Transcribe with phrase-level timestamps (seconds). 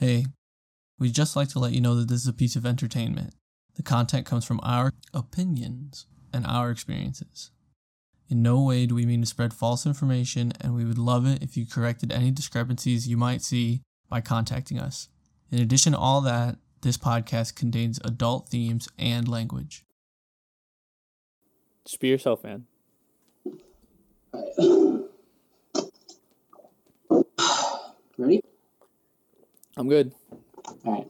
[0.00, 0.24] Hey,
[0.98, 3.34] we'd just like to let you know that this is a piece of entertainment.
[3.74, 7.50] The content comes from our opinions and our experiences.
[8.30, 11.42] In no way do we mean to spread false information, and we would love it
[11.42, 15.10] if you corrected any discrepancies you might see by contacting us.
[15.52, 19.84] In addition to all that, this podcast contains adult themes and language.
[21.84, 22.64] Just be yourself, man.
[28.16, 28.40] Ready?
[29.76, 30.12] I'm good.
[30.84, 31.06] All right.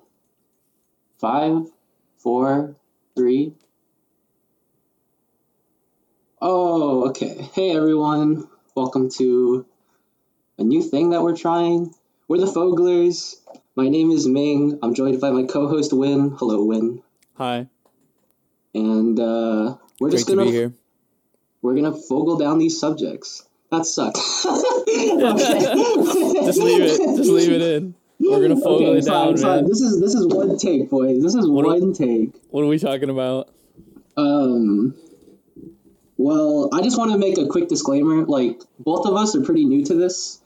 [1.19, 1.67] Five,
[2.19, 2.77] four,
[3.17, 3.55] three.
[6.41, 7.49] Oh, okay.
[7.55, 8.49] Hey, everyone.
[8.75, 9.67] Welcome to
[10.59, 11.95] a new thing that we're trying.
[12.29, 13.37] We're the Foglers.
[13.77, 14.79] My name is Ming.
[14.83, 16.31] I'm joined by my co-host Win.
[16.39, 17.03] Hello, Win.
[17.37, 17.67] Hi.
[18.75, 20.73] And uh, we're Great just to gonna be here.
[21.61, 23.47] we're gonna fogle down these subjects.
[23.71, 24.21] That sucks.
[26.45, 27.17] Just leave it.
[27.17, 27.95] Just leave it in.
[28.21, 29.57] We're gonna fogle okay, it down, fine.
[29.63, 29.69] man.
[29.69, 31.23] This is this is one take, boys.
[31.23, 32.35] This is What one take.
[32.51, 33.49] What are we talking about?
[34.17, 34.95] Um.
[36.19, 38.27] Well, I just want to make a quick disclaimer.
[38.27, 40.39] Like, both of us are pretty new to this.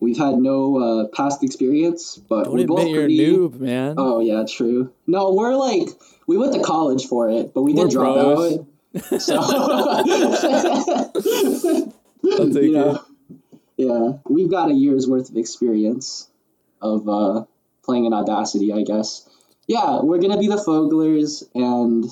[0.00, 3.36] We've had no uh, past experience, but Don't we're both admit you're pretty.
[3.36, 3.94] noob, man.
[3.98, 4.92] Oh yeah, true.
[5.06, 5.88] No, we're like
[6.26, 8.66] we went to college for it, but we did We're drop out.
[9.20, 10.04] So I'll
[12.50, 13.00] take you know, it.
[13.76, 16.28] yeah, we've got a year's worth of experience
[16.80, 17.44] of uh,
[17.84, 19.28] playing in Audacity, I guess.
[19.66, 22.04] Yeah, we're gonna be the Foglers, and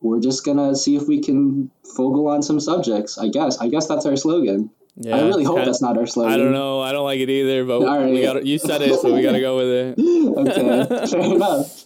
[0.00, 3.18] we're just gonna see if we can fogle on some subjects.
[3.18, 3.58] I guess.
[3.58, 4.70] I guess that's our slogan.
[4.96, 6.32] Yeah, I really hope kinda- that's not our slogan.
[6.32, 6.80] I don't know.
[6.80, 9.40] I don't like it either, but we got you said it, so we got to
[9.40, 9.98] go with it.
[10.36, 11.84] okay, fair enough.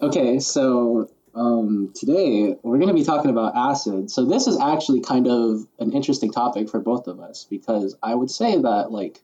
[0.00, 4.10] Okay, so um, today we're going to be talking about acid.
[4.10, 8.14] So this is actually kind of an interesting topic for both of us because I
[8.16, 9.20] would say that like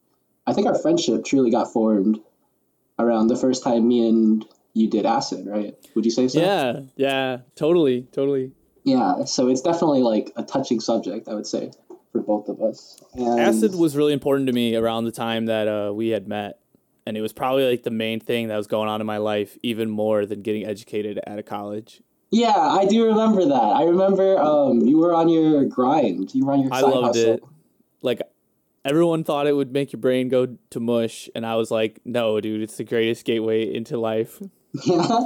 [0.47, 2.19] I think our friendship truly got formed
[2.99, 5.75] around the first time me and you did acid, right?
[5.95, 6.39] Would you say so?
[6.39, 8.51] Yeah, yeah, totally, totally.
[8.83, 9.25] Yeah.
[9.25, 11.71] So it's definitely like a touching subject, I would say,
[12.11, 13.01] for both of us.
[13.13, 16.59] And Acid was really important to me around the time that uh, we had met,
[17.05, 19.57] and it was probably like the main thing that was going on in my life,
[19.63, 22.01] even more than getting educated at a college.
[22.31, 23.55] Yeah, I do remember that.
[23.55, 26.33] I remember um, you were on your grind.
[26.35, 26.73] You were on your.
[26.73, 27.33] I loved hustle.
[27.33, 27.43] it.
[28.01, 28.21] Like
[28.85, 32.39] everyone thought it would make your brain go to mush, and I was like, no,
[32.39, 34.41] dude, it's the greatest gateway into life.
[34.85, 35.19] Yeah.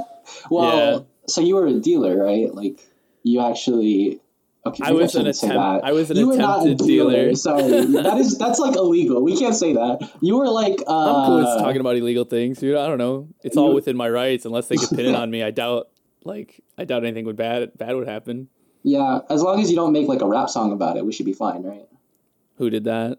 [0.50, 0.98] Well, Yeah.
[1.26, 2.54] so you were a dealer, right?
[2.54, 2.78] Like
[3.24, 4.20] you actually.
[4.64, 5.88] Okay, I was an shouldn't say attempt- that.
[5.88, 7.34] I was an you were not a attempted dealer.
[7.46, 9.22] Sorry, that is that's like illegal.
[9.24, 10.08] We can't say that.
[10.20, 10.82] You were like.
[10.86, 10.92] Uh,
[11.22, 12.76] I'm cool with talking about illegal things, dude.
[12.76, 13.28] I don't know.
[13.42, 15.42] It's all within my rights, unless they could pin it on me.
[15.42, 15.88] I doubt,
[16.24, 18.48] like, I doubt anything would bad bad would happen.
[18.82, 21.26] Yeah, as long as you don't make like a rap song about it, we should
[21.26, 21.88] be fine, right?
[22.58, 23.18] Who did that?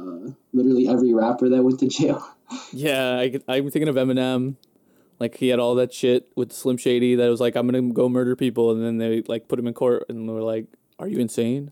[0.00, 2.26] Uh, literally every rapper that went to jail.
[2.72, 4.56] Yeah, I, I'm thinking of Eminem.
[5.20, 8.08] Like he had all that shit with Slim Shady that was like, I'm gonna go
[8.08, 10.66] murder people, and then they like put him in court, and they were like,
[10.98, 11.70] Are you insane?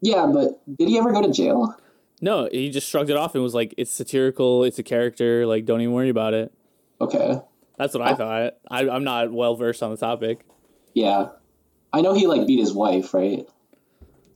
[0.00, 1.76] Yeah, but did he ever go to jail?
[2.22, 5.66] No, he just shrugged it off and was like, It's satirical, it's a character, like
[5.66, 6.50] don't even worry about it.
[6.98, 7.38] Okay.
[7.76, 8.54] That's what I thought.
[8.70, 10.46] I, I'm not well versed on the topic.
[10.94, 11.28] Yeah.
[11.92, 13.44] I know he like beat his wife, right?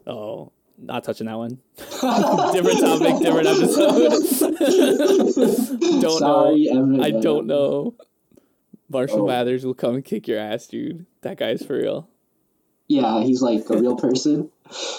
[0.06, 1.58] Oh, not touching that one.
[2.52, 4.10] different topic, different episode.
[6.00, 7.02] don't Sorry, know.
[7.02, 7.94] I don't know.
[8.88, 9.26] Marshall Oh.
[9.26, 11.06] Mathers will come and kick your ass, dude.
[11.22, 12.08] That guy's for real.
[12.88, 14.50] Yeah, he's like a real person.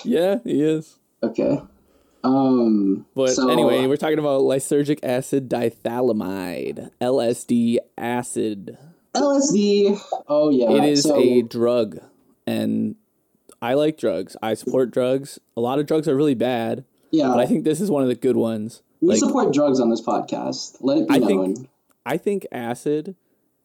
[0.03, 0.97] Yeah, he is.
[1.23, 1.61] Okay.
[2.23, 3.05] Um.
[3.15, 8.77] But so- anyway, we're talking about lysergic acid diethylamide, LSD acid.
[9.15, 9.99] LSD.
[10.27, 10.71] Oh yeah.
[10.71, 11.99] it is so, a drug,
[12.45, 12.95] and
[13.61, 14.35] I like drugs.
[14.41, 15.39] I support drugs.
[15.55, 17.27] A lot of drugs are really bad, yeah.
[17.29, 18.81] but I think this is one of the good ones.
[19.01, 20.77] we like- support drugs on this podcast.
[20.81, 21.55] Let it be I known.
[21.55, 21.69] think-
[22.05, 23.15] I think acid.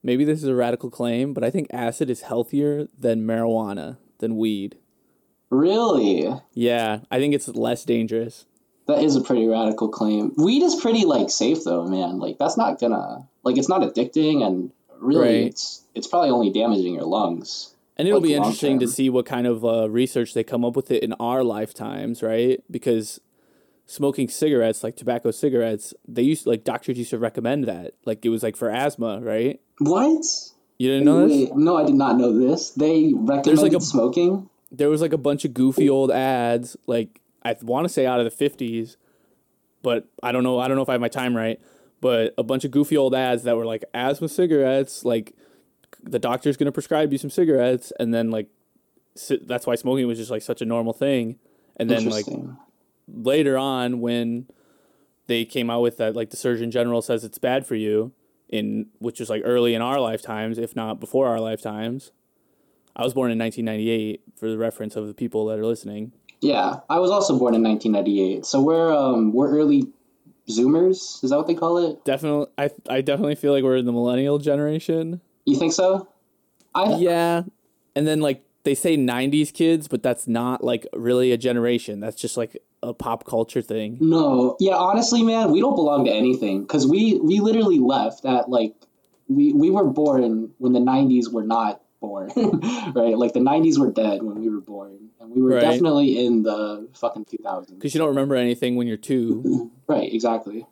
[0.02, 4.36] Maybe this is a radical claim, but I think acid is healthier than marijuana, than
[4.36, 4.76] weed.
[5.50, 8.46] really, Yeah, I think it's less dangerous.
[8.86, 10.32] that is a pretty radical claim.
[10.36, 12.18] Weed is pretty like safe though, man.
[12.18, 15.46] Like that's not gonna like it's not addicting and really Right.
[15.46, 17.71] it's it's probably only damaging your lungs.
[17.96, 20.76] And it'll like, be interesting to see what kind of uh, research they come up
[20.76, 22.62] with it in our lifetimes, right?
[22.70, 23.20] Because
[23.86, 27.92] smoking cigarettes, like tobacco cigarettes, they used like doctors used to recommend that.
[28.04, 29.60] Like it was like for asthma, right?
[29.78, 30.24] What?
[30.78, 31.50] You didn't know this?
[31.50, 32.70] Wait, no, I did not know this.
[32.70, 34.48] They recommended a- smoking.
[34.70, 38.20] There was like a bunch of goofy old ads, like I want to say out
[38.20, 38.96] of the fifties,
[39.82, 40.58] but I don't know.
[40.58, 41.60] I don't know if I have my time right.
[42.00, 45.36] But a bunch of goofy old ads that were like asthma cigarettes, like
[46.02, 48.48] the doctor's gonna prescribe you some cigarettes, and then like
[49.14, 51.38] si- that's why smoking was just like such a normal thing.
[51.76, 52.26] And then like
[53.08, 54.46] later on when
[55.26, 58.12] they came out with that like the Surgeon General says it's bad for you
[58.48, 62.12] in which was like early in our lifetimes, if not before our lifetimes.
[62.94, 66.12] I was born in 1998 for the reference of the people that are listening.
[66.42, 68.44] Yeah, I was also born in 1998.
[68.44, 69.88] So we're um we're early
[70.48, 71.24] Zoomers.
[71.24, 72.04] Is that what they call it?
[72.04, 75.20] Definitely, I I definitely feel like we're in the millennial generation.
[75.44, 76.08] You think so?
[76.74, 77.42] I Yeah,
[77.96, 82.00] and then like they say 90s kids, but that's not like really a generation.
[82.00, 83.98] That's just like a pop culture thing.
[84.00, 84.56] no.
[84.60, 88.74] Yeah, honestly, man, we don't belong to anything because we we literally left at like
[89.28, 93.16] we we were born when the 90s were not born, right?
[93.16, 95.60] Like the 90s were dead when we were born, and we were Right.
[95.60, 97.68] definitely in the fucking 2000s.
[97.74, 99.70] Because you don't remember anything when you're two.
[99.88, 100.66] Right, exactly.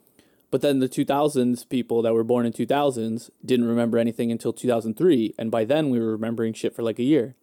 [0.51, 5.35] But then the 2000s people that were born in 2000s didn't remember anything until 2003.
[5.39, 7.37] And by then we were remembering shit for like a year.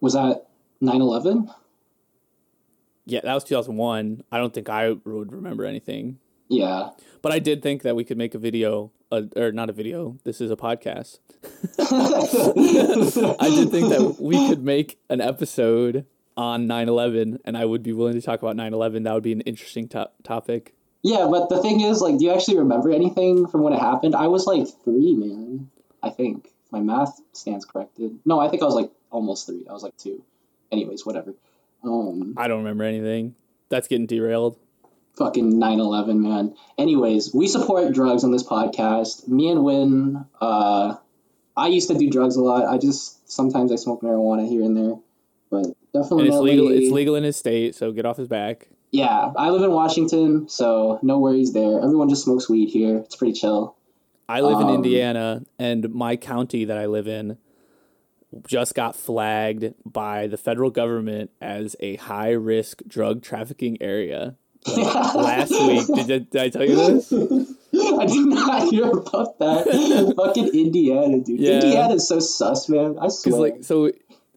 [0.00, 0.48] Was that
[0.82, 1.54] 9/11?
[3.04, 4.24] Yeah, that was 2001.
[4.32, 6.18] I don't think I would remember anything.
[6.48, 6.90] Yeah.
[7.20, 10.18] But I did think that we could make a video, uh, or not a video,
[10.24, 11.18] this is a podcast.
[11.78, 16.06] I did think that we could make an episode
[16.36, 19.04] on 9 11, and I would be willing to talk about 9 11.
[19.04, 20.74] That would be an interesting to- topic.
[21.02, 24.14] Yeah, but the thing is, like, do you actually remember anything from when it happened?
[24.14, 25.70] I was like three, man.
[26.02, 28.18] I think my math stands corrected.
[28.24, 29.66] No, I think I was like almost three.
[29.68, 30.22] I was like two.
[30.70, 31.34] Anyways, whatever.
[31.84, 33.34] Um, I don't remember anything.
[33.68, 34.56] That's getting derailed.
[35.16, 36.54] fucking 9-11, man.
[36.78, 39.26] Anyways, we support drugs on this podcast.
[39.28, 40.96] Me and Win, uh,
[41.56, 42.64] I used to do drugs a lot.
[42.66, 44.94] I just sometimes I smoke marijuana here and there,
[45.50, 46.26] but definitely.
[46.26, 46.68] And it's legal.
[46.68, 48.68] It's legal in his state, so get off his back.
[48.92, 51.80] Yeah, I live in Washington, so no worries there.
[51.80, 52.98] Everyone just smokes weed here.
[52.98, 53.74] It's pretty chill.
[54.28, 57.38] I live in Um, Indiana, and my county that I live in
[58.46, 64.36] just got flagged by the federal government as a high risk drug trafficking area.
[64.66, 67.12] Like, last week, did, I- did I tell you this?
[67.12, 70.12] I did not hear about that.
[70.16, 71.40] Fucking Indiana, dude.
[71.40, 71.54] Yeah.
[71.64, 72.96] Indiana's so sus, man.
[73.00, 73.40] I swear.
[73.40, 73.90] Like, so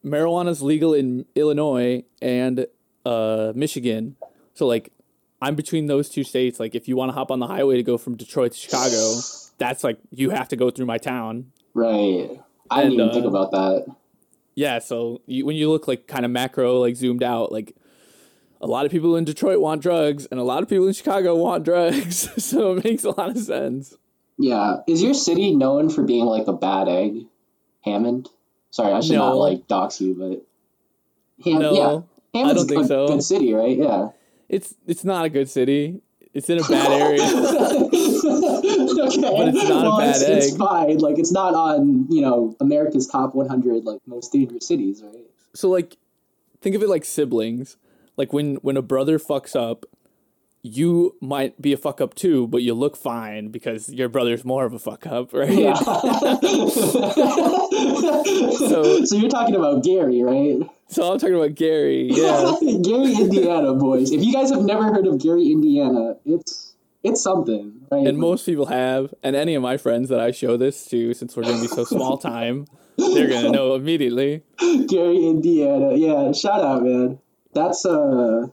[0.04, 2.66] marijuana's legal in Illinois and
[3.06, 4.16] uh, Michigan.
[4.56, 4.92] So like,
[5.42, 6.60] I'm between those two states.
[6.60, 9.20] Like, if you want to hop on the highway to go from Detroit to Chicago,
[9.58, 11.52] that's like you have to go through my town.
[11.74, 12.30] right.
[12.72, 13.86] I didn't And, even uh, think about that.
[14.56, 17.76] Yeah, so you, when you look like kind of macro, like zoomed out, like
[18.60, 21.36] a lot of people in Detroit want drugs, and a lot of people in Chicago
[21.36, 22.44] want drugs.
[22.44, 23.94] so it makes a lot of sense.
[24.40, 24.78] Yeah.
[24.88, 27.26] Is your city known for being like a bad egg?
[27.84, 28.30] Hammond?
[28.72, 31.74] Sorry, I should not like dox you, but Ham- No,
[32.34, 32.40] yeah.
[32.40, 33.08] Hammond's don't think a so.
[33.08, 33.78] good city, right?
[33.78, 34.10] Yeah.
[34.50, 36.02] It's it's not a good city.
[36.34, 37.22] It's in a bad area.
[37.24, 37.32] okay.
[39.22, 40.58] But it's not a bad it's, It's egg.
[40.60, 40.98] fine.
[40.98, 45.26] Like it's not on, you know, America's top 100 like most dangerous cities, right?
[45.54, 45.96] so like,
[46.62, 47.78] think of it like siblings.
[48.18, 49.86] Like when when a brother fucks up,
[50.66, 54.66] you might be a fuck up too, but you look fine because your brother's more
[54.66, 55.50] of a fuck up, right?
[55.52, 55.74] Yeah.
[58.56, 60.58] So- so you're talking about Gary, right?
[60.88, 62.10] So I'm talking about Gary.
[62.12, 62.56] Yeah.
[62.62, 64.12] Gary, Indiana, boys.
[64.12, 66.74] If you guys have never heard of Gary, Indiana, it's
[67.04, 68.08] it's something, right?
[68.08, 71.36] And most people have, and any of my friends that I show this to, since
[71.38, 72.66] we're going to be so small time,
[72.98, 74.42] they're going to know immediately.
[74.88, 76.32] Gary, Indiana, yeah.
[76.32, 77.20] Shout out, man.
[77.54, 78.52] That's a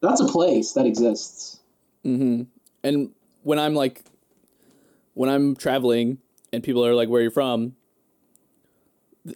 [0.00, 1.60] that's a place that exists.
[2.04, 2.42] Mm-hmm.
[2.82, 3.10] And
[3.42, 4.02] when I'm like,
[5.14, 6.18] when I'm traveling
[6.52, 7.76] and people are like, "Where are you from?"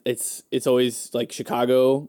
[0.04, 2.09] It's it's always like Chicago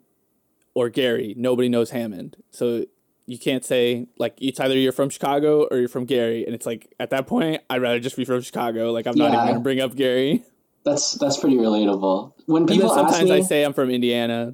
[0.74, 1.33] or Gary.
[1.38, 2.85] Nobody knows Hammond, so
[3.25, 6.45] you can't say like it's either you're from Chicago or you're from Gary.
[6.45, 8.91] And it's like at that point, I'd rather just be from Chicago.
[8.91, 10.43] Like I'm not even going to bring up Gary.
[10.83, 12.33] That's that's pretty relatable.
[12.45, 14.53] When people sometimes me, I say I'm from Indiana.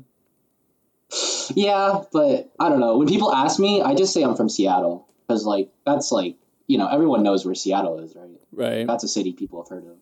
[1.56, 2.98] Yeah, but I don't know.
[2.98, 6.36] When people ask me, I just say I'm from Seattle because like that's like
[6.68, 8.30] you know everyone knows where Seattle is, right?
[8.54, 8.88] Right.
[8.88, 9.98] That's a city people have heard of.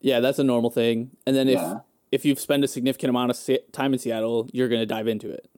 [0.00, 1.10] Yeah, that's a normal thing.
[1.26, 1.80] And then if Yeah.
[2.10, 5.30] if you've spent a significant amount of time in Seattle, you're going to dive into
[5.30, 5.48] it.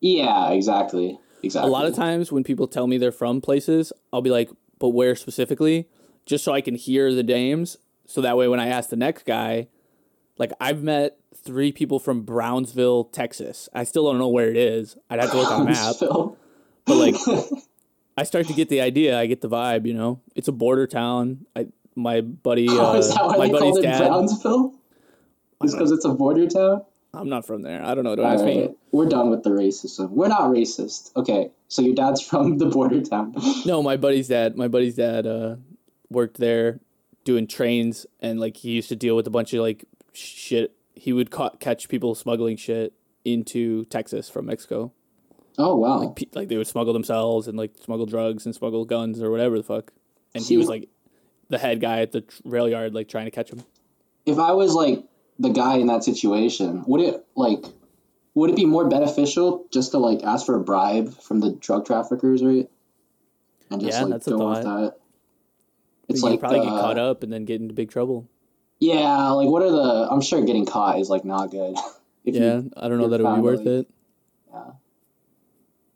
[0.00, 1.68] Yeah, exactly, exactly.
[1.68, 4.90] A lot of times when people tell me they're from places, I'll be like, "But
[4.90, 5.88] where specifically?"
[6.26, 9.24] Just so I can hear the names, so that way when I ask the next
[9.24, 9.68] guy,
[10.36, 11.16] like I've met
[11.48, 13.68] three people from Brownsville, Texas.
[13.72, 14.96] I still don't know where it is.
[15.08, 15.96] I'd have to look on a map,
[16.84, 17.14] but like
[18.18, 19.18] I start to get the idea.
[19.18, 19.86] I get the vibe.
[19.86, 21.46] You know, it's a border town.
[21.56, 24.06] I my buddy, Oh, uh, is that why my they call buddy's it dad.
[24.06, 24.74] Brownsville?
[25.62, 26.82] Just because it's a border town?
[27.14, 27.82] I'm not from there.
[27.82, 28.14] I don't know.
[28.14, 28.68] Don't All ask me.
[28.92, 30.10] we're done with the racism.
[30.10, 31.10] We're not racist.
[31.16, 33.34] Okay, so your dad's from the border town.
[33.64, 34.56] No, my buddy's dad.
[34.56, 35.56] My buddy's dad uh,
[36.10, 36.80] worked there
[37.24, 40.74] doing trains, and like he used to deal with a bunch of like shit.
[40.98, 42.92] He would ca- catch people smuggling shit
[43.24, 44.92] into Texas from Mexico.
[45.58, 46.00] Oh wow.
[46.00, 49.30] Like, pe- like they would smuggle themselves and like smuggle drugs and smuggle guns or
[49.30, 49.92] whatever the fuck.
[50.34, 50.88] And he was like
[51.48, 53.62] the head guy at the rail yard, like trying to catch him.
[54.26, 55.04] if I was like
[55.38, 57.64] the guy in that situation, would it like
[58.34, 61.86] would it be more beneficial just to like ask for a bribe from the drug
[61.86, 62.68] traffickers, right?
[63.70, 64.94] And just Yeah, like that's a go with that.
[66.08, 68.28] It's you like probably uh, get caught up and then get into big trouble.
[68.80, 70.08] Yeah, like what are the?
[70.10, 71.76] I'm sure getting caught is like not good.
[72.24, 73.88] if you- Yeah, I don't know that it would be worth it.
[74.52, 74.64] Yeah,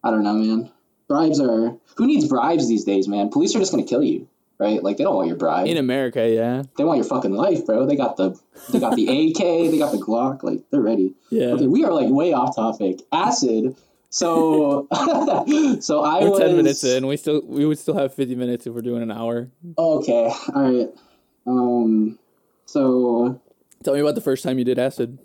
[0.04, 0.70] I don't know, man.
[1.08, 3.30] Bribes are who needs bribes these days, man?
[3.30, 4.82] Police are just gonna kill you, right?
[4.82, 5.66] Like they don't want your bribe.
[5.66, 7.86] In America, yeah, they want your fucking life, bro.
[7.86, 8.38] They got the
[8.70, 9.38] they got the AK,
[9.70, 11.14] they got the Glock, like they're ready.
[11.30, 11.48] yeah.
[11.48, 13.00] Okay, we are like way off topic.
[13.12, 13.76] Acid.
[14.10, 14.88] So,
[15.80, 17.06] so I We're was ten minutes in.
[17.06, 19.48] We still we would still have fifty minutes if we're doing an hour.
[19.78, 20.88] Okay, all right.
[21.46, 22.18] Um,
[22.72, 23.40] so
[23.84, 25.18] Tell me about the first time you did acid.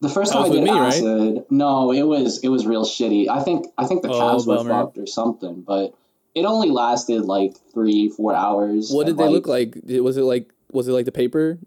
[0.00, 0.88] the first time I did me, right?
[0.94, 3.28] acid, no, it was it was real shitty.
[3.28, 5.94] I think I think the Oh, calves were fucked or something, but
[6.34, 8.90] it only lasted like three four hours.
[8.90, 9.76] What did they look like?
[9.86, 11.58] Was it like was it like the paper?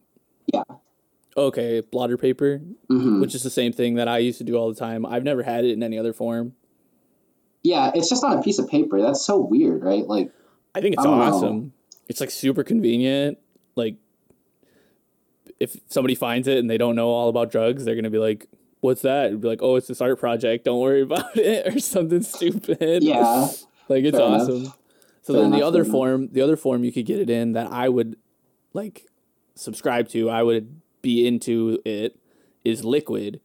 [0.51, 0.63] Yeah.
[1.38, 3.19] Okay, blotter paper, Mhm.
[3.22, 5.05] which is the same thing that I used to do all the time.
[5.05, 6.53] I've never had it in any other form.
[7.63, 9.01] Yeah, it's just on a piece of paper.
[9.01, 10.07] That's so weird, right?
[10.07, 10.31] Like,
[10.74, 11.24] I think it's I don't know.
[11.25, 11.74] awesome.
[12.07, 13.38] It's like super convenient.
[13.75, 13.98] Like
[15.60, 18.48] if somebody finds it and they don't know all about drugs, they're gonna be like,
[18.82, 20.66] "What's that?" It'd be like, "Oh, it's this art project.
[20.66, 23.04] Don't worry about it," or something stupid.
[23.04, 23.48] yeah,
[23.90, 24.42] like it's Fair enough.
[24.42, 24.74] awesome.
[25.22, 25.92] So Fair then the other enough.
[25.92, 28.18] form, the other form you could get it in that I would
[28.74, 29.08] like
[29.56, 32.18] subscribe to, I would be into it
[32.64, 33.40] is liquid.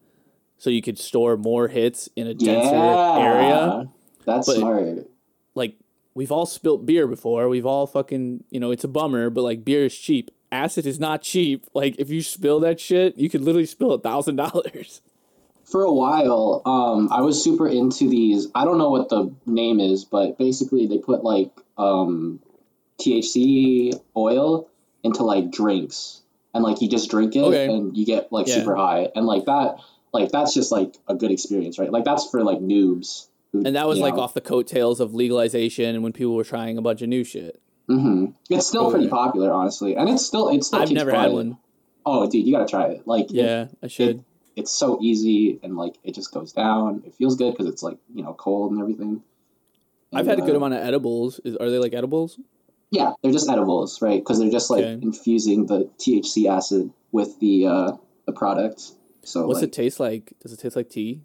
[0.58, 3.88] So you could store more hits in a denser yeah, area.
[4.26, 5.06] That's But- smart.
[5.54, 5.76] Like
[6.14, 7.48] we've all spilt beer before.
[7.48, 10.30] We've all fucking, you know, it's a bummer, but like beer is cheap.
[10.52, 11.66] Acid is not cheap.
[11.74, 15.00] Like if you spill that shit, you could literally spill a thousand dollars.
[15.64, 18.48] for a while, um, I was super into these.
[18.54, 22.40] I don't know what the name is, but basically they put like um,
[22.98, 24.68] THC oil
[25.02, 26.20] into like drinks,
[26.52, 27.66] and like you just drink it Okay.
[27.66, 28.56] and you get like Yeah.
[28.56, 29.76] super high, and like that,
[30.12, 31.90] like that's just like a good experience, right?
[31.90, 33.26] Like that's for like noobs.
[33.52, 34.20] Who, And that was like know.
[34.22, 37.60] off the coattails of legalization and when people were trying a bunch of new shit.
[37.90, 39.10] Hmm It's still pretty Okay.
[39.10, 41.58] popular, honestly, and it's still it's still I've keeps never had one.
[42.06, 43.06] Oh, dude, you gotta try it.
[43.06, 44.24] Like, it- Yeah, I should.
[44.56, 47.02] it's so easy and like it just goes down.
[47.06, 49.22] It feels good because it's like you know cold and everything.
[50.12, 51.40] I've And, had a good uh, amount of edibles.
[51.44, 52.38] Is, are they like edibles?
[52.90, 54.20] Yeah, they're just edibles, right?
[54.20, 54.98] Because they're just like Okay.
[55.02, 57.92] infusing the THC acid with the uh,
[58.26, 58.82] the product.
[59.22, 60.32] So What's like, it taste like?
[60.40, 61.22] Does it taste like tea?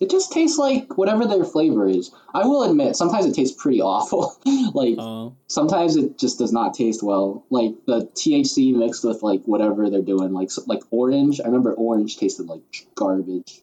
[0.00, 2.10] It just tastes like whatever their flavor is.
[2.32, 4.36] I will admit, sometimes it tastes pretty awful.
[4.74, 7.44] like Oh, sometimes it just does not taste well.
[7.50, 11.40] Like the THC mixed with like whatever they're doing, like so, like orange.
[11.40, 12.62] I remember orange tasted like
[12.94, 13.60] garbage.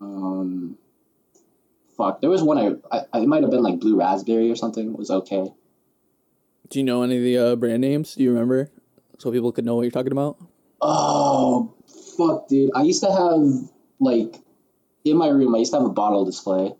[0.00, 0.76] Um,
[1.96, 2.58] fuck, there was one
[2.92, 4.90] I, I it might have been like blue raspberry or something.
[4.92, 5.46] It was okay.
[6.68, 8.14] do you know any of the uh, brand names?
[8.14, 8.70] Do you remember?
[9.18, 10.36] So people could know what you're talking about.
[10.82, 11.72] Oh
[12.18, 12.70] fuck, dude!
[12.74, 14.36] I used to have like
[15.06, 15.54] in my room.
[15.54, 16.72] I used to have a bottle display,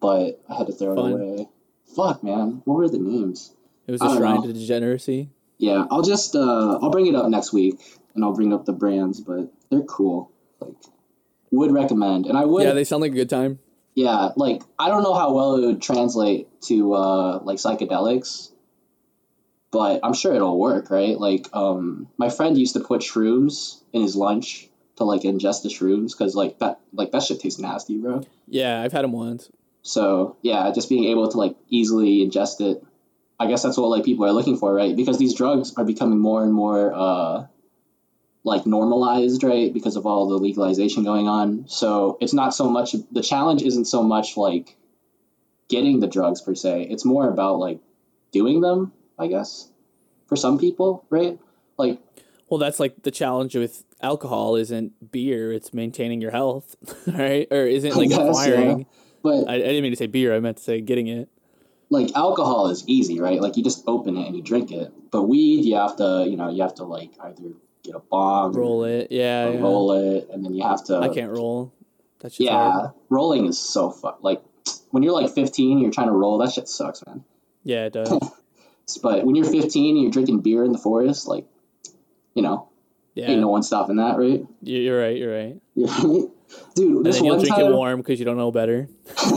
[0.00, 1.12] but I had to throw Fun.
[1.12, 1.48] it away.
[1.94, 2.62] Fuck, man.
[2.64, 3.52] What were the names?
[3.86, 4.46] It was a shrine know.
[4.46, 5.30] to degeneracy.
[5.58, 7.78] Yeah, I'll just uh I'll bring it up next week
[8.14, 10.32] and I'll bring up the brands, but they're cool.
[10.58, 10.74] Like
[11.50, 12.26] would recommend.
[12.26, 13.58] And I would Yeah, yeah, they sound like a good time.
[13.94, 18.52] Yeah, like I don't know how well it would translate to uh like psychedelics,
[19.70, 21.18] but I'm sure it'll work, right?
[21.18, 24.69] Like um my friend used to put shrooms in his lunch
[25.00, 28.22] to like ingest the shrooms cuz like that like that shit tastes nasty, bro.
[28.46, 29.50] Yeah, I've had them once.
[29.82, 32.84] So, yeah, just being able to like easily ingest it.
[33.38, 34.94] I guess that's what like people are looking for, right?
[34.94, 37.46] Because these drugs are becoming more and more uh
[38.44, 39.72] like normalized, right?
[39.72, 41.64] Because of all the legalization going on.
[41.68, 44.76] So, it's not so much the challenge isn't so much like
[45.68, 46.88] getting the drugs per se.
[46.90, 47.80] It's more about like
[48.32, 49.68] doing them, I guess.
[50.26, 51.38] For some people, right?
[51.78, 51.98] Like
[52.50, 56.74] Well, that's like the challenge with alcohol isn't beer; it's maintaining your health,
[57.06, 57.46] right?
[57.50, 58.26] Or isn't like Yes, yeah.
[58.28, 58.86] acquiring.
[59.22, 60.34] but I, I didn't mean to say beer.
[60.34, 61.28] I meant to say getting it.
[61.90, 63.40] like alcohol is easy, right?
[63.40, 64.92] Like you just open it and you drink it.
[65.12, 67.52] But weed, you have to, you know, you have to like either
[67.84, 69.12] get a bong, Roll it.
[69.12, 69.60] Yeah, yeah.
[69.60, 70.98] roll it, and then you have to.
[70.98, 71.72] I can't roll.
[72.18, 72.90] That's just Yeah, hard.
[73.08, 74.14] rolling is so fun.
[74.22, 74.42] Like
[74.90, 76.38] when you're like 15, you're trying to roll.
[76.38, 77.22] That shit sucks, man.
[77.62, 78.12] Yeah, it does.
[79.04, 81.46] But when you're 15 and you're drinking beer in the forest, like,
[82.34, 82.68] you know,
[83.14, 84.44] Yeah, ain't no one stopping that, right?
[84.62, 85.16] You- you're right.
[85.16, 85.60] You're right.
[86.74, 88.88] Dude, And this then you'll drink time, it warm because you don't know better.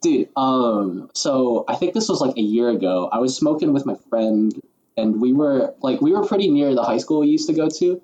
[0.00, 3.08] Dude, um, so I think this was like a year ago.
[3.10, 4.52] I was smoking with my friend,
[4.96, 7.68] and we were like, we were pretty near the high school we used to go
[7.68, 8.00] to.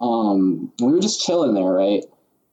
[0.00, 2.04] Um, we were just chilling there, right?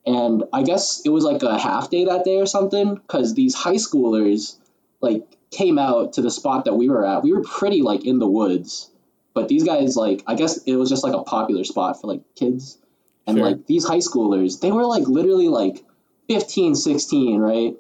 [0.08, 3.56] and I guess it was like a half day that day or something because these
[3.56, 4.56] high schoolers
[5.02, 7.24] like came out to the spot that we were at.
[7.24, 8.92] We were pretty like in the woods,
[9.36, 12.22] but these guys like I guess it was just like a popular spot for like
[12.36, 12.80] kids,
[13.28, 13.46] and Sure.
[13.46, 15.84] like these high schoolers they were like literally like
[16.28, 17.76] 15, 16, right?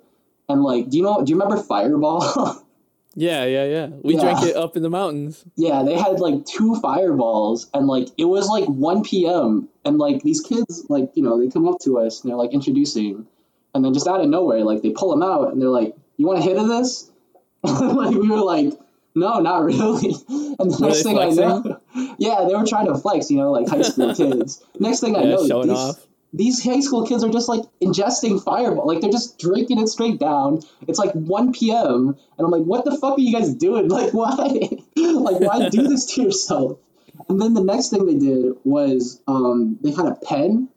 [0.47, 1.24] And like, do you know?
[1.25, 2.62] Do you remember Fireball?
[3.17, 3.88] Yeah, yeah, yeah.
[4.03, 4.19] We Yeah.
[4.24, 5.41] drank it up in the mountains.
[5.55, 9.69] Yeah, they had like two fireballs, and like it was like 1 p.m.
[9.85, 12.51] And like these kids, like, you know, they come up to us and they're like
[12.53, 13.25] introducing,
[13.74, 16.27] and then just out of nowhere, like they pull them out and they're like, You
[16.27, 17.09] want a hit of this?
[17.63, 18.74] like, we were like,
[19.15, 20.13] No, not really.
[20.57, 21.81] And the Were next thing I know,
[22.17, 24.63] yeah, they were trying to flex, you know, like high school kids.
[24.79, 26.07] Next thing I know, these, off.
[26.31, 28.88] these high school kids are just like ingesting fireball.
[28.88, 30.62] Like they're just drinking it straight down.
[30.88, 33.89] It's like 1 p.m and i'm like what the fuck are you guys doing?
[33.89, 34.69] Like why?
[34.95, 36.79] Like why do this to yourself?
[37.27, 40.69] And then the next thing they did was um, they had a pen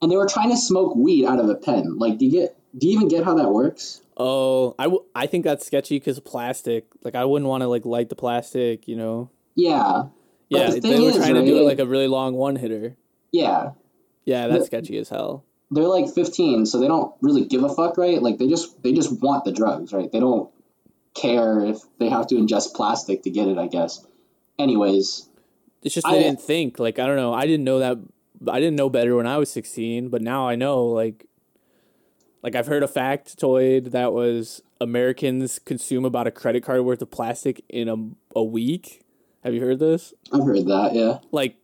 [0.00, 1.98] and they were trying to smoke weed out of a pen.
[1.98, 5.26] Like do you get do you even get how that works Oh, I, w- I
[5.26, 6.86] think that's sketchy because plastic.
[7.04, 8.88] Like, I wouldn't want to like light the plastic.
[8.88, 9.30] You know.
[9.54, 10.04] yeah
[10.48, 12.96] Yeah, the they were is, trying to do it like a really long one hitter.
[13.32, 13.72] yeah
[14.24, 15.44] Yeah, that's The- sketchy as hell.
[15.70, 18.92] they're like 15 so they don't really give a fuck right like they just they
[18.92, 20.48] just want the drugs right they don't
[21.14, 24.06] care if they have to ingest plastic to get it i guess
[24.58, 25.28] anyways
[25.82, 26.78] It's just I- they didn't think.
[26.78, 27.32] Like, I don't know.
[27.34, 27.98] I didn't know that.
[28.48, 30.86] I didn't know better when I was sixteen, but now I know.
[30.86, 31.26] Like,
[32.46, 37.10] like I've heard a factoid that was Americans consume about a credit card worth of
[37.10, 37.96] plastic in a
[38.38, 39.02] a week.
[39.42, 40.14] Have you heard this?
[40.32, 41.56] i've heard that yeah Like,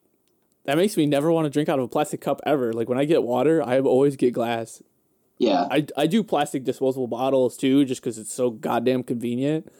[0.65, 2.73] that makes me never want to drink out of a plastic cup ever.
[2.73, 4.83] Like when I get water, I always get glass.
[5.39, 9.71] yeah I, I do plastic disposable bottles too, just because it's so goddamn convenient.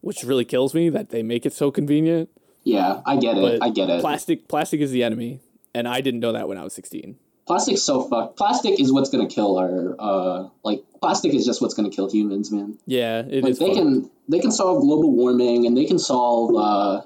[0.00, 2.28] Which really kills me that they make it so convenient.
[2.64, 5.40] yeah i get But it i get it Plastic plastic is the enemy,
[5.74, 7.16] and I didn't know that when I was sixteen.
[7.46, 11.74] Plastic's so fuck plastic is what's gonna kill our uh like plastic is just what's
[11.74, 13.58] gonna kill humans man Yeah, it like is.
[13.58, 13.78] they fucked.
[13.78, 17.02] can they can solve global warming and they can solve uh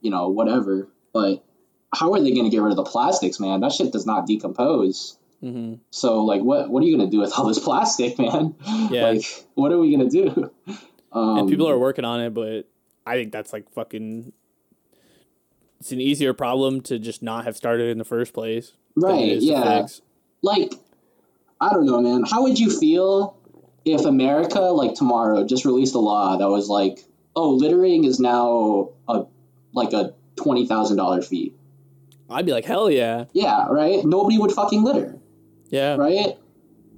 [0.00, 1.42] you know whatever but
[1.94, 4.26] how are they going to get rid of the plastics man that shit does not
[4.26, 5.78] decompose Mhm.
[5.90, 8.54] so like what what are you going to do with all this plastic man
[8.90, 9.08] Yeah.
[9.10, 10.50] like what are we going to do
[11.12, 12.68] um, and people are working on it, but
[13.06, 14.32] I think that's like fucking.
[15.80, 18.72] It's an easier problem to just not have started in the first place.
[18.96, 19.86] Right yeah
[20.42, 20.72] like
[21.60, 23.36] i don't know man how would you feel
[23.84, 26.98] if america like tomorrow just released a law that was like
[27.34, 29.24] oh littering is now a
[29.72, 31.54] like a $20000 fee
[32.28, 35.18] I'd be like, hell yeah, yeah right nobody would fucking litter
[35.70, 35.96] yeah.
[35.96, 36.36] right?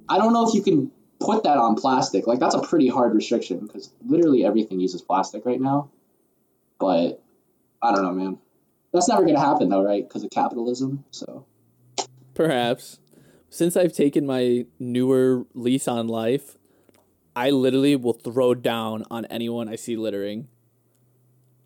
[0.07, 2.27] I don't know if you can put that on plastic.
[2.27, 5.89] Like that's a pretty hard restriction because literally everything uses plastic right now.
[6.79, 7.21] But
[7.81, 8.37] I don't know, man.
[8.93, 10.07] That's never gonna happen though, right?
[10.07, 11.05] Because of capitalism.
[11.11, 11.45] So
[12.39, 12.99] Perhaps.
[13.49, 16.57] Since I've taken my newer lease on life,
[17.35, 20.47] I literally will throw down on anyone I see littering.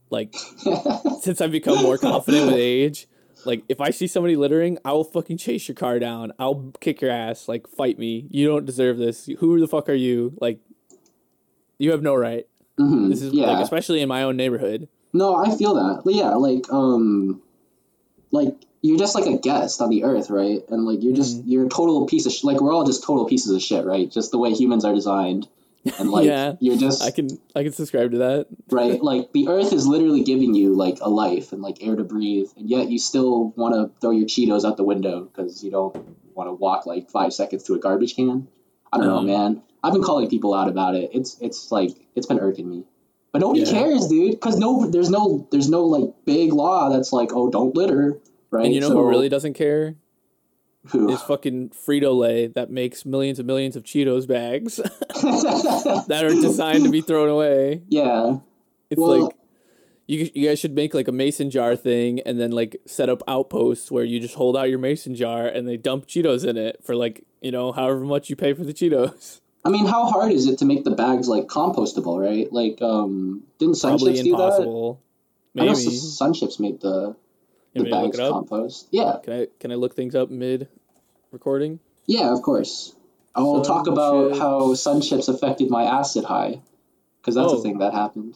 [0.09, 0.33] Like,
[1.21, 3.07] since I've become more confident with age,
[3.45, 6.31] like, if I see somebody littering, I will fucking chase your car down.
[6.39, 7.47] I'll kick your ass.
[7.47, 8.25] Like, fight me.
[8.31, 9.27] You don't deserve this.
[9.39, 10.35] Who the fuck are you?
[10.41, 10.57] Like,
[11.77, 12.47] you have no right.
[12.79, 13.45] mhm, This is, yeah.
[13.51, 14.87] like, especially in my own neighborhood.
[15.13, 16.01] no, I feel that.
[16.03, 17.43] But yeah, like um,
[18.31, 20.61] like you're just like a guest on the earth, right?
[20.69, 23.25] And like you're just you're a total piece of sh- like we're all just total
[23.25, 24.11] pieces of shit, right?
[24.11, 25.47] Just the way humans are designed.
[25.97, 26.53] And like Yeah.
[26.59, 28.47] you're just I can, I can subscribe to that.
[28.69, 29.01] right?
[29.01, 32.49] Like the earth is literally giving you like a life and like air to breathe,
[32.57, 35.95] and yet you still want to throw your Cheetos out the window because you don't
[36.35, 38.47] want to walk like five seconds to a garbage can.
[38.91, 39.61] I don't know, Um, man.
[39.83, 41.09] I've been calling people out about it.
[41.13, 42.83] It's it's like it's been irking me,
[43.31, 43.71] but nobody Yeah.
[43.71, 44.31] cares, dude.
[44.31, 48.19] Because no, there's no there's no like big law that's like, oh, don't litter,
[48.53, 48.65] right?
[48.65, 49.95] And you know So- who really doesn't care?
[50.87, 51.09] who?
[51.13, 56.83] is fucking Frito Lay that makes millions and millions of Cheetos bags that are designed
[56.83, 57.81] to be thrown away.
[57.87, 58.37] yeah,
[58.89, 59.35] It's Well- like
[60.05, 63.23] you you guys should make like a mason jar thing and then like set up
[63.27, 66.83] outposts where you just hold out your mason jar and they dump Cheetos in it
[66.83, 69.39] for like you know however much you pay for the Cheetos.
[69.65, 72.51] I mean, how hard is it to make the bags like compostable, right?
[72.51, 74.29] Like, um, didn't Probably SunChips do that?
[74.31, 74.99] impossible.
[75.57, 75.85] I know Maybe.
[75.91, 77.15] SunChips make the
[77.73, 78.87] the bags compost.
[78.91, 80.67] Yeah, Can I can I look things up mid
[81.31, 81.79] recording?
[82.05, 82.95] yeah, of course.
[83.35, 84.37] I will talk about SunChips.
[84.39, 86.61] how SunChips affected my acid high,
[87.19, 87.57] because that's Oh.
[87.59, 88.35] a thing that happened.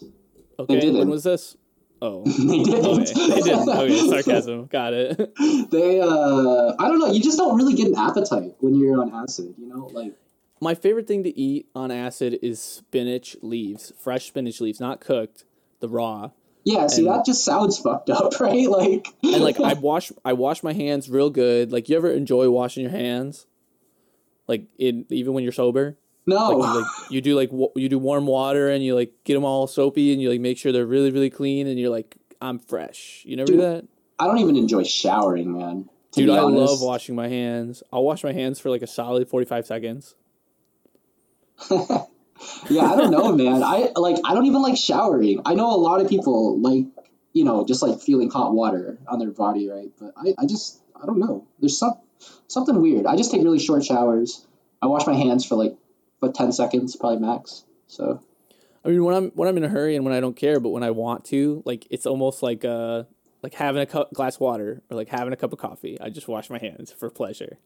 [0.59, 0.97] Okay, didn't.
[0.97, 1.55] when was this?
[2.01, 3.09] Oh, they didn't.
[3.09, 3.69] okay, they didn't.
[3.69, 4.65] Okay, sarcasm.
[4.65, 5.17] Got it.
[5.71, 7.11] they, uh, I don't know.
[7.11, 9.53] You just don't really get an appetite when you're on acid.
[9.59, 10.13] You know, like
[10.61, 15.43] My favorite thing to eat on acid is spinach leaves, fresh spinach leaves, not cooked,
[15.79, 16.31] the raw.
[16.67, 18.69] Yeah, see, And- that just sounds fucked up, right?
[18.69, 21.71] Like, and like I wash I wash my hands real good.
[21.71, 23.45] Like you ever enjoy washing your hands?
[24.49, 27.87] Like in even when you're sober, no, like you, like you do like wa- you
[27.87, 30.73] do warm water and you like get them all soapy and you like make sure
[30.73, 33.23] they're really really clean and you're like I'm fresh.
[33.25, 33.85] You never do that,
[34.19, 35.89] I don't even enjoy showering, man.
[36.11, 36.29] Dude.
[36.29, 37.81] I love washing my hands.
[37.93, 40.15] I'll wash my hands for like a solid forty five seconds.
[42.69, 43.63] yeah, I don't know, man.
[43.63, 45.41] I like I don't even like showering.
[45.45, 46.85] I know a lot of people like,
[47.33, 49.91] you know, just like feeling hot water on their body, right?
[49.99, 51.47] But I, I just I don't know.
[51.59, 51.93] There's some
[52.47, 53.05] something weird.
[53.05, 54.45] I just take really short showers.
[54.81, 55.75] I wash my hands for like
[56.19, 57.63] what ten seconds, probably max.
[57.87, 58.21] So
[58.83, 60.69] I mean, when I'm when I'm in a hurry and when I don't care, but
[60.69, 63.03] when I want to, like it's almost like uh
[63.43, 65.99] like having a cup, glass of water or like having a cup of coffee.
[65.99, 67.57] I just wash my hands for pleasure.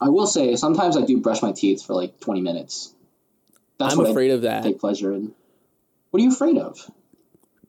[0.00, 2.94] I will say sometimes I do brush my teeth for like twenty minutes.
[3.80, 5.32] That's I'm what afraid of I that take pleasure in.
[6.10, 6.78] What are you afraid of?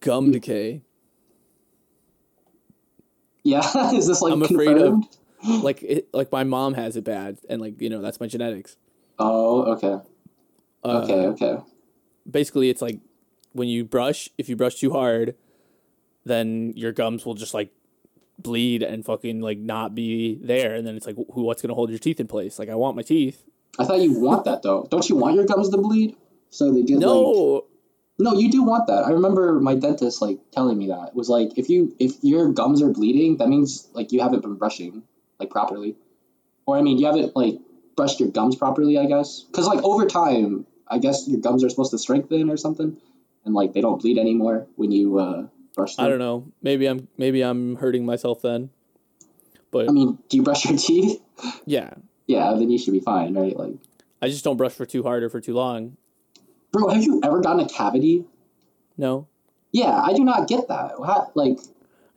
[0.01, 0.81] gum decay.
[3.43, 3.61] Yeah,
[3.93, 5.03] is this like I'm afraid of-
[5.63, 8.77] like it, like my mom has it bad, and like you know that's my genetics.
[9.17, 9.99] Oh, okay,
[10.83, 11.57] Uh, okay, okay.
[12.29, 12.99] Basically, it's like
[13.53, 15.35] when you brush, if you brush too hard,
[16.25, 17.71] then your gums will just like
[18.37, 21.89] bleed and fucking like not be there, and then it's like who what's gonna hold
[21.89, 22.59] your teeth in place?
[22.59, 23.43] Like I want my teeth.
[23.79, 24.87] I thought you want that though.
[24.89, 26.15] Don't you want your gums to bleed?
[26.49, 27.65] So they get like No,
[28.19, 29.05] No, you do want that.
[29.05, 31.09] I remember my dentist like telling me that.
[31.09, 34.41] It was like if you if your gums are bleeding, that means like you haven't
[34.41, 35.03] been brushing
[35.39, 35.95] like properly.
[36.65, 37.55] Or I mean, you haven't like
[37.95, 39.45] brushed your gums properly, I guess.
[39.51, 42.97] Cuz like over time, I guess your gums are supposed to strengthen or something
[43.45, 46.05] and like they don't bleed anymore when you uh brush them.
[46.05, 46.51] I don't know.
[46.61, 48.69] Maybe I'm maybe I'm hurting myself then.
[49.71, 51.21] But I mean, do you brush your teeth?
[51.65, 51.93] yeah,
[52.31, 53.55] yeah, then you should be fine, right?
[53.55, 53.73] Like
[54.21, 55.97] I just don't brush for too hard or for too long.
[56.71, 58.23] Bro, have you ever gotten a cavity?
[58.97, 59.27] No,
[59.71, 60.91] Yeah, I do not get that.
[61.05, 61.59] How, like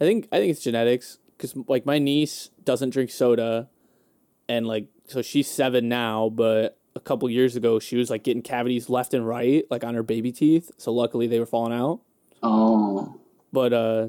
[0.01, 3.69] I think I think it's genetics because like my niece doesn't drink soda,
[4.49, 8.43] and like so she's seven now, but a couple years ago she was like getting
[8.43, 10.71] cavities left and right, like on her baby teeth.
[10.79, 12.01] So luckily they were falling out.
[12.45, 13.19] oh,
[13.53, 14.09] But uh,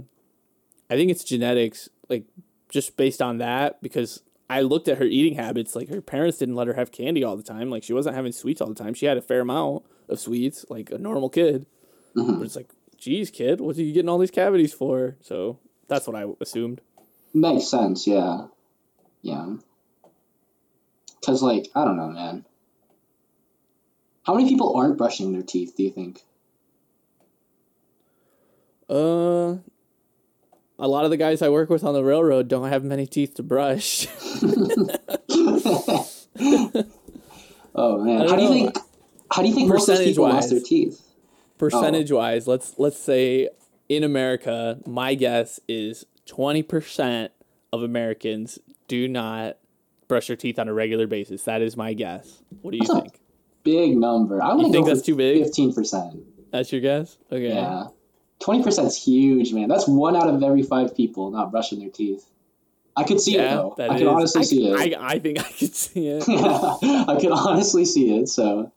[0.89, 2.25] I think it's genetics, like
[2.69, 4.21] just based on that because.
[4.49, 5.75] I looked at her eating habits.
[5.75, 7.69] Like her parents didn't let her have candy all the time.
[7.69, 8.93] Like she wasn't having sweets all the time.
[8.93, 11.65] She had a fair amount of sweets, like a normal kid.
[12.15, 12.37] mhm.
[12.37, 15.17] But it's like, geez, kid, what are you getting all these cavities for?
[15.21, 16.81] So that's what I assumed.
[17.33, 18.47] Makes sense, yeah.
[19.21, 19.55] Yeah.
[21.25, 22.45] Cause like, I don't know, man.
[24.23, 26.21] How many people aren't brushing their teeth, do you think?
[28.87, 29.57] Uh,
[30.77, 33.35] a lot of the guys I work with on the railroad don't have many teeth
[33.35, 34.07] to brush.
[37.75, 38.21] Oh man.
[38.21, 38.77] How don't you think
[39.31, 40.49] how do you think most those lost Percentage-wise.
[40.49, 41.01] their teeth?
[41.01, 41.11] Oh.
[41.57, 43.49] Percentage wise, let's let's say
[43.89, 47.31] in America, my guess is twenty percent
[47.73, 49.57] of Americans do not
[50.07, 51.43] brush their teeth on a regular basis.
[51.43, 52.41] That is my guess.
[52.61, 53.19] What do you That's think?
[53.63, 54.41] Big number.
[54.41, 55.43] I to think that's too big?
[55.43, 56.19] Fifteen percent.
[56.51, 57.17] That's your guess?
[57.31, 57.49] Okay.
[57.49, 57.87] Yeah.
[58.39, 59.69] Twenty percent is huge, man.
[59.69, 62.25] That's one out of every five people not brushing their teeth.
[62.97, 63.75] I could see it though.
[63.77, 64.95] I can is- honestly I, see it.
[64.95, 66.23] I, I think I could see it.
[66.29, 68.71] I can honestly see it, so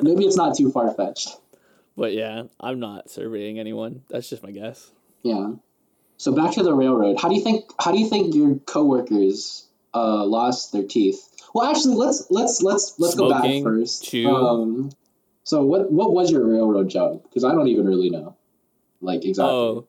[0.00, 1.28] maybe it's not too far fetched.
[1.94, 4.02] But yeah, I'm not surveying anyone.
[4.08, 4.90] That's just my guess.
[5.22, 5.52] Yeah.
[6.16, 7.20] So back to the railroad.
[7.20, 7.70] How do you think?
[7.78, 11.28] How do you think your coworkers uh, lost their teeth?
[11.54, 14.04] Well, actually, let's let's let's let's go back first.
[14.04, 14.26] chew.
[14.26, 14.90] Um,
[15.44, 17.22] so what what was your railroad job?
[17.24, 18.31] Because I don't even really know,
[19.02, 19.52] like exactly.
[19.52, 19.86] Oh,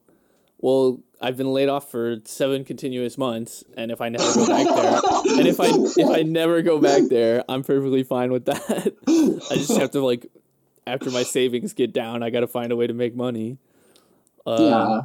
[0.60, 4.66] well, I've been laid off for seven continuous months, and if I never go back
[4.76, 8.94] there, and if I if I never go back there, I'm perfectly fine with that.
[9.52, 10.28] I just have to like,
[10.88, 13.58] after my savings get down, I got to find a way to make money.
[14.46, 15.02] Uh, yeah.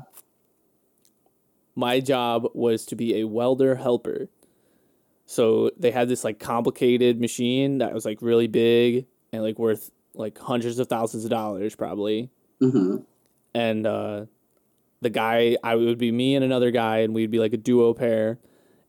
[1.76, 4.28] my job was to be a welder helper.
[5.26, 9.90] So they had this like complicated machine that was like really big and like worth
[10.14, 12.30] like hundreds of thousands of dollars probably.
[12.60, 12.96] hmm
[13.58, 14.26] and uh,
[15.00, 17.92] the guy I would be me and another guy, and we'd be like a duo
[17.94, 18.38] pair,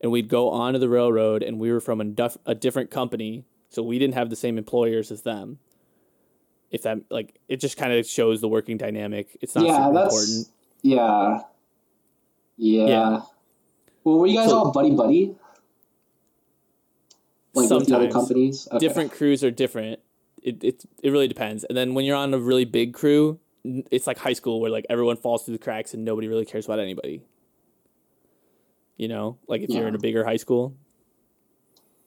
[0.00, 3.44] and we'd go onto the railroad, and we were from a, duf- a different company,
[3.68, 5.58] so we didn't have the same employers as them.
[6.70, 9.36] If that like it just kind of shows the working dynamic.
[9.40, 10.48] It's not Yeah, super that's important.
[10.82, 11.40] yeah.
[12.56, 12.86] Yeah.
[12.86, 13.20] Yeah.
[14.04, 15.34] Well, were you guys So- all buddy buddy?
[17.54, 18.68] Like with the other companies?
[18.70, 18.78] Okay.
[18.78, 19.98] Different crews are different.
[20.42, 21.64] It, it it really depends.
[21.64, 24.86] And then when you're on a really big crew, it's like high school where like
[24.90, 27.22] everyone falls through the cracks and nobody really cares about anybody.
[28.96, 30.74] You know, like if you're in a bigger high school.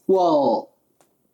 [0.08, 0.70] Well,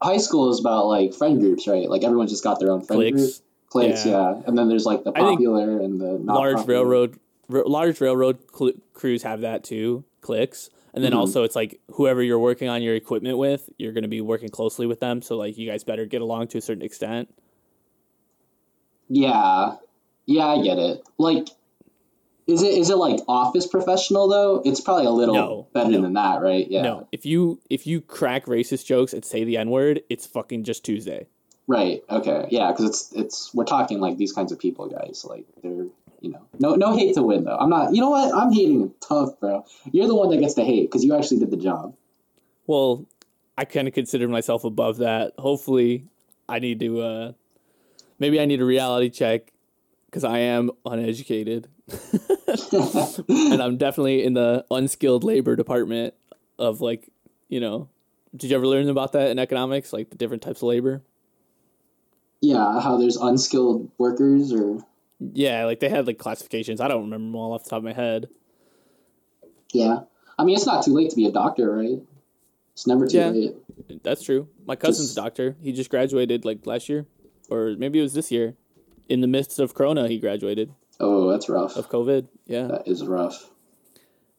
[0.02, 1.90] high school is about like friend groups, right?
[1.90, 3.16] Like everyone's just got their own friend group.
[3.16, 3.42] Cliques.
[3.68, 4.12] Cliques, Yeah.
[4.36, 4.42] yeah.
[4.48, 6.80] And then there's like the popular and the not large popular.
[6.80, 7.20] railroad
[7.54, 10.70] r- large railroad cl- crews have that too, clicks.
[10.94, 11.18] And then Mhm.
[11.18, 14.50] also it's like whoever you're working on your equipment with, you're going to be working
[14.50, 15.22] closely with them.
[15.22, 17.30] So like you guys better get along to a certain extent.
[19.08, 19.76] Yeah,
[20.30, 21.02] yeah, I get it.
[21.18, 21.48] Like,
[22.48, 24.62] is it is it like office professional though?
[24.64, 26.02] It's probably a little No, better no.
[26.02, 26.66] than that, right?
[26.70, 30.26] Yeah, No, if you if you crack racist jokes and say the n word, it's
[30.26, 31.28] fucking just Tuesday.
[31.68, 32.02] right.
[32.10, 35.26] Okay, yeah, because it's it's we're talking like these kinds of people, guys.
[35.28, 35.88] Like they're
[36.22, 37.58] you know no no hate to win though.
[37.58, 37.94] I'm not.
[37.96, 38.34] You know what?
[38.34, 39.66] I'm hating tough, bro.
[39.92, 41.96] You're the one that gets to hate because you actually did the job.
[42.68, 43.06] Well,
[43.58, 45.34] I kind of consider myself above that.
[45.38, 46.06] Hopefully,
[46.48, 47.02] I need to.
[47.02, 47.32] uh
[48.22, 49.52] Maybe I need a reality check
[50.10, 51.68] because I am uneducated,
[53.30, 56.14] and I'm definitely in the unskilled labor department
[56.58, 57.10] of like,
[57.48, 57.90] you know.
[58.36, 61.02] Did you ever learn about that in economics, like the different types of labor?
[62.42, 64.80] yeah, how there's unskilled workers or
[65.20, 66.80] Yeah, like they had like classifications.
[66.80, 68.30] I don't remember them all off the top of my head.
[69.74, 70.02] yeah.
[70.38, 72.00] I mean, it's not too late to be a doctor, right?
[72.74, 73.30] It's never too Yeah.
[73.30, 74.04] late.
[74.04, 74.48] That's true.
[74.66, 75.58] My cousin's Just- a doctor.
[75.62, 77.08] He just graduated like last year,
[77.50, 78.56] or maybe it was this year.
[79.10, 81.76] In the midst of Corona, he graduated Oh, that's rough.
[81.76, 82.28] of COVID.
[82.46, 83.50] Yeah, That is rough.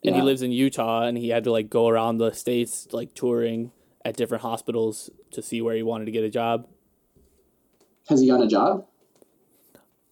[0.04, 3.14] and he lives in Utah, and he had to like go around the states, like
[3.14, 3.72] touring
[4.04, 6.66] at different hospitals to see where he wanted to get a job.
[8.08, 8.86] Has he gotten a job?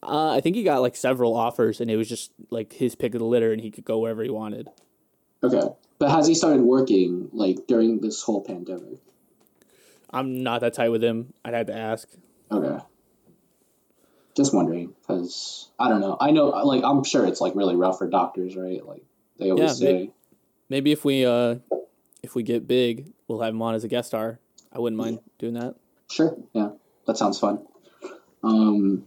[0.03, 3.15] Uh, I think he got like several offers, and it was just like his pick
[3.15, 4.69] of the litter, and he could go wherever he wanted.
[5.43, 5.63] Okay.
[5.99, 8.99] But has he started working like during this whole pandemic?
[10.11, 11.33] I'm not that tight with him.
[11.45, 12.09] I'd have to ask.
[12.51, 12.83] Okay.
[14.39, 16.17] Just wondering because I don't know.
[16.21, 18.87] I know, like, I'm sure it's like really rough for doctors, right?
[18.87, 19.03] Like
[19.37, 20.11] they always Yeah, say.
[20.69, 21.57] Maybe if we uh,
[22.23, 24.39] if we get big, we'll have him on as a guest star.
[24.73, 25.75] I wouldn't mind doing that.
[26.09, 26.37] Sure.
[26.53, 26.71] Yeah,
[27.09, 27.67] that sounds fun.
[28.45, 29.07] Um,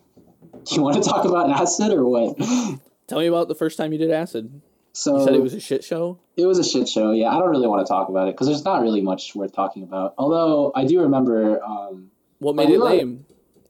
[0.65, 2.37] do you want to talk about acid or what?
[3.07, 4.61] Tell me about the first time you did acid.
[4.91, 6.19] So You said it was a shit show.
[6.35, 7.13] It was a shit show.
[7.13, 9.53] Yeah, I don't really want to talk about it because there's not really much worth
[9.53, 10.13] talking about.
[10.17, 11.63] Although I do remember.
[11.63, 13.25] Um, What made it lame?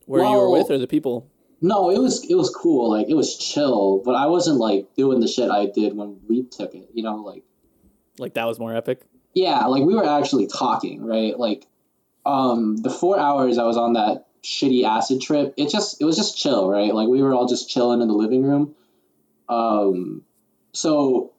[0.08, 1.31] Where you were with or the people?
[1.62, 2.90] No, it was it was cool.
[2.90, 6.44] Like it was chill, but I wasn't like doing the shit I did when we
[6.44, 6.90] took it.
[6.94, 7.44] You know, like
[8.18, 9.02] Like that was more epic.
[9.34, 11.38] yeah, like we were actually talking, right?
[11.38, 11.66] Like,
[12.26, 16.18] um, the four hours I was on that shitty acid trip, it just it was
[16.18, 16.94] just chill, right?
[16.94, 18.76] Like we were all just chilling in the living room.
[19.48, 20.24] Um,
[20.74, 21.32] so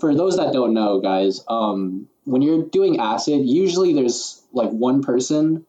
[0.00, 5.02] for those that don't know, guys, um, when you're doing acid, usually there's like one
[5.02, 5.66] person,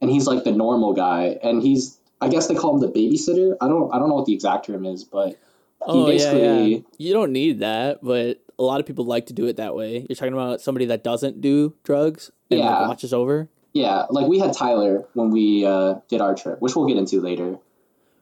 [0.00, 3.56] and he's like the normal guy, and he's I guess they call him the babysitter.
[3.60, 5.36] I don't I don't know what the exact term is, but
[5.84, 6.32] Oh yeah, yeah.
[6.32, 9.74] basically- You don't need that, but a lot of people like to do it that
[9.74, 10.06] way.
[10.08, 12.86] You're talking about somebody that doesn't do drugs and like, Yeah.
[12.88, 13.48] watches over.
[13.72, 17.20] yeah, like we had Tyler when we uh, did our trip, which we'll get into
[17.20, 17.58] later.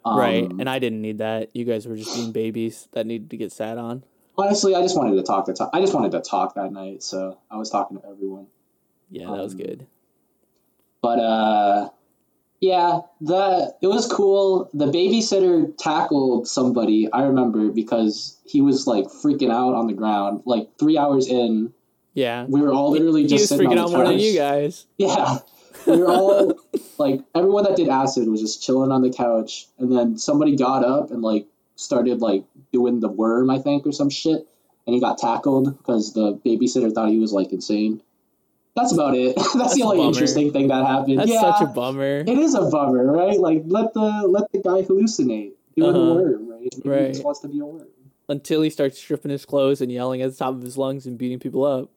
[0.04, 0.44] Um, right.
[0.50, 1.50] And I didn't need that.
[1.54, 4.02] You guys were just being babies that needed to get sat on.
[4.38, 5.44] honestly, I just wanted to talk.
[5.46, 5.68] To talk.
[5.74, 8.46] I just wanted to talk that night, so I was talking to everyone.
[9.10, 9.86] Yeah, that was Um, good.
[11.02, 11.88] But uh,
[12.60, 14.68] yeah, the it was cool.
[14.74, 17.10] The babysitter tackled somebody.
[17.12, 20.42] I remember because he was like freaking out on the ground.
[20.44, 21.72] Like three hours in,
[22.14, 22.44] Yeah.
[22.48, 24.22] we were all literally he just was sitting freaking on out the more than couch.
[24.22, 24.86] you guys.
[24.98, 25.38] Yeah.
[25.86, 26.58] We were all
[26.98, 30.84] like everyone that did acid was just chilling on the couch and then somebody got
[30.84, 31.46] up and like
[31.76, 34.46] started like doing the worm, I think, or some shit.
[34.86, 38.02] And he got tackled because the babysitter thought he was like insane.
[38.76, 39.34] That's about it.
[39.36, 41.18] That's, That's the only interesting thing that happened.
[41.18, 42.18] That's yeah, such a bummer.
[42.20, 43.38] it is a bummer, right?
[43.38, 45.52] Like let the let the guy hallucinate.
[45.76, 45.98] Doing Uh-huh.
[45.98, 46.74] a worm, right?
[46.84, 47.86] Maybe He just wants to be a worm.
[48.28, 51.18] Until he starts stripping his clothes and yelling at the top of his lungs and
[51.18, 51.88] beating people up.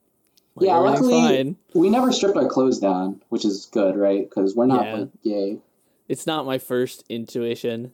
[0.56, 1.56] Like, Yeah, luckily- fine.
[1.74, 4.28] We never stripped our clothes down, which is good, right?
[4.28, 4.94] Because we're not Yeah.
[4.96, 5.58] like gay
[6.08, 7.84] It's not my first intuition.
[7.86, 7.90] to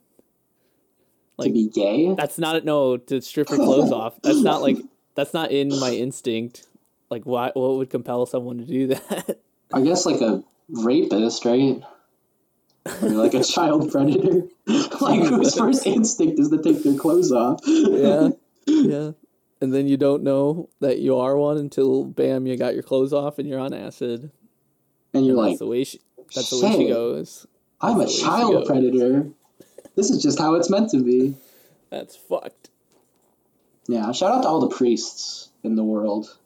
[1.37, 2.13] Like, be gay.
[2.15, 4.19] That's not no to strip your clothes off.
[4.21, 4.77] That's not like
[5.15, 6.67] that's not in my instinct.
[7.11, 9.39] Like why what would compel someone to do that?
[9.73, 11.81] I guess like a rapist, right?
[13.03, 14.47] Or like a child predator.
[15.01, 17.59] like whose first instinct is to take their clothes off.
[17.67, 18.29] yeah.
[18.65, 19.11] Yeah.
[19.59, 23.13] And then you don't know that you are one until bam you got your clothes
[23.13, 24.31] off and you're on acid.
[25.13, 25.99] And you're And like, that's the way she
[26.33, 27.45] that's the way she "Shit, goes.
[27.81, 29.27] I'm a that's child predator.
[29.95, 31.35] This is just how it's meant to be.
[31.89, 32.69] That's fucked.
[33.87, 36.37] Yeah, shout out to all the priests in the world.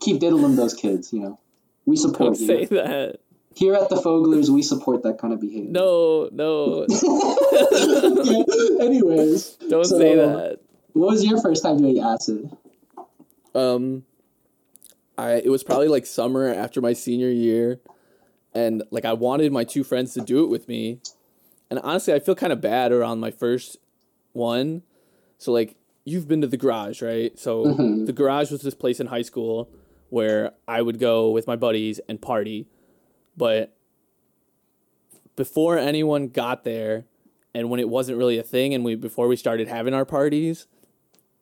[0.00, 1.38] Keep diddling those kids, you know.
[1.86, 2.34] We support.
[2.34, 2.66] Don't support you.
[2.68, 3.20] say that.
[3.54, 5.70] Here at the Foglers, we support that kind of behavior.
[5.70, 6.86] No, no.
[8.80, 10.60] Anyways, Don't So- say that.
[10.92, 12.50] what was your first time doing acid?
[13.54, 14.04] Um,
[15.18, 17.80] I it was probably like summer after my senior year,
[18.54, 21.00] and like I wanted my two friends to do it with me,
[21.68, 23.76] and honestly, I feel kind of bad around my first
[24.32, 24.82] one,
[25.38, 27.36] so like you've been to the garage, right?
[27.38, 28.06] So Mhm.
[28.06, 29.68] the garage was this place in high school
[30.10, 32.66] where I would go with my buddies and party.
[33.36, 33.74] But
[35.36, 37.06] before anyone got there
[37.54, 40.66] and when it wasn't really a thing and we before we started having our parties,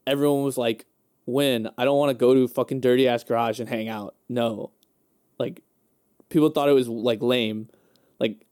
[0.06, 0.86] everyone was like,
[1.24, 4.70] "When I don't want to go to fucking dirty ass garage and hang out." No.
[5.38, 5.62] Like
[6.28, 7.68] people thought it was like lame.
[8.20, 8.44] Like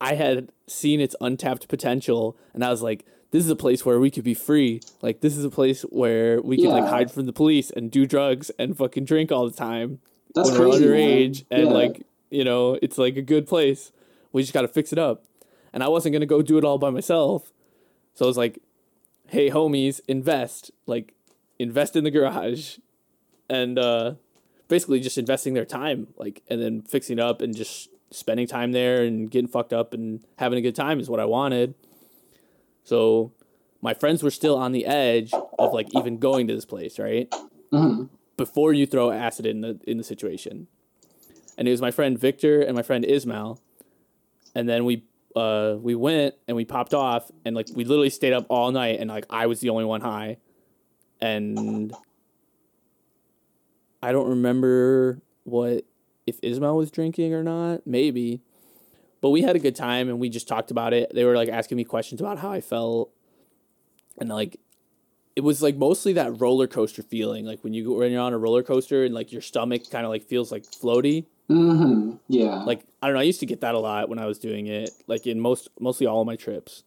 [0.00, 3.98] I had seen its untapped potential and I was like, this is a place where
[3.98, 4.80] we could be free.
[5.02, 8.06] Like this is a place where we can like hide from the police and do
[8.06, 9.98] drugs and fucking drink all the time
[10.36, 10.84] That's when crazy.
[10.86, 11.08] we're man.
[11.32, 11.72] underage and Yeah.
[11.72, 13.90] like, you know, it's like a good place.
[14.32, 15.24] We just got to fix it up.
[15.72, 17.52] And I wasn't going to go do it all by myself.
[18.14, 18.60] So I was like,
[19.26, 20.70] "Hey homies, invest.
[20.86, 21.12] Like
[21.58, 22.78] invest in the garage."
[23.50, 24.14] And uh
[24.68, 29.02] basically just investing their time like and then fixing up and just spending time there
[29.02, 31.74] and getting fucked up and having a good time is what I wanted.
[32.84, 33.32] So
[33.82, 37.28] my friends were still on the edge of like even going to this place, right?
[37.72, 38.08] Mhm.
[38.36, 40.68] Before you throw acid in the in the situation.
[41.56, 43.60] And it was my friend Victor and my friend Ismail.
[44.54, 45.04] And then we
[45.36, 49.00] uh we went and we popped off and like we literally stayed up all night
[49.00, 50.38] and like I was the only one high.
[51.20, 51.92] And
[54.02, 55.84] I don't remember what
[56.26, 58.40] if Ismail was drinking or not, maybe.
[59.24, 61.10] But we had a good time and we just talked about it.
[61.14, 63.10] They were like asking me questions about how I felt.
[64.18, 64.60] And like
[65.34, 68.34] it was like mostly that roller coaster feeling, like when you go when you're on
[68.34, 71.24] a roller coaster and like your stomach kind of like feels like floaty.
[71.48, 72.18] Mhm.
[72.28, 72.64] Yeah.
[72.64, 74.66] Like I don't know, I used to get that a lot when I was doing
[74.66, 76.84] it, like in most mostly all of my trips.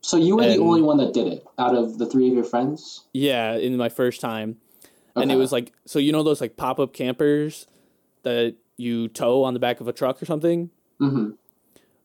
[0.00, 2.44] so you were the only one that did it out of the three of your
[2.44, 3.04] friends.
[3.12, 4.56] Yeah, in my first time.
[5.14, 7.66] And it was like so you know those like pop-up campers
[8.22, 10.70] that you tow on the back of a truck or something?
[11.00, 11.36] Mhm.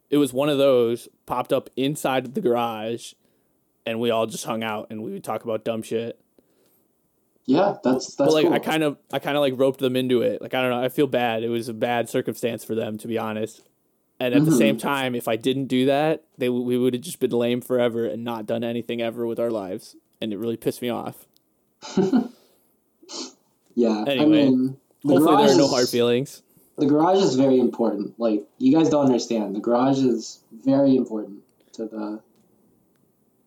[0.10, 3.14] it was one of those popped up inside the garage
[3.86, 6.20] and we all just hung out and we would talk about dumb shit
[7.46, 8.54] Yeah, that's that's but like cool.
[8.54, 10.82] i kind of i kind of like roped them into it like i don't know
[10.84, 13.62] i feel bad it was a bad circumstance for them to be honest
[14.20, 14.58] and at the Mhm.
[14.58, 18.06] same time if i didn't do that they we would have just been lame forever
[18.06, 21.26] and not done anything ever with our lives and it really pissed me off
[23.76, 24.04] yeah.
[24.08, 26.42] Anyway, I mean, the hopefully there are no hard feelings
[26.78, 28.20] The garage is very important.
[28.20, 29.56] Like you guys don't understand.
[29.56, 31.40] The garage is very important
[31.74, 32.22] to the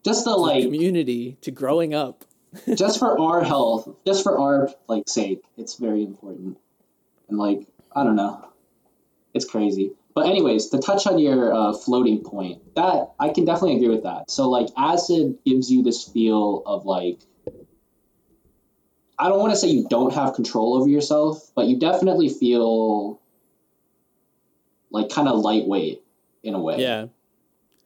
[0.04, 2.24] just the like community to growing up
[2.74, 6.58] just for our health, just for our like sake, it's very important.
[7.28, 8.48] And like I don't know,
[9.34, 9.92] it's crazy.
[10.14, 14.02] But anyways, to touch on your uh, floating point, that I can definitely agree with
[14.02, 14.30] that.
[14.30, 17.20] So like acid gives you this feel of like
[19.18, 23.20] I don't want to say you don't have control over yourself, but you definitely feel
[24.90, 26.02] like kind of lightweight
[26.42, 26.80] in a way.
[26.80, 27.06] yeah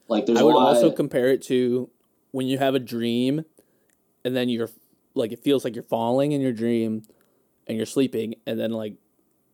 [0.09, 0.75] Like there's I would lot.
[0.75, 1.90] also compare it to
[2.31, 3.45] when you have a dream
[4.25, 4.68] and then you're
[5.14, 7.03] like it feels like you're falling in your dream
[7.66, 8.95] and you're sleeping and then like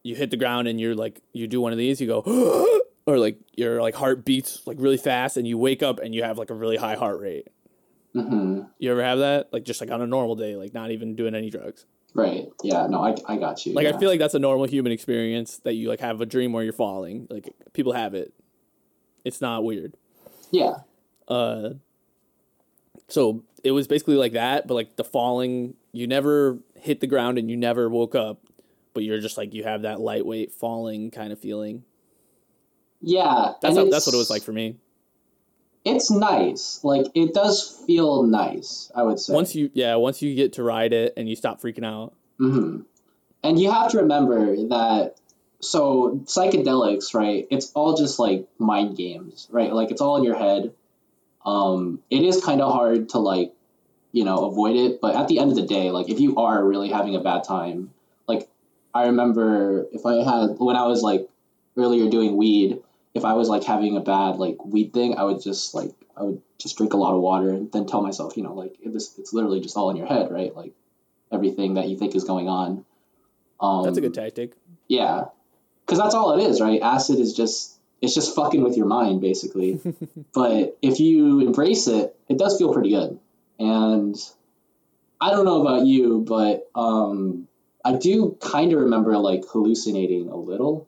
[0.02, 2.20] you hit the ground and you're like you do one of these you go
[3.06, 6.22] or like your like heart beats like really fast and you wake up and you
[6.22, 7.48] have like a really high heart rate.
[8.20, 9.52] Hmm You ever have that?
[9.52, 11.86] Like just like on a normal day, like not even doing any drugs.
[12.14, 12.48] Right.
[12.62, 12.86] Yeah.
[12.86, 13.74] No, I, I got you.
[13.74, 13.94] Like yeah.
[13.94, 16.64] I feel like that's a normal human experience that you like have a dream where
[16.64, 17.26] you're falling.
[17.30, 18.32] Like people have it.
[19.24, 19.94] It's not weird.
[20.50, 20.74] Yeah.
[21.28, 21.70] uh
[23.08, 27.38] so it was basically like that but like the falling you never hit the ground
[27.38, 28.40] and you never woke up
[28.94, 31.84] but you're just like you have that lightweight falling kind of feeling
[33.00, 33.52] Yeah.
[33.62, 34.76] that's how, that's what it was like for me
[35.88, 36.80] It's nice.
[36.84, 38.92] Like it does feel nice.
[38.94, 39.32] I would say.
[39.34, 42.80] once you yeah once you get to ride it and you stop freaking out hmm
[43.42, 45.14] And you have to remember that.
[45.60, 47.46] So psychedelics, right?
[47.50, 49.72] It's all just like mind games, right?
[49.72, 50.72] Like it's all in your head.
[51.44, 53.52] Um, it is kind of hard to like,
[54.12, 55.00] you know, avoid it.
[55.00, 57.42] But at the end of the day, like if you are really having a bad
[57.42, 57.90] time,
[58.28, 58.48] like
[58.94, 61.28] I remember if I had when I was like
[61.76, 62.78] earlier doing weed,
[63.18, 66.22] if I was like having a bad like weed thing, I would just like I
[66.22, 68.92] would just drink a lot of water and then tell myself, you know, like it,
[68.92, 70.54] this it's literally just all in your head, right?
[70.54, 70.72] Like
[71.30, 72.84] everything that you think is going on.
[73.60, 74.52] Um, that's a good tactic
[74.88, 75.26] yeah,
[75.86, 76.80] because that's all it is, right?
[76.80, 79.80] Acid is just it's just fucking with your mind, basically.
[80.34, 83.18] but if you embrace it, it does feel pretty good.
[83.58, 84.16] And
[85.20, 87.48] I don't know about you, but um,
[87.84, 90.87] I do kind of remember like hallucinating a little.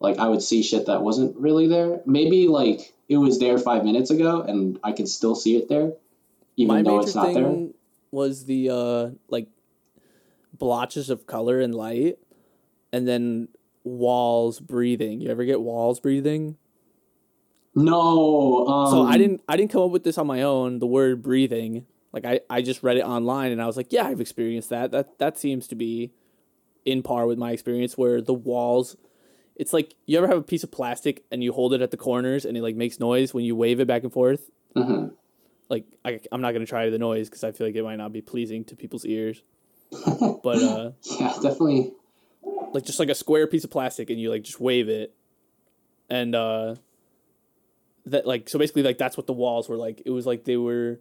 [0.00, 2.00] Like I would see shit that wasn't really there.
[2.06, 5.92] Maybe like it was there five minutes ago, and I can still see it there,
[6.56, 7.72] even my though it's not thing there.
[8.10, 9.48] was the uh like
[10.52, 12.18] blotches of color and light
[12.92, 13.48] and then
[13.82, 16.56] walls breathing you ever get walls breathing
[17.74, 18.66] No.
[18.66, 20.78] Um, so I didn't I didn't come up with this on my own.
[20.78, 24.06] The word breathing, Like I, I just read it online and I was like, yeah,
[24.06, 24.92] I've experienced that.
[24.92, 26.12] That that seems to be
[26.84, 28.96] in par with my experience where the walls
[29.56, 31.96] it's like you ever have a piece of plastic and you hold it at the
[31.96, 34.50] corners and it like makes noise when you wave it back and forth.
[34.74, 35.08] hmm
[35.68, 38.12] Like I, I'm not gonna try the noise because I feel like it might not
[38.12, 39.42] be pleasing to people's ears.
[40.42, 40.90] but uh,
[41.20, 41.92] Yeah, definitely.
[42.72, 45.14] like just like a square piece of plastic and you like just wave it,
[46.10, 46.74] and uh,
[48.06, 50.02] that like so basically like that's what the walls were like.
[50.04, 51.00] It was like they were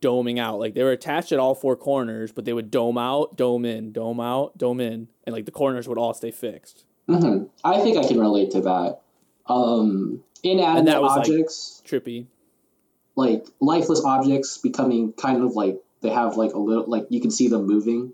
[0.00, 3.36] doming out, like they were attached at all four corners, but they would dome out,
[3.36, 6.84] dome in, dome out, dome in, and like the corners would all stay fixed.
[7.06, 9.00] Hmm I think I can relate to that.
[9.46, 12.26] Um, inanimate that was, like- objects, Trippy.
[13.16, 17.30] like, lifeless objects, becoming kind of like they have like a little like you can
[17.30, 18.12] see them moving.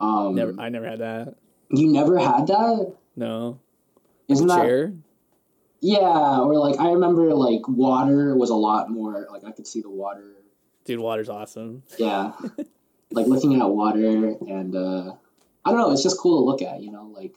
[0.00, 1.34] Um, Never, I never had that.
[1.70, 3.58] you never had that, No
[4.28, 4.62] isn't that?
[4.62, 4.92] chair.
[5.80, 9.80] Yeah, or like I remember like water was a lot more like I could see
[9.82, 10.24] the water.
[10.84, 11.82] Dude, water's awesome.
[11.98, 12.32] Yeah,
[13.10, 15.14] like looking at water and uh,
[15.64, 16.82] I don't know, it's just cool to look at.
[16.82, 17.34] You know, like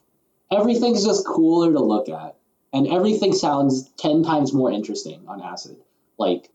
[0.56, 2.36] everything's just cooler to look at,
[2.72, 5.78] and everything sounds ten times more interesting on acid.
[6.18, 6.50] Like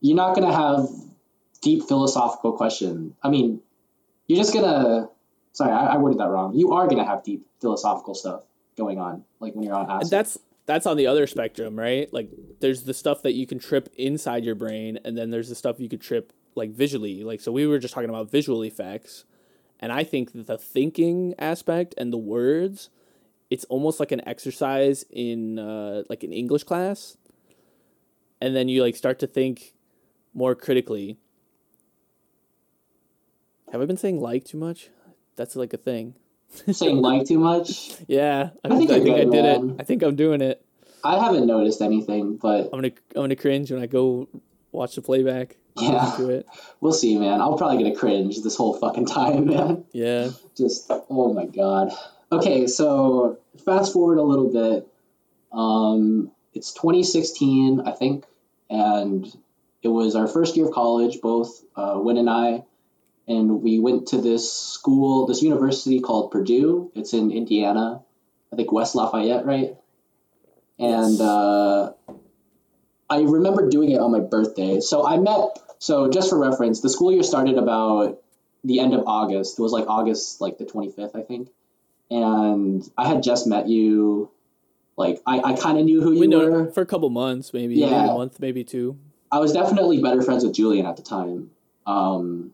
[0.00, 0.88] you're not gonna have
[1.60, 3.14] deep philosophical question.
[3.22, 3.60] I mean,
[4.26, 5.08] you're just gonna.
[5.52, 6.54] Sorry, I, I worded that wrong.
[6.54, 8.44] You are gonna have deep philosophical stuff
[8.76, 10.02] going on, like when you're on acid.
[10.02, 12.12] And that's that's on the other spectrum, right?
[12.12, 12.30] Like
[12.60, 15.80] there's the stuff that you can trip inside your brain, and then there's the stuff
[15.80, 17.24] you could trip like visually.
[17.24, 19.24] Like so, we were just talking about visual effects,
[19.80, 22.88] and I think that the thinking aspect and the words,
[23.50, 27.16] it's almost like an exercise in uh, like an English class,
[28.40, 29.74] and then you like start to think
[30.34, 31.18] more critically.
[33.72, 34.90] Have I been saying like too much?
[35.36, 36.14] That's like a thing.
[36.72, 37.92] saying like too much.
[38.08, 39.70] Yeah, I, I think I think I did man.
[39.70, 39.76] it.
[39.80, 40.64] I think I'm doing it.
[41.02, 44.28] I haven't noticed anything, but I'm gonna I'm gonna cringe when I go
[44.72, 45.56] watch the playback.
[45.76, 46.46] yeah, To it.
[46.80, 47.40] we'll see, man.
[47.40, 49.84] I'll probably get a cringe this whole fucking time, man.
[49.92, 50.30] Yeah.
[50.56, 51.92] Just oh my god.
[52.32, 54.86] Okay, so fast forward a little bit.
[55.52, 58.24] Um, it's 2016, I think,
[58.68, 59.26] and
[59.82, 62.64] it was our first year of college, both uh, Win and I,
[63.28, 66.90] and we went to this school, this university called Purdue.
[66.94, 68.02] It's in Indiana,
[68.52, 69.76] I think West Lafayette, right?
[70.78, 71.20] And Yes.
[71.20, 71.92] uh,
[73.08, 74.80] I remember doing it on my birthday.
[74.80, 75.58] So I met.
[75.78, 78.20] So just for reference, the school year started about
[78.64, 79.58] the end of August.
[79.58, 81.48] It was like August, like the 25th, I think.
[82.10, 84.30] And I had just met you.
[84.96, 86.70] Like I, I kind of knew who you know were.
[86.72, 88.04] for a couple months, maybe Yeah.
[88.10, 88.98] a month, maybe two.
[89.32, 91.50] I was definitely better friends with Julian at the time.
[91.86, 92.52] Um,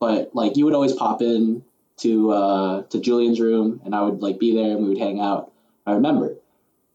[0.00, 1.62] but like you would always pop in
[1.98, 5.20] to uh, to Julian's room, and I would like be there, and we would hang
[5.20, 5.52] out.
[5.86, 6.34] I remember.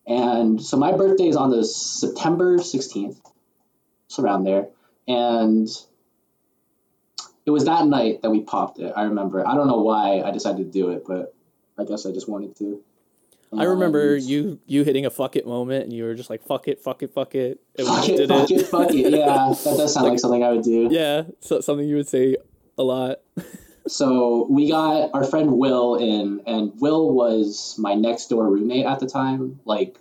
[0.08, 3.18] And so my birthday is on the September 16th.
[4.08, 4.68] It's around there.
[5.08, 5.70] And
[7.46, 8.92] it was that night that we popped it.
[8.96, 9.48] I remember.
[9.48, 11.34] I don't know why I decided to do it, but
[11.82, 12.82] I guess I just wanted to.
[13.54, 16.42] I remember And- you you hitting a fuck it moment, and you were just like
[16.44, 17.60] fuck it, fuck it, fuck it.
[17.78, 19.12] And Fuck it, did fuck it, fuck it.
[19.12, 20.88] Yeah, that does sound like, Like- something I would do.
[20.90, 22.38] Yeah, so, something you would say
[22.78, 23.20] a lot.
[23.88, 29.00] So we got our friend Will in, and Will was my next door roommate at
[29.00, 29.60] the time.
[29.66, 29.98] Like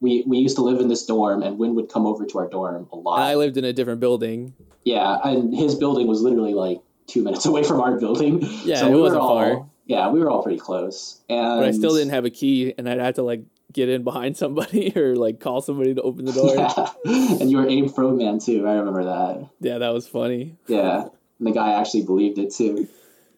[0.00, 2.48] we we used to live in this dorm, and Win would come over to our
[2.50, 3.16] dorm a lot.
[3.16, 4.52] And I lived in a different building.
[4.84, 8.40] yeah, and his building was literally like two minutes away from our building.
[8.64, 9.66] Yeah, so it we were wasn't all, far.
[9.92, 12.88] Yeah, we were all pretty close, and But I still didn't have a key, and
[12.88, 13.42] I'd have to like
[13.74, 16.54] get in behind somebody or like call somebody to open the door.
[16.56, 16.92] Yeah,
[17.38, 18.66] and you were Abe Froman too.
[18.66, 19.50] I remember that.
[19.60, 20.56] Yeah, that was funny.
[20.66, 22.88] Yeah, and the guy actually believed it too.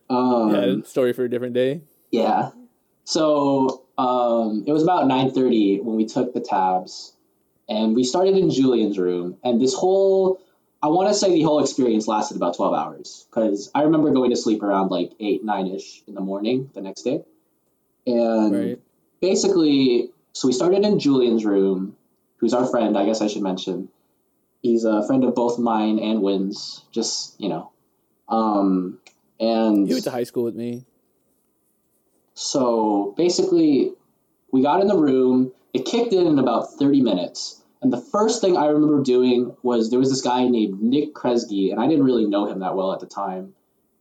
[0.09, 1.81] Um, Yeah, story for a different day.
[2.13, 2.53] Yeah.
[3.03, 7.17] So um, it was about nine thirty when we took the tabs,
[7.69, 9.39] and we started in Julian's room.
[9.43, 10.41] And this whole,
[10.85, 14.29] I want to say the whole experience lasted about twelve hours because I remember going
[14.33, 17.25] to sleep around like eight nine ish in the morning the next day,
[18.07, 18.79] and Right.
[19.19, 21.97] basically, so we started in Julian's room,
[22.37, 22.99] who's our friend.
[22.99, 23.89] I guess I should mention.
[24.61, 26.83] He's a friend of both mine and Wynn's.
[26.93, 27.71] Just you know,
[28.29, 28.99] um,
[29.41, 30.85] and He went to high school with me.
[32.35, 33.93] so basically,
[34.53, 35.53] we got in the room.
[35.73, 37.63] It kicked in in about 30 minutes.
[37.85, 41.71] And the first thing I remember doing was there was this guy named Nick Kresge,
[41.71, 43.53] and I didn't really know him that well at the time.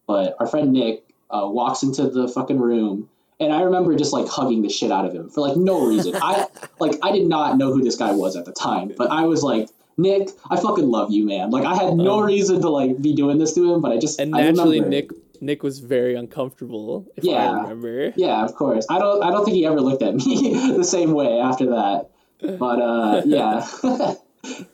[0.07, 3.09] But our friend Nick uh, walks into the fucking room,
[3.41, 6.15] and I remember just like hugging the shit out of him for like no reason.
[6.15, 6.47] I
[6.79, 9.43] like I did not know who this guy was at the time, but I was
[9.43, 9.67] like,
[9.97, 11.51] Nick, I fucking love you, man.
[11.51, 13.97] Like I had no Um, reason to like be doing this to him, but I
[13.97, 14.79] just And I naturally.
[14.79, 15.11] Nick
[15.41, 17.05] Nick was very uncomfortable.
[17.17, 17.51] If Yeah.
[17.51, 18.13] I remember.
[18.15, 18.85] Yeah, of course.
[18.89, 19.21] I don't.
[19.21, 22.09] I don't think he ever looked at me the same way after that.
[22.43, 23.65] But uh, yeah.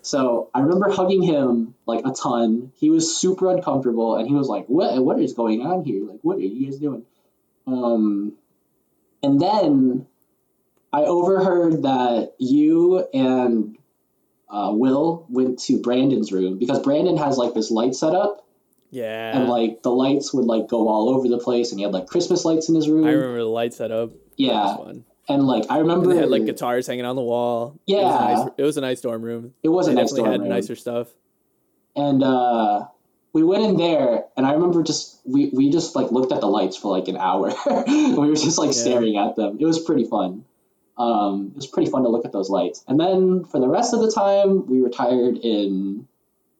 [0.01, 2.71] so I remember hugging him like a ton.
[2.77, 5.03] He was super uncomfortable, and he was like, "What?
[5.03, 6.03] What is going on here?
[6.03, 7.03] Like, what are you guys doing?"
[7.67, 8.33] Um,
[9.21, 10.07] and then
[10.91, 13.77] I overheard that you and
[14.49, 18.43] uh, Will went to Brandon's room because Brandon has like this light setup,
[18.89, 19.37] Yeah.
[19.37, 22.07] and like the lights would like go all over the place, and he had like
[22.07, 23.05] Christmas lights in his room.
[23.05, 24.13] I remember the light setup.
[24.37, 25.05] Yeah, was fun.
[25.29, 27.79] And like I remember they had like guitars hanging on the wall.
[27.87, 28.33] It was, a Yeah.
[28.33, 29.53] nice, it was a nice dorm room.
[29.63, 30.49] it was a They nice definitely dorm had room.
[30.49, 31.07] nicer stuff.
[31.95, 32.85] and uh
[33.31, 36.47] we went in there and i remember just we, we just like looked at the
[36.47, 37.53] lights for like an hour
[37.87, 38.81] we were just like Yeah.
[38.83, 40.45] staring at them it was pretty fun
[40.97, 43.93] um it was pretty fun to look at those lights and then for the rest
[43.93, 46.07] of the time we retired in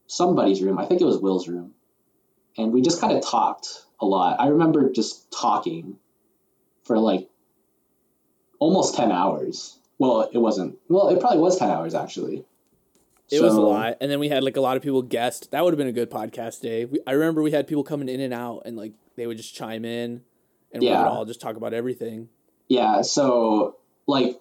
[0.07, 1.74] somebody's room i think it was will's room
[2.57, 3.67] and we just kind of talked
[4.01, 5.97] a lot i remember just talking
[6.84, 7.29] for like
[8.60, 12.45] almost 10 hours well it wasn't well it probably was 10 hours actually
[13.32, 15.51] It was a lot, and then we had like a lot of people guest.
[15.51, 16.86] That would have been a good podcast day.
[16.86, 19.53] We, I remember we had people coming in and out, and like they would just
[19.53, 20.24] chime in,
[20.72, 21.03] and we Yeah.
[21.03, 22.30] would all just talk about everything.
[22.68, 23.76] yeah so
[24.07, 24.39] like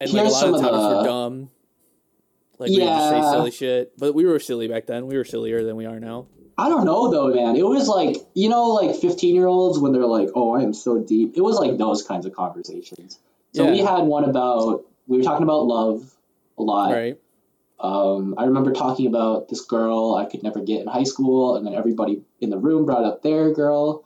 [0.00, 1.50] And like a lot of times the- we're dumb.
[2.58, 5.06] Like we would just say silly shit, but we were silly back then.
[5.06, 6.26] We were sillier than we are now.
[6.56, 7.56] I don't know though, man.
[7.56, 10.72] It was like you know, like fifteen year olds when they're like, "Oh, I am
[10.72, 13.18] so deep." It was like those kinds of conversations.
[13.54, 16.12] So we had one about we were talking about love
[16.58, 16.92] a lot.
[16.92, 17.18] Right?
[17.78, 21.66] Um, I remember talking about this girl I could never get in high school, and
[21.66, 24.04] then everybody in the room brought up their girl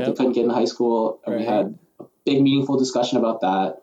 [0.00, 3.40] that they couldn't get in high school, and we had a big meaningful discussion about
[3.42, 3.82] that.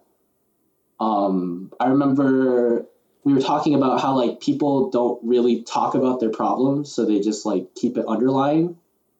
[0.99, 2.85] Um, I remember
[3.23, 7.19] we were talking about how like people don't really talk about their problems, so they
[7.19, 8.77] just like keep it underlying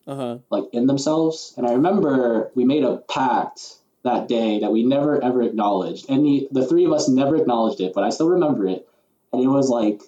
[0.07, 0.37] Uh huh.
[0.49, 1.53] like in themselves.
[1.57, 3.75] And I remember we made a pact
[4.05, 6.09] that day that we never ever acknowledged.
[6.09, 8.87] And the, the three of us never acknowledged it, but I still remember it.
[9.33, 10.01] And it was like,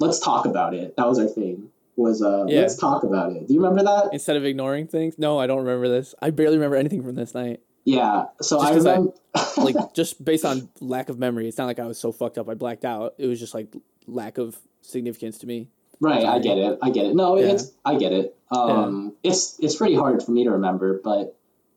[0.00, 0.96] let's talk about it.
[0.96, 1.70] That was our thing.
[1.96, 2.60] Was uh Yeah.
[2.62, 3.46] let's talk about it.
[3.48, 4.10] Do you remember that?
[4.12, 5.16] Instead of ignoring things.
[5.18, 6.14] No, I don't remember this.
[6.20, 7.60] I barely remember anything from this night.
[7.84, 8.24] Yeah.
[8.42, 9.12] So Just I- remember
[9.58, 11.46] Like just based on lack of memory.
[11.48, 13.14] It's not like I was so fucked up I blacked out.
[13.18, 13.74] It was just like
[14.06, 15.68] lack of significance to me.
[16.00, 16.78] Right, I get it.
[16.82, 17.14] I get it.
[17.16, 17.52] No, Yeah.
[17.52, 18.36] it's I get it.
[18.50, 21.35] Um, it's it's pretty hard for me to remember, but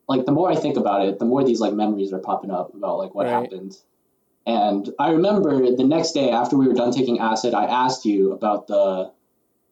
[0.09, 2.73] like the more I think about it, the more these like memories are popping up
[2.73, 3.33] about like what Right.
[3.43, 3.77] happened.
[4.45, 8.31] And I remember the next day after we were done taking acid, I asked you
[8.33, 9.11] about the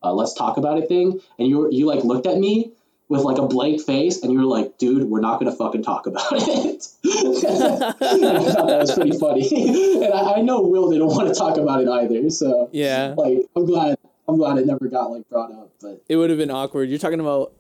[0.04, 2.72] uh, "let's talk about it" thing, and you were, you like looked at me
[3.10, 6.06] with like a blank face, and you were like, "Dude, we're not gonna fucking talk
[6.06, 9.48] about it." I thought that was pretty funny,
[10.06, 13.16] and I, I know Will didn't want to talk about it either, so Yeah.
[13.18, 16.38] like I'm glad I'm glad it never got like brought up, but It would have
[16.38, 16.90] been awkward.
[16.90, 17.54] You're talking about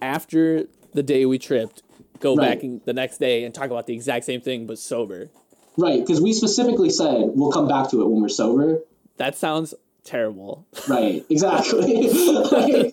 [0.00, 1.82] after the day we tripped,
[2.20, 2.54] go Right.
[2.54, 5.30] back in the next day and talk about the exact same thing but sober.
[5.76, 8.80] right because we specifically said we'll come back to it when we're sober.
[9.18, 10.66] That sounds terrible.
[10.88, 12.08] Right, exactly.
[12.52, 12.92] like,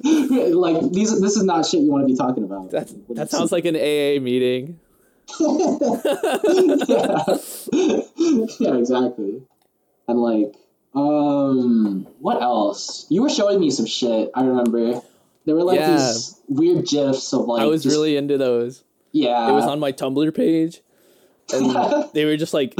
[0.53, 2.71] like these, this is not shit you want to be talking about.
[2.71, 4.79] That that sounds like an AA meeting.
[5.39, 7.37] yeah.
[8.59, 9.41] yeah, exactly.
[10.07, 10.53] And like,
[10.93, 13.05] um, what else?
[13.09, 14.31] You were showing me some shit.
[14.33, 15.01] I remember
[15.45, 15.97] there were like Yeah.
[15.97, 17.61] these weird gifs of like.
[17.61, 18.83] I was just- really into those.
[19.15, 19.49] Yeah.
[19.49, 20.81] It was on my Tumblr page,
[21.53, 22.75] and they were just like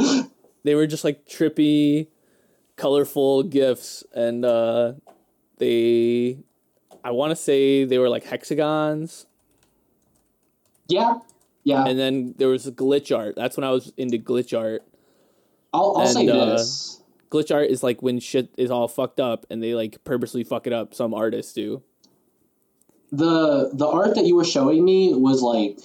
[0.66, 2.08] they were just like trippy,
[2.76, 4.94] colorful gifs, and uh,
[5.60, 6.40] they
[7.06, 9.28] I want to say they were like hexagons,
[10.90, 11.20] yeah,
[11.64, 11.86] yeah.
[11.86, 13.36] and then there was glitch art.
[13.38, 14.84] That's when I was into glitch art.
[15.74, 17.02] I'll, I'll say uh, this.
[17.30, 20.68] Glitch art is like when shit is all fucked up and they like purposely fuck
[20.68, 20.94] it up.
[20.94, 21.82] Some artists do.
[23.12, 25.80] the the art that you were showing me was like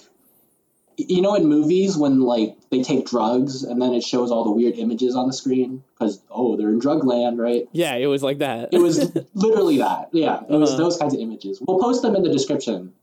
[0.97, 4.51] you know in movies when like they take drugs and then it shows all the
[4.51, 8.21] weird images on the screen because oh they're in drug land right Yeah, it was
[8.23, 8.69] like that.
[8.71, 10.83] it was literally that yeah it was Uh-huh.
[10.83, 12.93] those kinds of images we'll post them in the description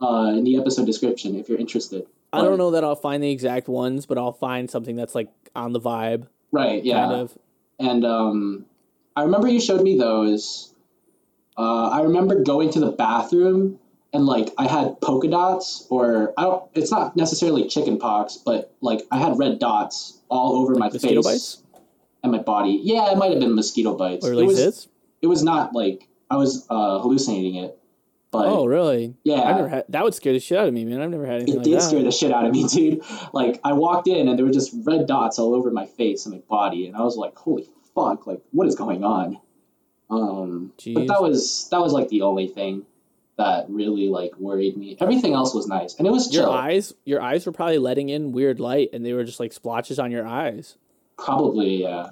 [0.00, 3.30] uh, in the episode description if you're interested I don't know that I'll find the
[3.30, 7.38] exact ones, but I'll find something that's like on the vibe, right yeah kind of.
[7.78, 8.64] and um,
[9.14, 10.72] I remember you showed me those.
[11.58, 13.78] Uh, I remember going to the bathroom
[14.12, 16.64] and like I had polka dots, or I don't.
[16.74, 21.22] It's not necessarily chicken pox, but like I had red dots all over my Mosquito
[21.22, 21.62] face bites
[22.22, 22.80] and my body.
[22.82, 24.26] Yeah, it might have been mosquito bites.
[24.26, 24.56] or it was.
[24.56, 24.88] this.
[25.22, 27.78] It was not like I was uh, hallucinating it,
[28.30, 29.14] but Oh, really?
[29.24, 30.02] yeah, I've never had that.
[30.04, 31.00] Would scare the shit out of me, man.
[31.00, 31.82] I've never had anything it like did that.
[31.82, 33.02] scare the shit out of me, dude.
[33.32, 36.34] Like I walked in and there were just red dots all over my face and
[36.34, 38.26] my body, and I was like, "Holy fuck!
[38.26, 39.38] Like what is going on?"
[40.10, 42.84] Um, but that was that was like the only thing
[43.42, 44.96] that really like worried me.
[45.00, 48.32] Everything else was nice, and it was your eyes, your eyes were probably letting in
[48.32, 50.76] weird light, and they were just like splotches on your eyes.
[51.18, 52.10] Probably, yeah,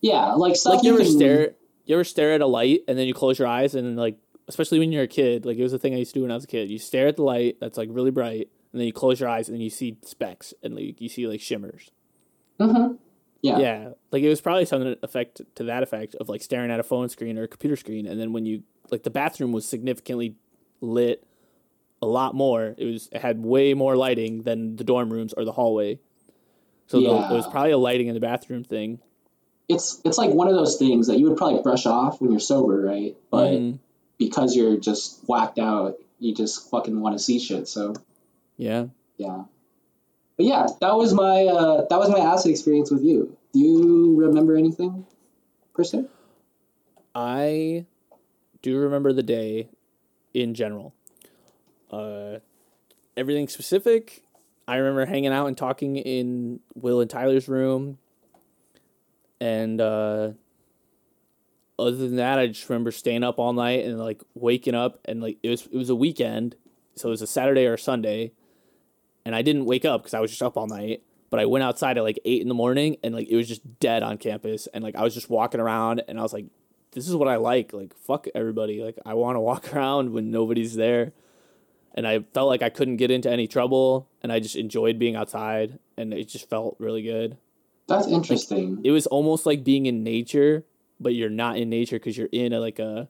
[0.00, 1.54] yeah, like stuff Like you ever can- stare,
[1.86, 4.18] you ever stare at a light and then you close your eyes and then like
[4.48, 6.30] especially when you're a kid, like it was a thing I used to do when
[6.30, 6.70] I was a kid.
[6.70, 9.48] You stare at the light that's like really bright, and then you close your eyes
[9.48, 11.90] and you see specks and like you see like shimmers.
[12.60, 12.94] Mm-hmm.
[13.40, 13.58] Yeah.
[13.58, 16.82] Yeah, like it was probably something effect to that effect of like staring at a
[16.82, 20.36] phone screen or a computer screen, and then when you like the bathroom was significantly
[20.80, 21.24] lit
[22.00, 22.74] a lot more.
[22.78, 25.98] It was it had way more lighting than the dorm rooms or the hallway.
[26.86, 27.32] So the, Yeah.
[27.32, 29.00] it was probably a lighting in the bathroom thing.
[29.68, 32.40] It's it's like one of those things that you would probably brush off when you're
[32.40, 33.16] sober, right?
[33.30, 33.78] But Mhm.
[34.16, 37.68] because you're just whacked out, you just fucking want to see shit.
[37.68, 37.94] So
[38.56, 38.86] yeah,
[39.18, 39.44] yeah.
[40.36, 43.36] But yeah, that was my uh, that was my acid experience with you.
[43.52, 45.04] Do you remember anything
[45.74, 46.04] per se?
[47.14, 47.84] I
[48.62, 49.68] do remember the day
[50.34, 50.94] in general.
[51.90, 52.38] Uh,
[53.16, 54.22] everything specific.
[54.66, 57.98] I remember hanging out and talking in Will and Tyler's room.
[59.40, 60.32] And uh,
[61.78, 65.22] other than that, I just remember staying up all night and like waking up and
[65.22, 66.56] like it was it was a weekend,
[66.96, 68.32] so it was a Saturday or a Sunday,
[69.24, 71.02] and I didn't wake up because I was just up all night.
[71.30, 73.78] But I went outside at like eight in the morning and like it was just
[73.78, 76.46] dead on campus, and like I was just walking around and I was like,
[76.98, 77.72] this is what I like.
[77.72, 78.82] Like fuck everybody.
[78.82, 81.12] Like I want to walk around when nobody's there.
[81.94, 85.16] And I felt like I couldn't get into any trouble and I just enjoyed being
[85.16, 87.36] outside and it just felt really good.
[87.88, 88.80] That's interesting.
[88.84, 90.64] It was almost like being in nature,
[91.00, 93.08] but you're not in nature cuz you're in a like a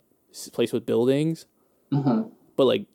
[0.52, 1.46] place with buildings.
[1.90, 2.22] hmm
[2.56, 2.86] But like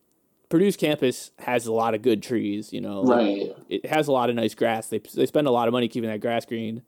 [0.49, 3.01] Purdue's campus has a lot of good trees, you know.
[3.01, 3.55] like, Right.
[3.69, 4.87] It has a lot of nice grass.
[4.87, 6.83] They they spend a lot of money keeping that grass green.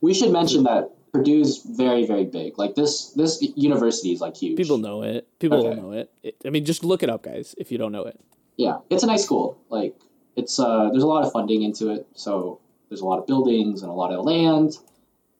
[0.00, 2.58] We should mention that Purdue's very very big.
[2.58, 4.56] Like this this university is like huge.
[4.56, 5.26] People know it.
[5.38, 5.80] People Okay.
[5.80, 6.10] know it.
[6.22, 6.36] it.
[6.46, 8.18] I mean, just look it up, guys, if you don't know it.
[8.56, 9.58] yeah, it's a nice school.
[9.68, 9.94] Like
[10.36, 13.82] it's uh, there's a lot of funding into it, so there's a lot of buildings
[13.82, 14.78] and a lot of land.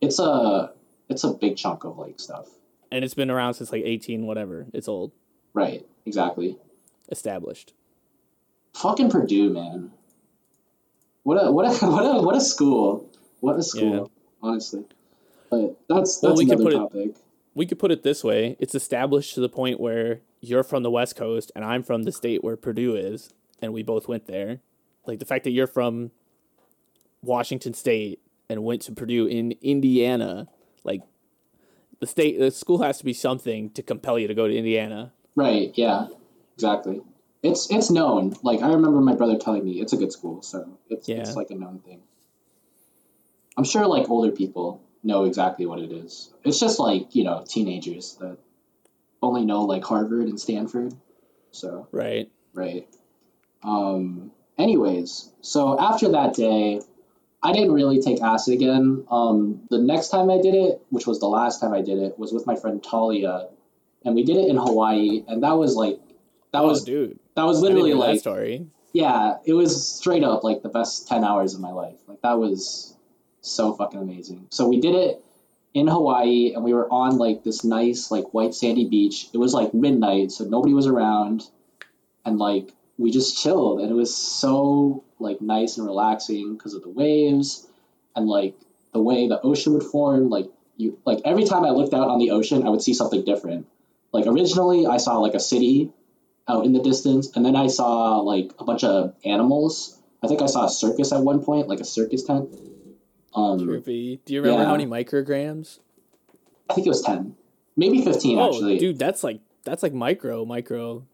[0.03, 0.73] It's a
[1.09, 2.49] it's a big chunk of like stuff.
[2.91, 4.67] And it's been around since like 18 whatever.
[4.75, 5.13] It's old.
[5.55, 6.59] Right, exactly.
[7.11, 7.73] Established.
[8.75, 9.93] Fucking Purdue, man.
[11.23, 13.09] What a what a what a what a school.
[13.41, 14.05] What a school, Yeah.
[14.43, 14.85] honestly.
[15.53, 16.79] But that's that's Well, we could another put it-
[17.13, 17.17] topic.
[17.55, 20.91] we could put it this way it's established to the point where you're from the
[20.91, 23.29] west coast and i'm from the state where purdue is
[23.61, 24.61] and we both went there
[25.07, 26.11] like the fact that you're from
[27.23, 30.49] washington state and went to purdue in indiana
[30.85, 31.03] like
[32.01, 35.13] the state the school has to be something to compel you to go to indiana
[35.35, 36.09] Right, yeah.
[36.57, 37.01] Exactly.
[37.43, 38.35] It's it's known.
[38.43, 41.21] Like I remember my brother telling me it's a good school, so it's Yeah.
[41.23, 42.03] it's like a known thing.
[43.57, 46.33] I'm sure like older people know exactly what it is.
[46.45, 48.39] It's just like, you know, teenagers that
[49.21, 50.95] only know like Harvard and Stanford.
[51.51, 52.89] So, right right.
[53.63, 56.81] Um anyways, so after that day,
[57.43, 59.07] I didn't really take acid again.
[59.11, 62.19] Um the next time I did it, which was the last time I did it,
[62.19, 63.49] was with my friend Talia,
[64.05, 66.01] and we did it in Hawaii, and that was like
[66.53, 70.63] that oh was dude that was literally like story yeah, it was straight up like
[70.63, 71.97] the best 10 hours of my life.
[72.07, 72.95] Like that was
[73.43, 74.47] so fucking amazing.
[74.51, 75.23] So we did it
[75.75, 79.29] in Hawaii and we were on like this nice like white sandy beach.
[79.35, 81.47] It was like midnight, so nobody was around
[82.25, 86.83] and like we just chilled and it was so like nice and relaxing because of
[86.83, 87.67] the waves
[88.17, 88.55] and like
[88.93, 92.19] the way the ocean would form like you like every time I looked out on
[92.19, 93.67] the ocean, I would see something different.
[94.13, 95.91] Like originally I saw like a city
[96.49, 99.99] out in the distance, and then I saw like a bunch of animals.
[100.23, 102.49] I think I saw a circus at one point, like a circus tent.
[103.35, 104.21] Um, Trippy.
[104.25, 105.79] do you remember how many micrograms
[106.69, 107.35] I think it was ten,
[107.77, 108.79] maybe fifteen oh actually.
[108.79, 111.07] dude that's like that's like micro micro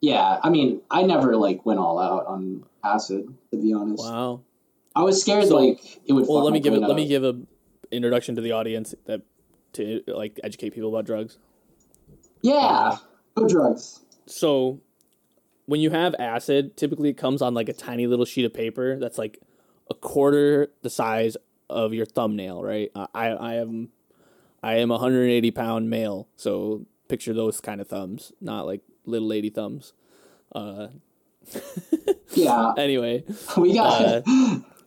[0.00, 4.02] Yeah, I mean, I never like went all out on acid to be honest.
[4.04, 4.40] wow
[4.96, 6.26] I was scared So- like it would.
[6.26, 6.80] Well, let me give it.
[6.80, 7.38] Let me give a
[7.92, 9.22] introduction to the audience that
[9.74, 11.38] to like educate people about drugs.
[12.42, 12.96] Yeah,
[13.34, 14.00] go drugs.
[14.26, 14.80] So,
[15.66, 18.98] when you have acid, typically it comes on like a tiny little sheet of paper
[18.98, 19.38] that's like
[19.90, 21.36] a quarter the size
[21.70, 22.90] of your thumbnail, right?
[22.94, 23.88] Uh, I I am
[24.62, 29.28] I am a 180 pound male, so picture those kind of thumbs, not like little
[29.28, 29.92] lady thumbs.
[30.54, 30.88] Uh,
[32.34, 33.24] Yeah, anyway,
[33.56, 34.22] we got.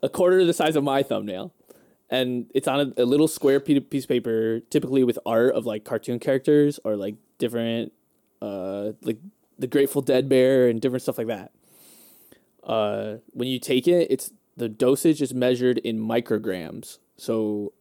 [0.03, 1.53] a quarter of the size of my thumbnail.
[2.09, 5.85] And it's on a, a little square piece of paper, typically with art of like
[5.85, 7.93] cartoon characters or like different,
[8.41, 9.17] uh, like
[9.57, 11.51] the Grateful Dead bear and different stuff like that.
[12.63, 14.31] Uh, when you take it, it's
[14.61, 16.99] the dosage is measured in micrograms.
[17.17, 17.73] So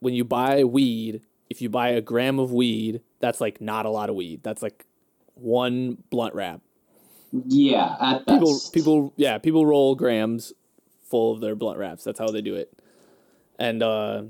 [0.00, 1.20] when you buy weed,
[1.50, 4.42] if you buy a gram of weed, that's like not a lot of weed.
[4.42, 4.86] That's like
[5.34, 6.62] one blunt wrap
[7.46, 8.72] yeah, at people best.
[8.72, 10.52] people yeah people roll grams
[11.02, 12.72] full of their blunt wraps that's how they do it
[13.58, 14.22] and uh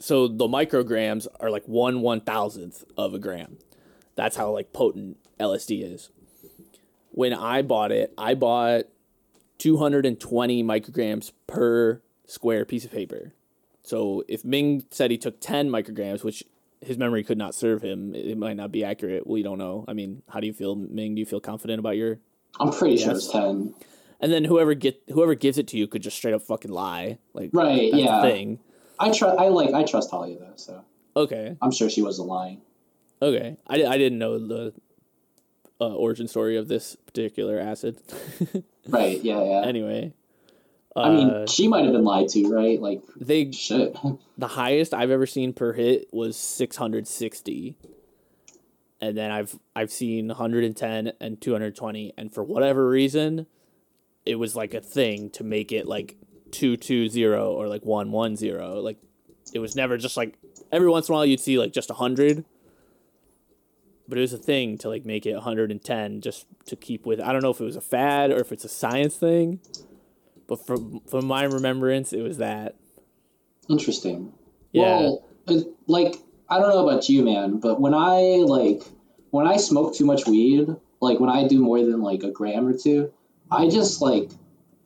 [0.00, 3.58] so the micrograms are like one one thousandth of a gram.
[4.14, 6.10] That's how like potent LSD is.
[7.10, 8.84] When I bought it, I bought
[9.58, 13.32] 220 micrograms per square piece of paper.
[13.82, 16.44] So if Ming said he took 10 micrograms, which
[16.80, 19.26] his memory could not serve him, it might not be accurate.
[19.26, 19.84] We don't know.
[19.88, 21.14] I mean, how do you feel, Ming?
[21.14, 22.18] Do you feel confident about your?
[22.60, 23.74] I'm pretty sure it's ten.
[24.20, 27.18] And then whoever get whoever gives it to you could just straight up fucking lie.
[27.34, 28.20] Like Right, yeah.
[28.22, 28.58] thing.
[28.98, 29.38] I trust.
[29.38, 29.72] I like.
[29.72, 30.84] I trust Talia though, so
[31.16, 31.56] Okay.
[31.62, 32.60] I'm sure she wasn't lying.
[33.22, 34.72] Okay, I, I didn't know the
[35.80, 38.00] uh, origin story of this particular acid.
[38.90, 39.22] Right?
[39.22, 39.66] Yeah, yeah.
[39.66, 40.14] anyway,
[40.96, 42.80] uh, I mean, she might have been lied to, right?
[42.80, 43.94] Like, they shit.
[44.38, 47.76] the highest I've ever seen per hit was six hundred sixty,
[49.00, 52.42] and then I've I've seen one hundred and ten and two hundred twenty, and for
[52.42, 53.46] whatever reason,
[54.24, 56.16] it was like a thing to make it like
[56.50, 58.80] two two zero or like one one zero.
[58.80, 58.96] Like
[59.52, 60.38] it was never just like
[60.72, 62.44] every once in a while you'd see like just a hundred.
[64.08, 67.20] But it was a thing to like make it 110 just to keep with.
[67.20, 69.60] I don't know if it was a fad or if it's a science thing,
[70.46, 72.74] but from from my remembrance, it was that.
[73.68, 74.32] Interesting.
[74.72, 75.00] Yeah.
[75.00, 76.16] Well, uh, like
[76.48, 78.82] I don't know about you, man, but when I like
[79.30, 82.66] when I smoke too much weed, like when I do more than like a gram
[82.66, 83.12] or two,
[83.50, 84.30] I just like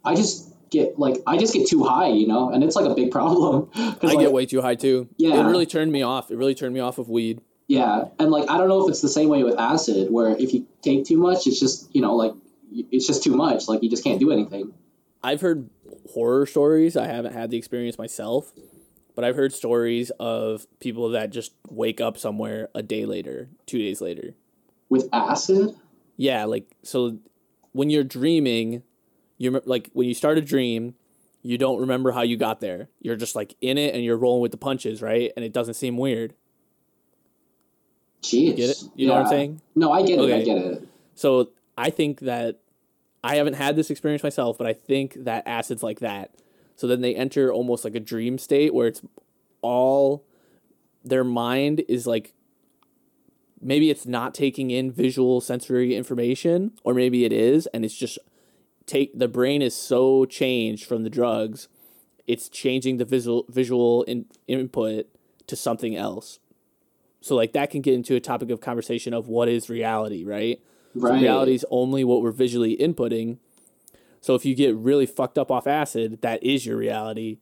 [0.04, 2.94] I just get like I just get too high, you know, and it's like a
[2.94, 3.70] big problem.
[3.74, 5.08] I like, get way too high too.
[5.16, 5.40] Yeah.
[5.40, 6.30] It really turned me off.
[6.30, 7.40] It really turned me off of weed.
[7.66, 10.52] Yeah, and like I don't know if it's the same way with acid, where if
[10.52, 12.32] you take too much, it's just you know like
[12.72, 13.68] it's just too much.
[13.68, 14.72] Like you just can't do anything.
[15.22, 15.70] I've heard
[16.12, 16.96] horror stories.
[16.96, 18.52] I haven't had the experience myself,
[19.14, 23.78] but I've heard stories of people that just wake up somewhere a day later, two
[23.78, 24.34] days later.
[24.88, 25.74] With acid,
[26.16, 27.18] Yeah, like so
[27.72, 28.82] when you're dreaming,
[29.38, 30.94] you're like when you start a dream,
[31.42, 32.88] you don't remember how you got there.
[33.00, 35.32] You're just like in it and you're rolling with the punches, right?
[35.36, 36.34] And it doesn't seem weird.
[38.22, 38.82] Jeez, Get it?
[38.94, 39.60] You know what I'm saying?
[39.74, 40.32] No, I get it.
[40.32, 40.88] I get it.
[41.14, 42.60] So I think that
[43.24, 46.34] I haven't had this experience myself, but I think that acids like that.
[46.76, 49.02] So then they enter almost like a dream state where it's
[49.60, 50.24] all
[51.04, 52.34] their mind is like
[53.60, 58.18] maybe it's not taking in visual sensory information or maybe it is and it's just
[58.86, 61.68] take the brain is so changed from the drugs
[62.26, 65.06] it's changing the visual visual in, input
[65.46, 66.40] to something else
[67.22, 70.60] so like that can get into a topic of conversation of what is reality right
[70.94, 71.22] so Right.
[71.22, 73.38] reality is only what we're visually inputting.
[74.20, 77.38] So if you get really fucked up off acid, that is your reality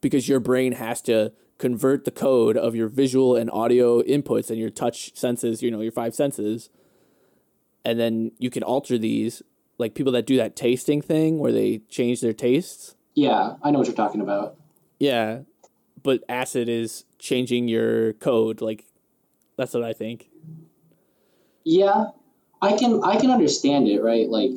[0.00, 4.60] because your brain has to convert the code of your visual and audio inputs and
[4.60, 6.70] your touch senses, you know, your five senses.
[7.84, 9.42] And then you can alter these
[9.78, 12.94] like people that do that tasting thing where they change their tastes.
[13.14, 14.56] Yeah, I know what you're talking about.
[15.00, 15.40] Yeah.
[16.00, 18.84] But acid is changing your code like
[19.58, 20.30] that's what I think.
[21.64, 22.06] Yeah,
[22.62, 24.28] I can I can understand it, right?
[24.28, 24.52] Like,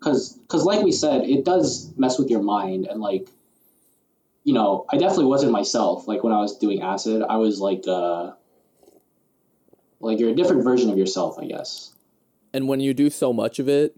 [0.00, 3.28] cause cause like we said, it does mess with your mind, and like,
[4.44, 6.06] you know, I definitely wasn't myself.
[6.06, 8.32] Like when I was doing acid, I was like, uh,
[10.00, 11.92] like you're a different version of yourself, I guess.
[12.52, 13.96] and when you do so much of it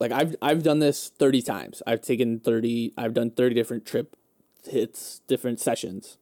[0.00, 4.16] like i've i've done this 30 times i've taken 30 i've done 30 different trip
[4.64, 6.16] hits different sessions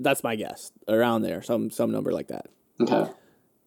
[0.00, 2.46] that's my guess around there some some number like that.
[2.80, 3.10] Okay.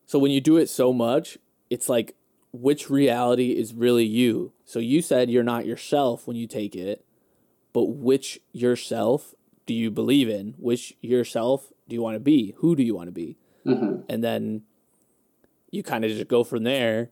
[0.05, 1.38] so when you do it so much
[1.70, 2.15] it's like
[2.53, 4.53] which reality is really you?
[4.65, 7.03] So you said you're not yourself when you take it
[7.74, 10.55] but which yourself do you believe in?
[10.57, 12.55] Which yourself do you want to be?
[12.57, 13.38] Who do you want to be?
[13.63, 14.63] Hmm and then
[15.72, 17.09] you kind of just go from there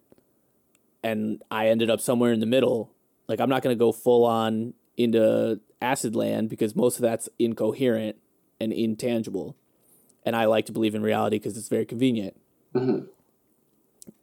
[1.04, 2.92] and i ended up somewhere in the middle.
[3.28, 7.30] Like i'm not going to go full on into acid land because most of that's
[7.38, 8.16] incoherent
[8.60, 9.56] and intangible
[10.26, 12.36] and i like to believe in reality because it's very convenient
[12.74, 13.00] hmm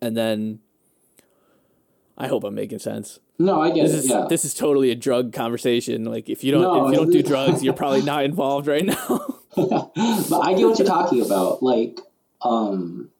[0.00, 0.58] and then
[2.16, 3.98] i hope i'm making sense No, I get this it.
[4.04, 4.26] is yeah.
[4.28, 7.22] this is totally a drug conversation like if you don't No, if you don't do
[7.32, 11.62] drugs you're probably not involved right now but I get what you're talking about.
[11.62, 12.00] Like,
[12.40, 13.10] um,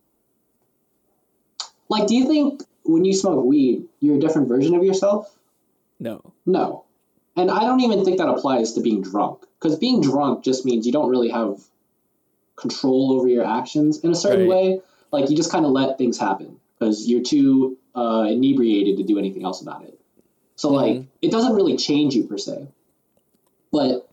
[1.91, 5.37] like, do you think when you smoke weed, you're a different version of yourself?
[6.01, 6.85] no No.
[7.37, 9.45] And I don't even think that applies to being drunk.
[9.63, 11.61] Because being drunk just means you don't really have
[12.57, 14.49] control over your actions in a certain Right.
[14.49, 14.83] way.
[15.13, 19.19] Like you just kind of let things happen because you're too uh, inebriated to do
[19.19, 19.99] anything else about it.
[20.57, 21.07] So like Mhm.
[21.21, 22.67] it doesn't really change you per se.
[23.71, 24.09] But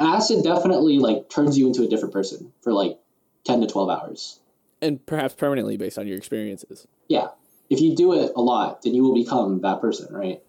[0.00, 2.98] acid definitely like turns you into a different person for like
[3.44, 4.38] 10 to 12 hours.
[4.80, 7.28] and perhaps permanently based on your experiences Yeah.
[7.70, 10.42] If you do it a lot, then you will become that person, right?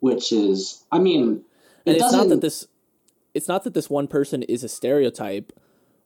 [0.00, 1.44] Which is, I mean,
[1.84, 2.18] and it's doesn't.
[2.20, 2.66] not that this
[3.34, 5.52] it's not that this one person is a stereotype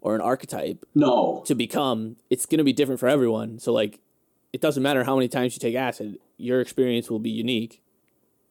[0.01, 1.43] or an archetype No.
[1.47, 2.17] to become.
[2.31, 3.59] It's going to be different for everyone.
[3.59, 4.01] So like,
[4.53, 6.19] it doesn't matter how many times you take acid.
[6.39, 7.83] Your experience will be unique.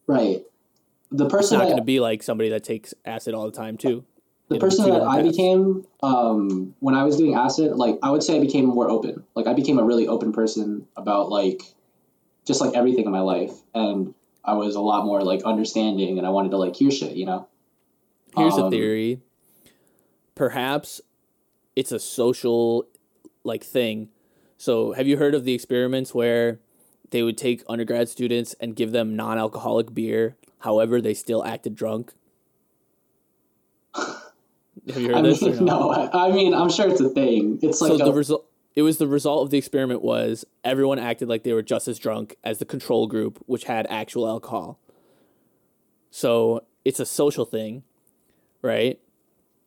[0.06, 0.44] Right.
[1.12, 3.78] The It's person not going to be like somebody that takes acid all the time
[3.78, 4.04] too.
[4.50, 5.30] the person that I paths.
[5.30, 9.24] became um, when I was doing acid, like I would say I became more open.
[9.36, 11.62] Like I became a really open person about like
[12.46, 14.14] just like everything in my life, and
[14.44, 17.26] I was a lot more like understanding, and I wanted to like hear shit, you
[17.26, 17.48] know.
[18.38, 19.22] Here's a Um, theory.
[20.36, 21.02] Perhaps
[21.76, 22.86] it's a social
[23.44, 24.10] like thing.
[24.58, 26.60] So, have you heard of the experiments where
[27.12, 32.14] they would take undergrad students and give them non-alcoholic beer, however they still acted drunk?
[33.96, 34.22] have
[34.98, 35.42] you heard I this?
[35.42, 37.60] mean, no, I, I mean I'm sure it's a thing.
[37.62, 41.28] It's like so the result it was the result of the experiment was everyone acted
[41.28, 44.78] like they were just as drunk as the control group which had actual alcohol
[46.12, 47.82] so it's a social thing
[48.68, 49.00] right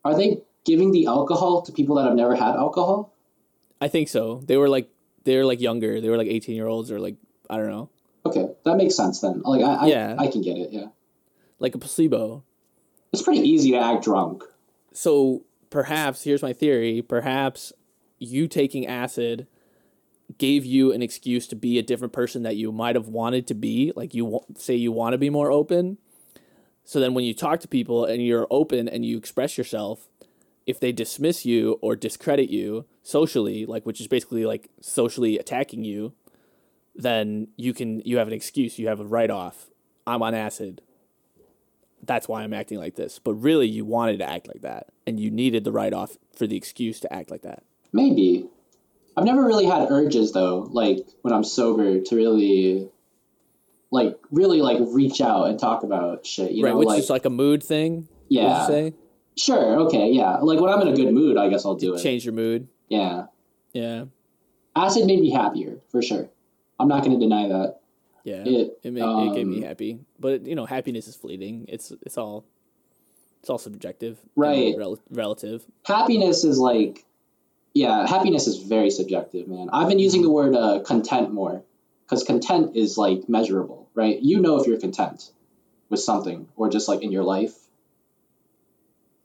[0.05, 3.12] are they giving the alcohol to people that have never had alcohol?
[3.80, 4.88] i think so they were like
[5.24, 7.16] they were like younger they were like 18 year olds or like
[7.48, 7.88] i don't know
[8.26, 9.40] Okay, that makes sense then.
[9.46, 10.14] Like I, I, Yeah.
[10.18, 10.68] I can get it.
[10.72, 10.88] Yeah,
[11.59, 12.44] like a placebo
[13.14, 14.44] it's pretty easy to act drunk.
[14.92, 17.72] so perhaps here's my theory perhaps
[18.18, 19.46] you taking acid
[20.36, 23.55] gave you an excuse to be a different person that you might have wanted to
[23.55, 25.96] be like you say you want to be more open
[26.91, 30.09] so then when you talk to people and you're open and you express yourself
[30.66, 35.84] if they dismiss you or discredit you socially like which is basically like socially attacking
[35.84, 36.12] you
[36.97, 39.68] then you can you have an excuse you have a write off
[40.07, 40.82] i'm on acid
[42.03, 43.18] that's why I'm acting like this.
[43.18, 46.47] But really, you wanted to act like that, and you needed the write off for
[46.47, 47.62] the excuse to act like that.
[47.93, 48.49] Maybe.
[49.16, 52.88] I've never really had urges though, like when I'm sober, to really,
[53.91, 56.53] like, really like reach out and talk about shit.
[56.53, 58.09] You right, know, which like is like a mood thing.
[58.28, 58.95] yeah, say
[59.36, 60.36] sure, okay, yeah.
[60.38, 62.03] Like when I'm in a good mood, I guess I'll do it.
[62.03, 62.68] change your mood.
[62.88, 63.26] Yeah,
[63.72, 64.05] Yeah,
[64.76, 66.28] acid made me happier for sure.
[66.78, 67.80] I'm not going to deny that.
[68.24, 68.43] yeah.
[68.45, 71.66] It, It made, it gave me um, happy, but you know, happiness is fleeting.
[71.68, 72.45] It's it's all
[73.41, 74.74] it's all subjective, Right.
[74.76, 75.64] rel- relative.
[75.84, 77.05] happiness is like
[77.72, 81.62] yeah happiness is very subjective man i've been using the word uh, content more
[82.05, 85.30] because content is like measurable right you know if you're content
[85.88, 87.55] with something or just like in your life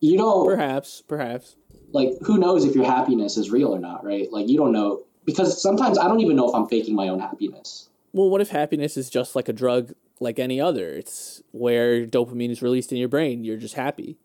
[0.02, 1.56] you don't Perhaps, perhaps.
[1.92, 5.04] like who knows if your happiness is real or not right like you don't know
[5.26, 8.50] because sometimes i don't even know if i'm faking my own happiness Well, what if
[8.50, 10.88] happiness is just like a drug, like any other?
[10.94, 13.44] It's where dopamine is released in your brain.
[13.44, 14.16] You're just happy.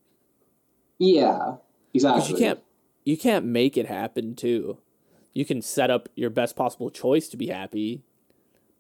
[0.99, 1.57] yeah
[1.93, 2.61] exactly Because you can't
[3.05, 4.79] you can't make it happen too.
[5.35, 8.03] You can set up your best possible choice to be happy,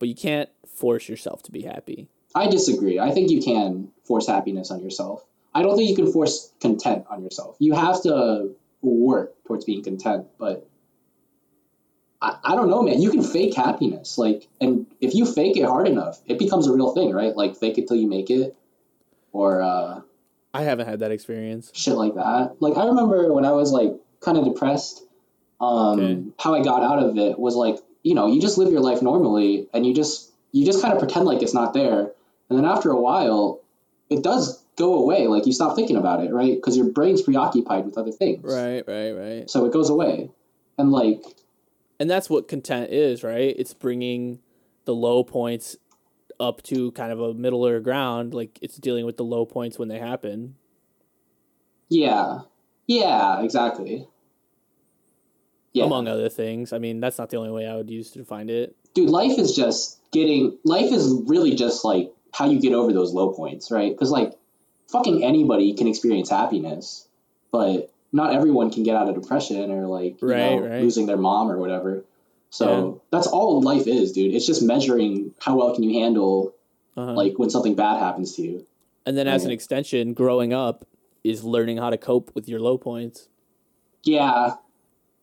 [0.00, 2.08] but you can't force yourself to be happy.
[2.34, 2.98] I disagree.
[2.98, 5.24] I think you can force happiness on yourself.
[5.54, 7.54] I don't think you can force content on yourself.
[7.60, 8.50] You have to
[8.82, 10.66] work towards being content, but
[12.22, 13.00] I, I don't know, man.
[13.00, 14.16] You can fake happiness.
[14.18, 17.34] Like, and if you fake it hard enough, it becomes a real thing, right?
[17.36, 18.56] Like, fake it till you make it,
[19.32, 20.00] or uh,
[20.54, 21.70] I haven't had that experience.
[21.74, 22.56] shit like that.
[22.60, 25.02] Like, I remember when I was like kind of depressed,
[25.60, 26.22] um, Okay.
[26.38, 29.02] how I got out of it was like, you know, you just live your life
[29.02, 32.12] normally, and you just you just kind of pretend like it's not there,
[32.48, 33.60] and then after a while,
[34.08, 35.26] it does go away.
[35.26, 36.54] Like you stop thinking about it, right?
[36.54, 39.50] Because your brain's preoccupied with other things, Right, right, right.
[39.50, 40.30] So it goes away,
[40.78, 41.22] and like,
[41.98, 43.54] And that's what content is, right?
[43.56, 44.40] It's bringing
[44.84, 45.76] the low points
[46.40, 49.88] up to kind of a middler ground, like it's dealing with the low points when
[49.88, 50.56] they happen.
[51.88, 52.40] yeah,
[52.86, 54.08] yeah, exactly.
[55.72, 56.72] Yeah, Among other things.
[56.72, 58.74] I mean, that's not the only way I would use to find it.
[58.94, 60.58] dude, life is just getting.
[60.64, 63.92] Life is really just like how you get over those low points, right?
[63.92, 64.32] Because like,
[64.90, 67.06] fucking anybody can experience happiness,
[67.52, 70.82] but not everyone can get out of depression or like you Right, know, right.
[70.82, 72.04] losing their mom or whatever.
[72.50, 74.34] So that's all life is, dude.
[74.34, 76.52] It's just measuring how well can you handle
[76.96, 77.12] Uh-huh.
[77.12, 78.66] like when something bad happens to you.
[79.06, 80.84] and then as an extension, growing up
[81.22, 83.28] is learning how to cope with your low points.
[84.02, 84.54] Yeah,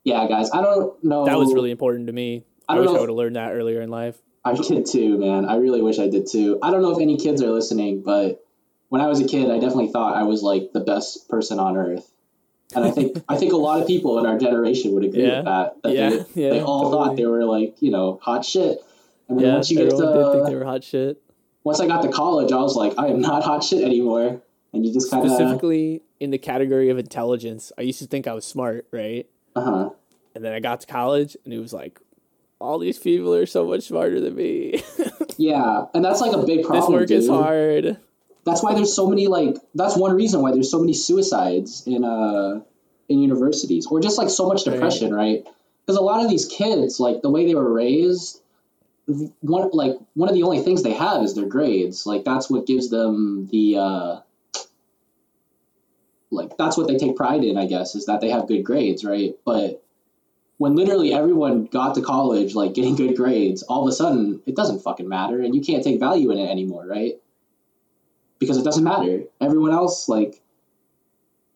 [0.07, 0.49] yeah, guys.
[0.51, 1.25] I don't know.
[1.25, 2.45] That was really important to me.
[2.69, 4.17] I I, wish know I would have learned that earlier in life.
[4.45, 5.43] I did too, man.
[5.43, 6.59] I really wish I did too.
[6.63, 8.41] I don't know if any kids are listening, but
[8.87, 11.75] when I was a kid, I definitely thought I was like the best person on
[11.75, 12.09] earth.
[12.73, 15.37] And I think I think a lot of people in our generation would agree Yeah.
[15.37, 15.75] with that.
[15.83, 18.79] That Yeah, they, yeah, they all thought they were like, you know, hot shit.
[19.27, 21.21] And then Yeah, once you get everyone did think they were hot shit.
[21.65, 24.41] once I got to college, I was like, I am not hot shit anymore.
[24.71, 28.25] And you just kind of Specifically in the category of intelligence, I used to think
[28.27, 29.27] I was smart, right?
[29.57, 29.89] Uh huh.
[30.35, 31.99] And then I got to college and it was like,
[32.59, 34.83] all these people are so much smarter than me.
[35.39, 36.93] Yeah, and that's like a big problem.
[36.93, 37.97] this work is hard.
[38.43, 42.03] that's why there's so many like that's one reason why there's so many suicides in
[42.03, 42.61] uh
[43.07, 45.45] in universities or just like so much depression, right?
[45.85, 48.41] Because a lot of these kids, like the way they were raised,
[49.41, 52.07] one like one of the only things they have is their grades.
[52.07, 54.19] Like that's what gives them the uh
[56.31, 59.03] like that's what they take pride in, I guess, is that they have good grades,
[59.05, 59.35] right?
[59.45, 59.83] But
[60.57, 64.55] when literally everyone got to college like getting good grades, all of a sudden it
[64.55, 67.13] doesn't fucking matter and you can't take value in it anymore, right?
[68.39, 69.23] Because it doesn't matter.
[69.39, 70.41] Everyone else like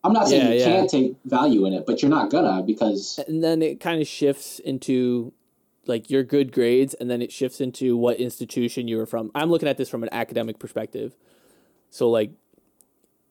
[0.04, 0.64] I'm not saying Yeah, you yeah.
[0.64, 4.06] can't take value in it, but you're not gonna because and then it kind of
[4.08, 5.32] shifts into
[5.86, 9.50] like your good grades and then it shifts into what institution you were from i'm
[9.50, 11.16] looking at this from an academic perspective
[11.90, 12.30] so like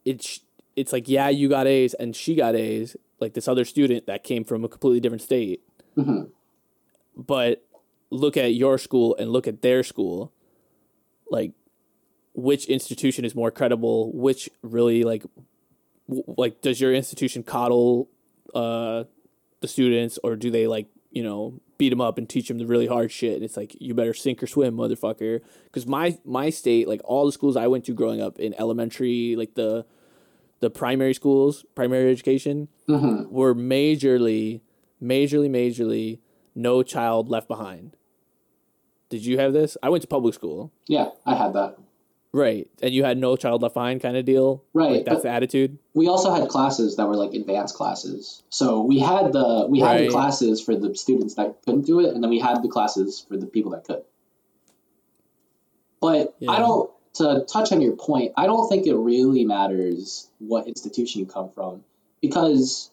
[0.04, 0.42] it's
[0.76, 4.24] it's like yeah you got a's and she got a's like this other student that
[4.24, 5.62] came from a completely different state.
[5.98, 6.30] Mhm.
[7.16, 7.64] but
[8.10, 10.32] look at your school and look at their school.
[11.30, 11.52] Like
[12.34, 14.12] which institution is more credible?
[14.14, 15.24] Which really like
[16.08, 18.10] w- like does your institution coddle
[18.54, 19.04] uh
[19.62, 22.66] the students or do they like you know beat them up and teach them the
[22.66, 23.36] really hard shit?
[23.36, 25.42] And it's like you better sink or swim motherfucker.
[25.66, 29.36] Because my my state like all the schools i went to growing up in elementary
[29.36, 29.86] like the
[30.62, 33.30] the primary schools primary education Mhm.
[33.30, 34.62] were majorly
[35.02, 36.20] majorly majorly
[36.56, 37.96] no child left behind
[39.10, 41.78] did you have this i went to public school yeah, I had that.
[42.34, 45.30] right and you had no child left behind kind of deal Right, like that's the
[45.30, 48.42] attitude We also had classes that were like advanced classes.
[48.50, 52.14] So we had the we had the classes for the students that couldn't do it,
[52.14, 54.04] and then we had the classes for the people that could.
[56.00, 56.52] But Yeah.
[56.52, 61.20] I don't to touch on your point, I don't think it really matters what institution
[61.22, 61.84] you come from.
[62.22, 62.90] Because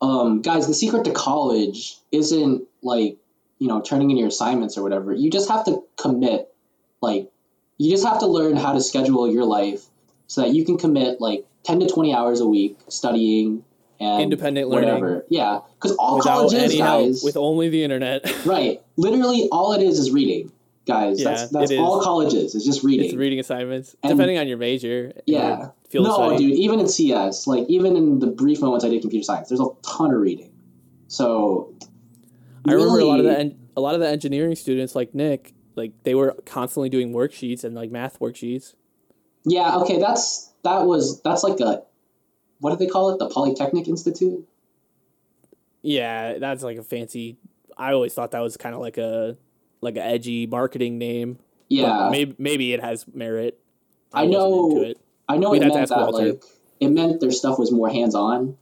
[0.00, 3.16] um guys, the secret to college isn't like,
[3.58, 5.12] you know, turning in your assignments or whatever.
[5.12, 6.52] You just have to commit
[7.00, 7.30] like
[7.78, 9.84] you just have to learn how to schedule your life
[10.26, 13.64] so that you can commit like 10 to 20 hours a week studying
[14.00, 14.88] and Independent learning.
[14.90, 15.24] whatever.
[15.28, 18.80] Yeah, because all without college is, any help guys, with only the internet right?
[18.96, 20.52] Literally, all it is is reading,
[20.88, 21.20] guys.
[21.20, 22.56] Yeah, that's that's all colleges.
[22.56, 23.06] It's just reading.
[23.06, 25.70] it's reading assignments And- depending on your major Yeah.
[25.92, 26.38] your no, study.
[26.48, 26.58] dude.
[26.58, 29.68] Even in CS, like even in the brief moments I did computer science, there's a
[29.82, 30.50] ton of reading.
[31.06, 31.74] So
[32.66, 35.54] I remember a lot of the en- a lot of the engineering students like Nick,
[35.76, 38.74] like they were constantly doing worksheets and like math worksheets.
[39.44, 41.84] Yeah, okay, that's that was that's like a
[42.60, 43.18] what do they call it?
[43.20, 44.44] The Polytechnic Institute.
[45.82, 47.38] Yeah, that's like a fancy.
[47.76, 49.36] I always thought that was kind of like a
[49.80, 51.38] like an edgy marketing name.
[51.68, 53.60] Yeah, maybe maybe it has merit.
[54.12, 54.98] I wasn't know- it.
[55.28, 56.26] I know we'd it meant that Walter.
[56.32, 56.42] like
[56.80, 58.56] it meant their stuff was more hands on.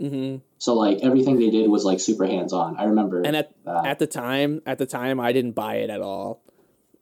[0.00, 2.76] hmm So like everything they did was like super hands on.
[2.78, 3.86] I remember And at that.
[3.86, 6.40] at the time, at the time, I didn't buy it at all.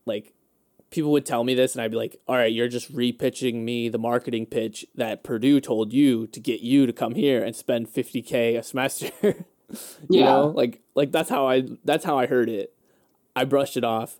[0.06, 0.32] Like
[0.90, 3.88] people would tell me this, and I'd be like, "All right, you're just repitching me
[3.88, 7.86] the marketing pitch that Purdue told you to get you to come here and spend
[7.92, 9.34] 50k a semester." you
[10.08, 10.24] Yeah.
[10.24, 12.74] know, like like that's how I that's how I heard it.
[13.36, 14.18] I brushed it off,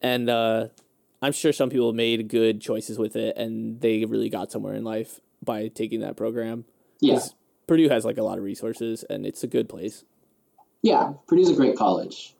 [0.00, 0.68] and uh,
[1.22, 4.84] I'm sure some people made good choices with it, and they really got somewhere in
[4.84, 6.64] life by taking that program.
[7.00, 7.34] yeah, 'Cause
[7.66, 10.04] Purdue has like a lot of resources, and it's a good place.
[10.82, 11.12] yeah.
[11.26, 12.34] Purdue's a great college.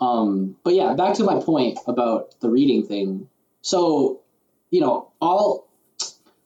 [0.00, 3.28] Um, but yeah, back to my point about the reading thing.
[3.60, 4.20] So,
[4.70, 5.68] you know, all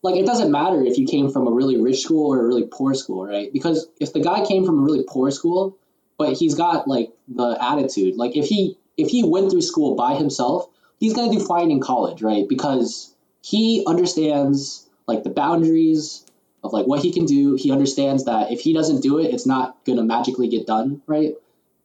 [0.03, 2.67] like it doesn't matter if you came from a really rich school or a really
[2.71, 3.51] poor school, right?
[3.53, 5.77] Because if the guy came from a really poor school,
[6.19, 10.15] but he's got like the attitude, like if he if he went through school by
[10.15, 12.49] himself, he's gonna do fine in college, right?
[12.49, 16.25] Because he understands like the boundaries
[16.65, 17.55] of like what he can do.
[17.55, 21.35] He understands that if he doesn't do it, it's not gonna magically get done, right?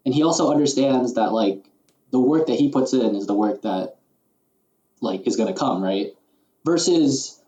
[0.06, 1.64] And he also understands that like
[2.12, 3.98] the work that he puts in is the work that
[5.02, 6.14] like is gonna come, right?
[6.66, 7.40] Versus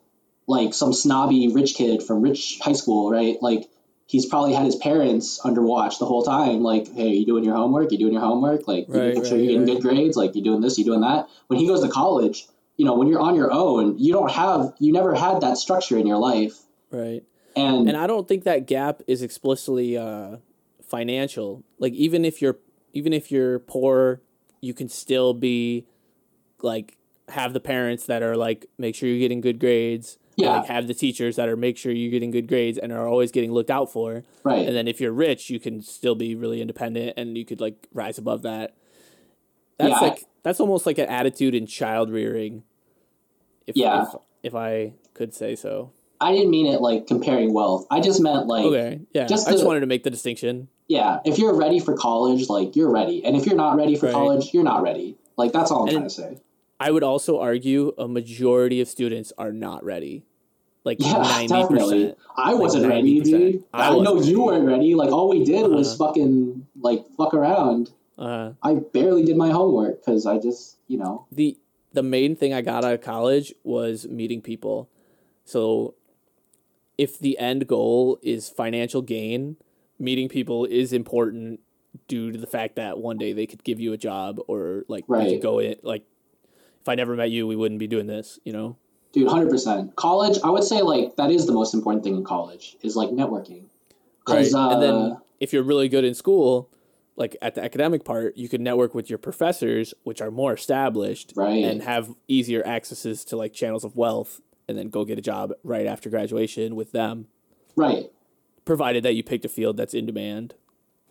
[0.47, 3.37] like some snobby rich kid from rich high school, right?
[3.41, 3.69] Like
[4.13, 6.61] he's probably had his parents under watch the whole time.
[6.61, 7.91] Like, hey, you doing your homework?
[7.91, 8.67] You doing your homework?
[8.67, 9.81] Like, you Right, making sure right, you're getting right.
[9.81, 10.15] good grades?
[10.15, 10.77] Like, you doing this?
[10.77, 11.27] You doing that?
[11.47, 12.45] When he goes to college,
[12.77, 15.97] you know, when you're on your own, you don't have, you never had that structure
[15.97, 16.59] in your life,
[16.91, 17.23] Right.
[17.55, 20.37] and, and I don't think that gap is explicitly uh,
[20.87, 21.63] financial.
[21.79, 22.59] Like even if you're
[22.93, 24.21] even if you're poor,
[24.61, 25.87] you can still be
[26.61, 26.97] like
[27.29, 30.19] have the parents that are like make sure you're getting good grades.
[30.35, 30.57] Yeah.
[30.57, 33.31] like have the teachers that are make sure you're getting good grades and are always
[33.31, 34.23] getting looked out for.
[34.43, 37.61] right, And then if you're rich, you can still be really independent and you could
[37.61, 38.73] like rise above that.
[39.77, 42.63] That's Yeah, like that's almost like an attitude in child rearing.
[43.67, 44.03] If, Yeah.
[44.03, 45.91] if if I could say so.
[46.19, 47.85] I didn't mean it like comparing wealth.
[47.91, 49.01] I just meant like, Okay.
[49.13, 49.25] Yeah.
[49.25, 50.67] just I just the- wanted to make the distinction.
[50.87, 54.07] yeah, if you're ready for college, like you're ready, and if you're not ready for
[54.07, 54.13] Right.
[54.13, 55.15] college, you're not ready.
[55.37, 56.37] Like that's all I'm And- trying to say.
[56.83, 60.25] I would also argue a majority of students are not ready.
[60.83, 62.03] Like Yeah, ninety definitely.
[62.05, 62.17] percent.
[62.35, 63.23] I wasn't ready, 90%.
[63.23, 63.63] dude.
[63.73, 64.95] I I, know you weren't ready.
[64.95, 66.07] Like all we did was Uh-huh.
[66.07, 67.91] fucking like fuck around.
[68.17, 71.57] Uh, I barely did my homework because I just, you know, the
[71.93, 74.89] the main thing I got out of college was meeting people.
[75.45, 75.95] So
[76.97, 79.57] if the end goal is financial gain,
[79.99, 81.59] meeting people is important
[82.07, 85.05] due to the fact that one day they could give you a job or like
[85.07, 85.29] you Right.
[85.29, 86.03] could go in like
[86.83, 88.75] if I never met you, we wouldn't be doing this, you know?
[89.13, 89.95] dude, hundred percent.
[89.95, 93.09] College, I would say like that is the most important thing in college is like
[93.09, 93.65] networking.
[94.27, 96.69] and uh, then if you're really good in school,
[97.15, 101.31] like at the academic part, you can network with your professors, which are more established,
[101.37, 101.63] Right.
[101.63, 105.53] and have easier accesses to like channels of wealth, and then go get a job
[105.63, 107.27] right after graduation with them,
[107.77, 108.11] right.
[108.65, 110.55] provided that you picked a field that's in demand.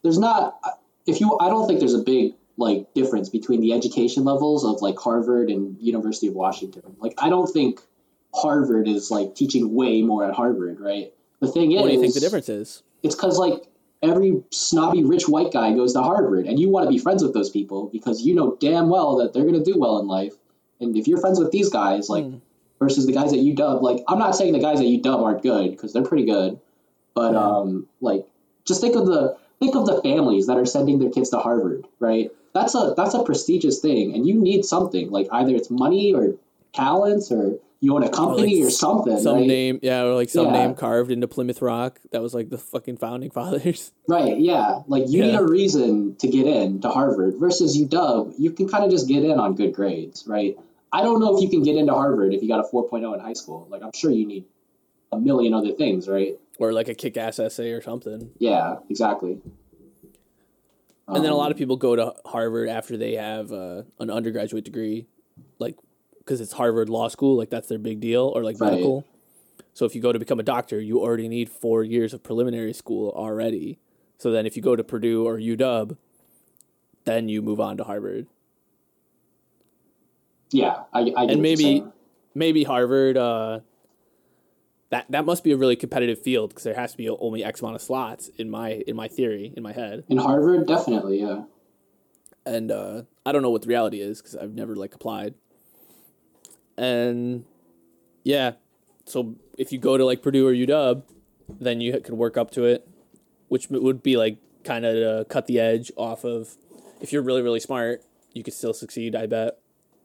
[0.03, 0.59] there's not
[1.07, 4.81] if you i don't think there's a big like difference between the education levels of
[4.87, 7.81] like harvard and university of washington like i don't think
[8.35, 12.01] harvard is like teaching way more at harvard right the thing is What do you
[12.01, 12.83] think the difference is?
[13.03, 13.55] it's because like
[14.03, 17.35] every snobby rich white guy goes to harvard and you want to be friends with
[17.35, 20.33] those people because you know damn well that they're going to do well in life
[20.81, 22.37] and if you're friends with these guys like Hmm.
[22.79, 25.71] versus the guys at uw like i'm not saying the guys at uw aren't good
[25.71, 26.59] because they're pretty good
[27.15, 27.47] but Yeah.
[27.59, 28.27] um like
[28.65, 31.87] just think of the think of the families that are sending their kids to harvard
[32.01, 36.15] right that's a that's a prestigious thing and you need something like either it's money
[36.15, 36.35] or
[36.73, 40.47] talents or you own a company or, something Some right name, yeah, or like some
[40.47, 40.53] Yeah.
[40.53, 41.99] name carved into Plymouth Rock.
[42.13, 43.91] That was like the fucking founding fathers.
[44.07, 44.83] Right, yeah.
[44.87, 48.85] Like you need a reason to get in to Harvard versus UW, you can kind
[48.85, 50.57] of just get in on good grades, right?
[50.93, 53.19] I don't know if you can get into Harvard if you got a 4.0 in
[53.21, 53.67] high school.
[53.69, 54.45] Like I'm sure you need
[55.11, 56.39] a million other things, right?
[56.59, 58.31] or like a kick-ass essay or something.
[58.39, 59.41] Yeah, exactly.
[61.15, 64.11] And then a Um, lot of people go to Harvard after they have uh, an
[64.11, 65.07] undergraduate degree,
[65.59, 65.77] like
[66.19, 68.73] because it's Harvard Law School, like that's their big deal, or like Right.
[68.73, 69.05] medical.
[69.75, 72.73] So if you go to become a doctor, you already need four years of preliminary
[72.73, 73.79] school already.
[74.19, 75.97] So then if you go to Purdue or UW,
[77.05, 78.27] then you move on to Harvard.
[80.51, 81.85] yeah, I, I and maybe
[82.35, 83.17] maybe Harvard.
[83.17, 83.61] Uh,
[84.93, 87.63] that that must be a really competitive field because there has to be only X
[87.63, 90.05] amount of slots in my in my theory in my head.
[90.09, 91.45] in Harvard, definitely, yeah.
[92.45, 95.35] and uh, I don't know what the reality is because I've never like applied.
[96.77, 97.47] And
[98.23, 98.53] yeah,
[99.07, 101.03] so if you go to like Purdue or UW,
[101.49, 102.87] then you could work up to it,
[103.49, 106.57] which would be like kind of cut the edge off of.
[107.01, 109.17] If you're really really smart, you could still succeed.
[109.17, 109.59] I bet,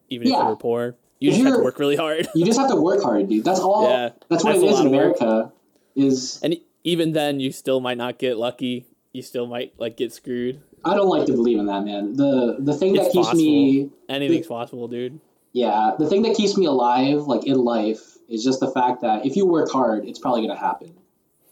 [0.07, 2.27] even if you're poor, you If just have to work really hard.
[2.35, 3.43] You just have to work hard, dude.
[3.43, 3.89] That's all.
[3.89, 4.87] Yeah, that's what that's it is in.
[4.87, 5.51] America.
[5.95, 8.85] Is and even then, you still might not get lucky.
[9.13, 10.61] You still might like get screwed.
[10.85, 12.15] I don't like to believe in that, man.
[12.15, 15.19] The the thing that It's keeps me Anything's possible, dude.
[15.53, 19.25] Yeah, the thing that keeps me alive, like in life, is just the fact that
[19.25, 20.93] if you work hard, it's probably gonna happen.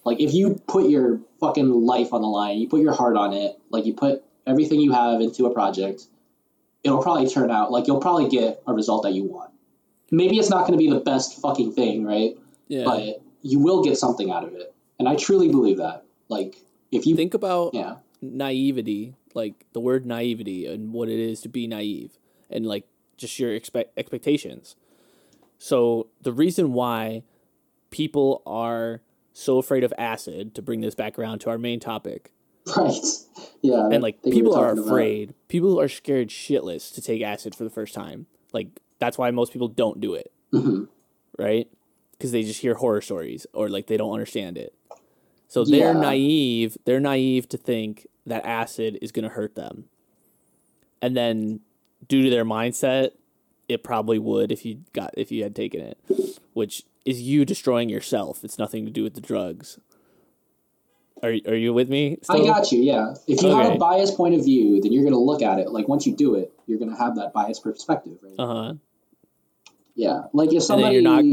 [0.04, 3.34] Like if you put your fucking life on the line, you put your heart on
[3.34, 6.04] it, like you put everything you have into a project,
[6.84, 9.52] it'll probably turn out like you'll probably get a result that you want.
[10.12, 12.38] Maybe it's not gonna be the best fucking thing, right?
[12.68, 12.84] Yeah.
[12.86, 16.04] But you will get something out of it, and I truly believe that.
[16.30, 16.56] Like
[16.92, 21.50] if you, Think about yeah, naivety, like the word naivety and what it is to
[21.50, 22.18] be naive,
[22.50, 22.88] and like
[23.18, 24.76] just your expect expectations.
[25.58, 27.24] So the reason why
[27.90, 29.02] people are
[29.34, 32.32] so afraid of acid, to bring this back around to our main topic,
[32.76, 32.94] right,
[33.62, 36.30] yeah, and like I think we were people are talking about- afraid, people are scared
[36.30, 38.28] shitless to take acid for the first time.
[38.54, 40.88] Like that's why most people don't do it, Mhm.
[41.38, 41.68] right?
[42.12, 44.74] Because they just hear horror stories or like they don't understand it.
[45.48, 46.00] So they're Yeah.
[46.00, 46.78] naive.
[46.86, 49.86] They're naive to think that acid is going to hurt them.
[51.02, 51.60] And then
[52.08, 53.12] due to their mindset,
[53.68, 55.98] it probably would if you got if you had taken it,
[56.54, 58.44] which is you destroying yourself.
[58.44, 59.78] It's nothing to do with the drugs.
[61.24, 62.18] Are are you with me?
[62.30, 62.82] I got you.
[62.82, 63.16] Yeah.
[63.28, 65.72] If you have a biased point of view, then you're going to look at it
[65.72, 68.36] like once you do it, you're going to have that biased perspective, right?
[68.38, 68.74] Uh-huh.
[69.96, 70.24] Yeah.
[70.34, 71.24] Like if somebody, you're not-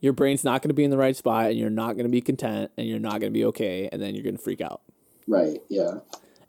[0.00, 2.10] Your brain's not going to be in the right spot and you're not going to
[2.10, 4.60] be content and you're not going to be okay and then you're going to freak
[4.60, 4.82] out.
[5.28, 5.60] right?
[5.68, 6.00] Yeah.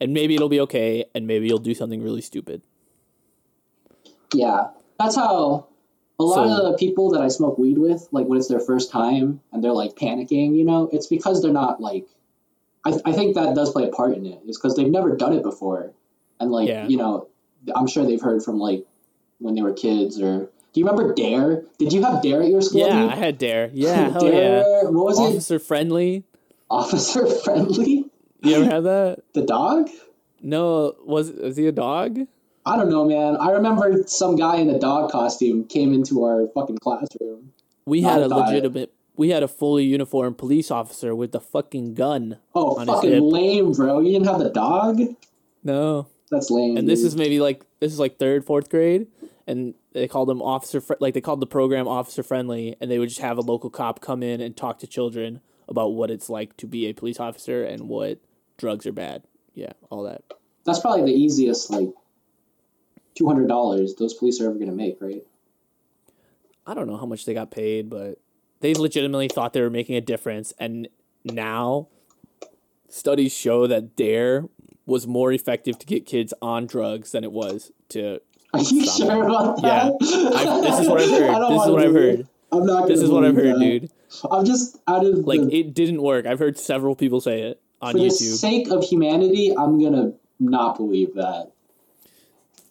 [0.02, 2.64] And maybe it'll be okay and maybe you'll do something really stupid.
[4.34, 4.70] Yeah.
[5.00, 5.68] That's how
[6.20, 8.60] a lot So- of the people that I smoke weed with, like when it's their
[8.60, 12.08] first time and they're like panicking, you know, it's because they're not like.
[12.86, 14.42] I, I think that does play a part in it.
[14.46, 15.94] Is because they've never done it before,
[16.38, 16.86] and like Yeah.
[16.86, 17.30] you know,
[17.74, 18.86] I'm sure they've heard from like
[19.40, 20.50] when they were kids or.
[20.74, 21.64] Do you remember Dare?
[21.78, 22.88] Did you have Dare at your school?
[22.88, 23.08] Yeah.
[23.08, 23.70] I had Dare.
[23.74, 24.32] Yeah, hell yeah.
[24.32, 24.92] Dare.
[24.92, 25.24] What was it?
[25.24, 26.24] Officer friendly.
[26.70, 28.06] Officer friendly.
[28.42, 29.20] You ever had that?
[29.34, 29.90] The dog?
[30.42, 32.20] No, was was he a dog?
[32.66, 33.38] I don't know, man.
[33.38, 37.54] I remember some guy in a dog costume came into our fucking classroom.
[37.86, 38.94] We had a legitimate.
[39.16, 42.40] We had a fully uniformed police officer with the fucking gun.
[42.56, 44.00] Oh, On his fucking lame, bro.
[44.00, 45.00] You didn't have the dog?
[45.64, 46.78] No, That's lame.
[46.78, 49.08] and this is maybe like this is like third, fourth grade,
[49.46, 53.00] and they called them officer fr- like they called the program officer friendly, and they
[53.00, 55.40] would just have a local cop come in and talk to children
[55.70, 58.20] about what it's like to be a police officer and what
[58.58, 59.24] drugs are bad.
[59.54, 60.24] Yeah, all that.
[60.66, 61.90] That's probably the easiest, like,
[63.16, 65.24] two hundred dollars those police are ever gonna make, right?
[66.66, 68.18] I don't know how much they got paid, but
[68.62, 70.54] they legitimately thought they were making a difference.
[70.58, 70.88] And
[71.24, 71.88] now
[72.90, 74.50] studies show that DARE
[74.86, 78.20] was more effective to get kids on drugs than it was to.
[78.54, 79.30] Are you Stop sure it.
[79.30, 79.84] about Yeah.
[79.86, 80.34] that?
[80.36, 81.50] I, this is what I've heard.
[81.52, 82.28] This is what I've heard.
[82.52, 82.88] I'm not.
[82.88, 83.60] This is what I've heard, that.
[83.60, 83.92] dude.
[84.30, 86.26] I'm just out of Like the, it didn't work.
[86.28, 87.98] I've heard several people say it on YouTube.
[87.98, 89.52] for the sake of humanity.
[89.58, 91.50] I'm gonna not believe that.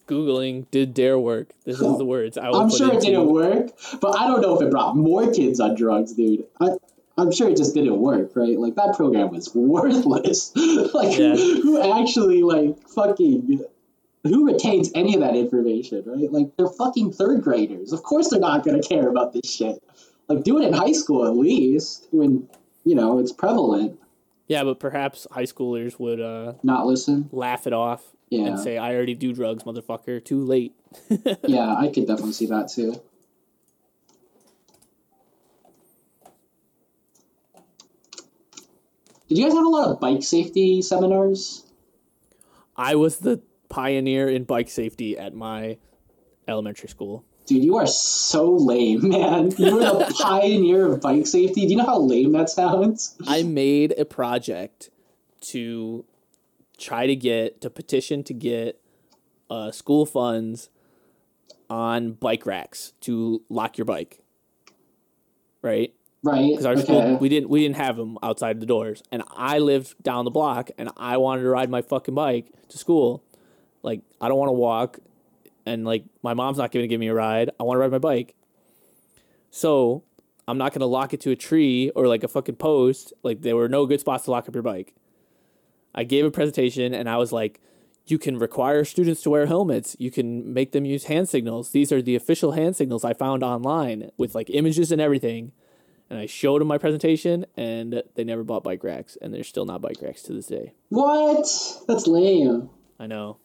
[0.07, 1.51] Googling did DARE work?
[1.65, 4.57] This is the words I I'm sure it into- didn't work, but I don't know
[4.57, 6.45] if it brought more kids on drugs, dude.
[6.61, 6.71] I,
[7.17, 8.59] I'm sure it just didn't work, right?
[8.59, 10.53] Like that program was worthless.
[10.57, 11.35] like Yeah.
[11.37, 13.65] who actually like fucking
[14.25, 16.31] who retains any of that information, right?
[16.31, 17.93] Like they're fucking third graders.
[17.93, 19.83] Of course they're not gonna care about this shit.
[20.29, 22.49] Like do it in high school at least when
[22.85, 23.99] you know it's prevalent.
[24.47, 27.29] Yeah, but perhaps high schoolers would uh, Not listen.
[27.33, 28.47] laugh it off Yeah.
[28.47, 30.23] and say, "I already do drugs, motherfucker.
[30.25, 30.73] Too late."
[31.47, 33.01] yeah, I could definitely see that too.
[39.29, 41.65] Did you guys have a lot of bike safety seminars?
[42.77, 43.41] I was the
[43.73, 45.79] pioneer in bike safety at my
[46.47, 47.25] elementary school.
[47.47, 49.51] Dude, you are so lame, man.
[49.57, 51.63] You were the pioneer of bike safety.
[51.63, 53.17] Do you know how lame that sounds?
[53.27, 54.91] I made a project
[55.53, 56.05] to
[56.79, 58.81] try to get to petition to get
[59.51, 60.69] uh, school funds
[61.71, 64.19] on bike racks to lock your bike.
[65.63, 65.95] Right?
[66.25, 66.51] Right.
[66.51, 66.83] because our okay.
[66.83, 70.31] school we didn't we didn't have them outside the doors, and I lived down the
[70.31, 73.25] block, and I wanted to ride my fucking bike to school.
[73.83, 74.99] Like I don't want to walk,
[75.67, 77.51] and like my mom's not going to give me a ride.
[77.59, 78.35] I want to ride my bike,
[79.51, 80.05] so
[80.47, 83.13] I'm not going to lock it to a tree or like a fucking post.
[83.23, 84.95] Like there were no good spots to lock up your bike.
[85.95, 87.61] I gave a presentation, and I was like.
[88.05, 89.95] You can require students to wear helmets.
[89.97, 91.71] You can make them use hand signals.
[91.71, 95.53] These are the official hand signals I found online with like images and everything
[96.13, 99.65] and I showed them my presentation, and they never bought bike racks, and they're still
[99.65, 100.75] not bike racks to this day.
[100.91, 101.47] What?
[101.89, 102.69] That's lame.
[103.01, 103.39] I know.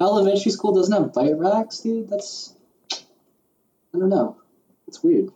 [0.00, 2.08] Elementary school doesn't have bike racks, dude.
[2.08, 2.54] That's
[2.92, 4.36] I don't know.
[4.86, 5.30] It's weird.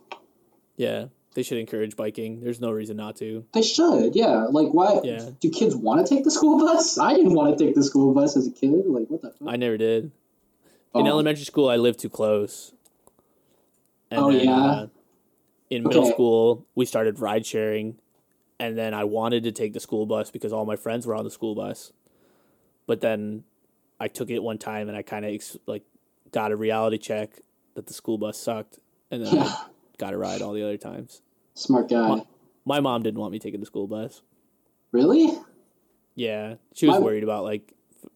[0.77, 2.41] Yeah, they should encourage biking.
[2.41, 3.45] There's no reason not to.
[3.53, 4.45] They should, yeah.
[4.49, 5.29] Like, why Yeah.
[5.39, 6.97] do kids want to take the school bus?
[6.97, 8.85] I didn't want to take the school bus as a kid.
[8.87, 9.47] Like, what the fuck?
[9.47, 10.05] I never did.
[10.93, 11.05] In Oh.
[11.07, 12.71] elementary school, I lived too close.
[14.09, 14.65] And Oh, yeah?
[14.65, 14.87] uh,
[15.69, 16.11] in middle Okay.
[16.13, 17.97] school, we started ride sharing,
[18.59, 21.23] and then I wanted to take the school bus because all my friends were on
[21.25, 21.91] the school bus.
[22.87, 23.43] But then
[23.99, 25.83] I took it one time, and I kind of ex- like
[26.31, 27.39] got a reality check
[27.75, 28.79] that the school bus sucked,
[29.11, 29.43] and then Yeah.
[29.43, 29.65] I
[29.97, 31.21] got a ride all the other times.
[31.53, 32.07] Smart guy.
[32.07, 32.25] My-
[32.67, 34.21] My mom didn't want me taking the school bus.
[34.91, 35.29] Really?
[36.15, 37.73] Yeah, she was My- worried about like,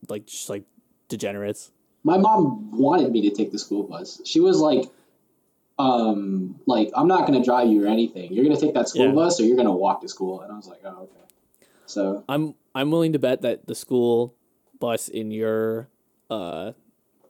[0.07, 0.63] like just like
[1.07, 1.71] degenerates.
[2.03, 4.21] My mom wanted me to take the school bus.
[4.25, 4.85] She was like,
[5.77, 8.33] um, like, I'm not gonna drive you or anything.
[8.33, 9.11] You're gonna take that school Yeah.
[9.13, 10.41] bus or you're gonna walk to school.
[10.41, 11.67] And I was like, oh, okay.
[11.85, 14.33] So I'm I'm willing to bet that the school
[14.79, 15.89] bus in your
[16.29, 16.71] uh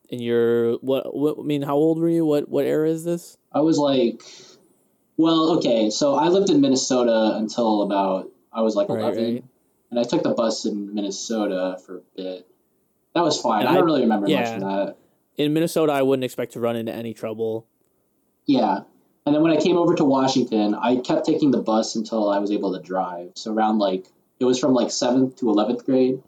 [0.09, 2.25] in your what what I mean how old were you?
[2.25, 3.37] What what era is this?
[3.51, 4.21] I was like,
[5.17, 5.89] well, okay.
[5.89, 9.43] So I lived in Minnesota until about I was like 11, right.
[9.91, 12.47] and I took the bus in Minnesota for a bit.
[13.13, 13.61] That was fine.
[13.61, 14.55] And I don't really remember much yeah.
[14.55, 14.95] of that.
[15.37, 17.67] In Minnesota, I wouldn't expect to run into any trouble.
[18.45, 18.81] Yeah.
[19.25, 22.39] And then when I came over to Washington, I kept taking the bus until I
[22.39, 23.33] was able to drive.
[23.35, 24.07] So around like
[24.39, 26.23] it was from like seventh to eleventh grade.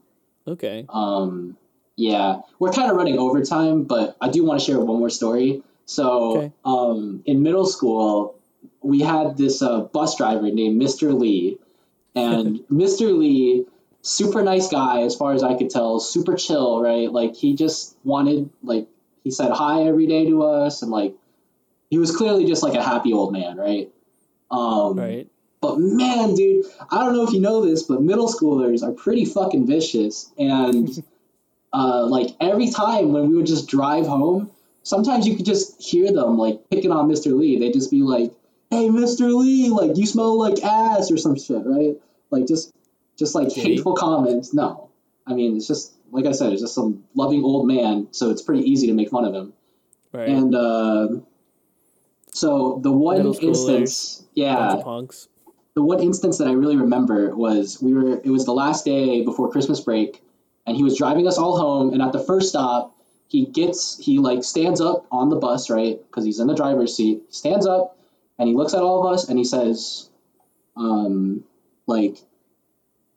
[0.47, 0.85] Okay.
[0.89, 1.57] Um,
[1.95, 5.63] yeah, we're kind of running overtime, but I do want to share one more story.
[5.85, 6.51] So, Okay.
[6.65, 8.35] um, in middle school,
[8.81, 11.17] we had this uh, bus driver named Mr.
[11.17, 11.57] Lee,
[12.15, 13.17] and Mr.
[13.17, 13.65] Lee,
[14.01, 17.11] super nice guy as far as I could tell, super chill, right?
[17.11, 18.87] Like he just wanted, like
[19.23, 21.13] he said hi every day to us, and like
[21.89, 23.91] he was clearly just like a happy old man, right?
[24.49, 25.27] Um, Right.
[25.61, 29.25] But man, dude, I don't know if you know this, but middle schoolers are pretty
[29.25, 30.31] fucking vicious.
[30.37, 30.89] And
[31.73, 34.49] uh, like every time when we would just drive home,
[34.83, 37.37] sometimes you could just hear them like picking on Mr.
[37.37, 37.59] Lee.
[37.59, 38.33] They'd just be like,
[38.71, 39.33] "Hey, Mr.
[39.37, 41.95] Lee, like you smell like ass" or some shit, right?
[42.31, 42.73] Like just
[43.17, 43.61] just like he?
[43.61, 44.53] hateful comments.
[44.53, 44.89] No,
[45.27, 48.41] I mean it's just like I said, it's just some loving old man, so it's
[48.41, 49.53] pretty easy to make fun of him.
[50.11, 50.27] Right.
[50.27, 51.07] And uh,
[52.33, 55.27] so the one instance, yeah, punks.
[55.75, 59.23] The one instance that I really remember was we were it was the last day
[59.23, 60.21] before Christmas break,
[60.65, 61.93] and he was driving us all home.
[61.93, 62.95] And at the first stop,
[63.27, 66.95] he gets he like stands up on the bus right because he's in the driver's
[66.95, 67.23] seat.
[67.27, 67.97] He stands up
[68.37, 70.09] and he looks at all of us and he says,
[70.75, 71.43] um,
[71.87, 72.17] like,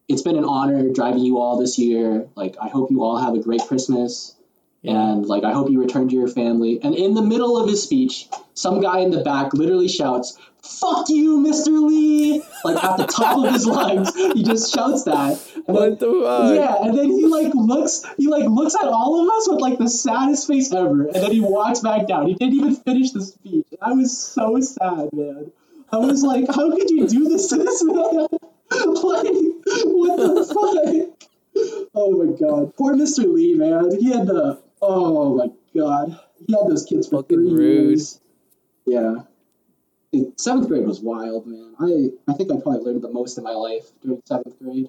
[0.07, 2.29] it's been an honor driving you all this year.
[2.35, 4.37] Like, I hope you all have a great Christmas.
[4.85, 5.27] And mm.
[5.27, 6.79] like, I hope you return to your family.
[6.83, 11.09] And in the middle of his speech, some guy in the back literally shouts, "Fuck
[11.09, 11.69] you, Mr.
[11.89, 15.41] Lee!" Like at the top of his lungs, he just shouts that.
[15.67, 16.55] And then- What the fuck?
[16.55, 19.79] yeah, and then he like looks, he like looks at all of us with like
[19.79, 22.27] the saddest face ever, and then he walks back down.
[22.27, 23.67] He didn't even finish the speech.
[23.81, 25.51] I was so sad, man.
[25.91, 27.95] I was like, how could you do this to this man?
[28.71, 29.27] like,
[29.85, 31.29] what the fuck?
[31.95, 33.33] Oh my god, poor Mr.
[33.33, 33.97] Lee, man.
[34.01, 35.47] He had the, oh my
[35.77, 37.89] god, he had those kids for Fucking three rude.
[37.91, 38.21] years.
[38.87, 39.15] Yeah.
[40.13, 41.75] Dude, Seventh grade was wild, man.
[41.81, 44.89] I, I think I probably learned the most in my life during seventh grade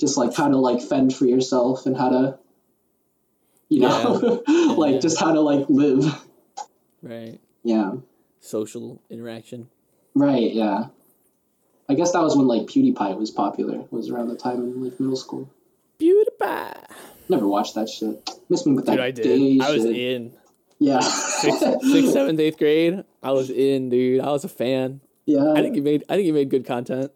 [0.00, 2.38] just like how to like fend for yourself and how to
[3.68, 4.42] you know
[4.76, 4.98] like Yeah.
[5.00, 6.04] just how to like live
[7.02, 7.38] Right.
[7.62, 7.92] yeah
[8.40, 9.68] Social interaction.
[10.14, 10.86] right yeah
[11.88, 14.98] i guess that was when like pewdiepie was popular was around the time in like
[14.98, 15.48] middle school
[15.98, 16.72] Beautiful.
[17.28, 19.60] Never watched that shit miss me with that Dude, I did.
[19.62, 19.96] I was shit.
[19.96, 20.32] in
[20.78, 23.04] yeah sixth, sixth, seventh, eighth grade.
[23.22, 24.20] I was in, dude.
[24.20, 25.00] I was a fan.
[25.26, 26.04] yeah I think you made.
[26.08, 27.12] I think you made good content.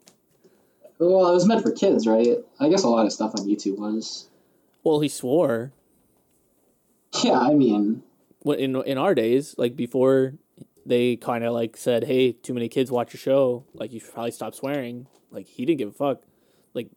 [0.98, 3.76] well it was meant for kids right i guess a lot of stuff on youtube
[3.78, 4.28] was
[4.84, 5.72] Well, he swore.
[7.24, 8.02] yeah i mean
[8.40, 10.34] When in in our days, like before,
[10.86, 13.64] they kind of like said, "Hey, too many kids watch your show.
[13.74, 16.22] Like you should probably stop swearing." Like he didn't give a fuck.
[16.72, 16.88] Like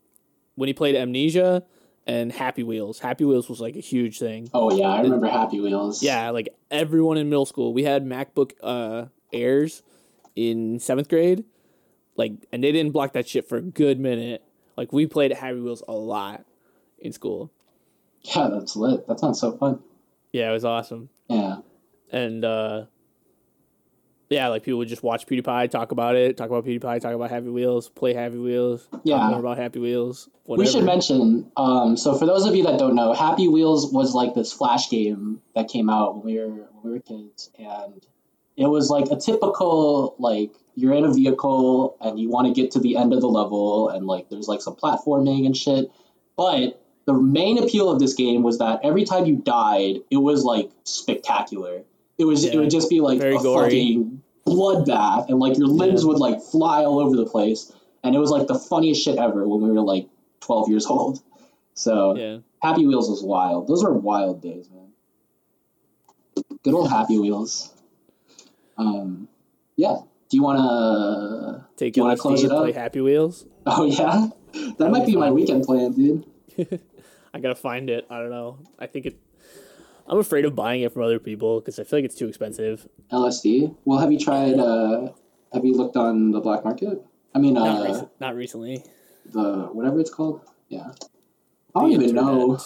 [0.53, 1.63] when he played Amnesia
[2.09, 2.99] and Happy Wheels.
[2.99, 4.49] Happy Wheels was like a huge thing.
[4.53, 7.73] oh yeah i remember happy wheels Yeah, like everyone in middle school.
[7.73, 9.83] We had MacBook uh Airs
[10.35, 11.43] in seventh grade,
[12.15, 14.41] like, and they didn't block that shit for a good minute.
[14.77, 16.45] Like we played Happy Wheels a lot
[16.99, 17.51] in school.
[18.23, 19.79] yeah that's lit that sounds so fun
[20.31, 21.09] Yeah, it was awesome.
[21.29, 21.57] yeah
[22.11, 22.85] And uh
[24.29, 27.29] yeah, like people would just watch PewDiePie, talk about it, talk about PewDiePie, talk about
[27.31, 29.17] Happy Wheels, play Happy Wheels, Yeah.
[29.17, 30.29] talk more about Happy Wheels.
[30.45, 30.65] Whatever.
[30.65, 31.51] We should mention.
[31.57, 34.89] Um, so for those of you that don't know, Happy Wheels was like this flash
[34.89, 38.05] game that came out when we were when we were kids, and
[38.55, 42.71] it was like a typical like you're in a vehicle and you want to get
[42.71, 45.91] to the end of the level, and like there's like some platforming and shit.
[46.37, 50.43] But the main appeal of this game was that every time you died, it was
[50.43, 51.81] like spectacular.
[52.19, 53.63] It was it would just be like Very a gory.
[53.69, 56.09] fucking bloodbath, and like your limbs Yeah.
[56.09, 57.71] would like fly all over the place,
[58.03, 60.07] and it was like the funniest shit ever when we were like
[60.41, 61.21] 12 years old.
[61.73, 62.37] So Yeah.
[62.61, 63.67] Happy Wheels was wild.
[63.67, 64.89] Those were wild days, man.
[66.63, 67.73] Good old Happy Wheels.
[68.77, 69.27] Um,
[69.77, 69.95] yeah.
[70.29, 71.65] Do you want to?
[71.77, 72.59] Take Do you wanna close it up?
[72.63, 73.45] play Happy Wheels.
[73.65, 74.27] Oh yeah,
[74.77, 76.25] that might be my weekend plan, dude.
[77.33, 78.05] I gotta find it.
[78.09, 78.59] I don't know.
[78.77, 79.19] I think it.
[80.09, 82.87] I'm afraid of buying it from other people because I feel like it's too expensive.
[83.11, 83.75] LSD.
[83.85, 84.59] Well, have you tried?
[84.59, 85.09] Uh,
[85.53, 87.01] have you looked on the black market?
[87.33, 88.83] I mean, Not, uh, recent, not recently.
[89.25, 90.41] the whatever it's called.
[90.67, 90.91] Yeah.
[91.75, 92.59] I don't even know.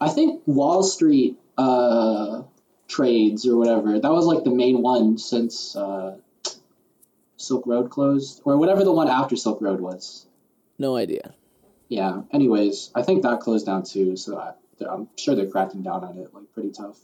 [0.00, 2.42] I think Wall Street uh,
[2.88, 4.00] trades or whatever.
[4.00, 6.16] That was like the main one since uh,
[7.36, 10.26] Silk Road closed, or whatever the one after Silk Road was.
[10.78, 11.34] No idea.
[11.88, 12.22] Yeah.
[12.32, 14.16] Anyways, I think that closed down too.
[14.16, 14.54] So I,
[14.88, 16.98] I'm sure they're cracking down on it like pretty tough.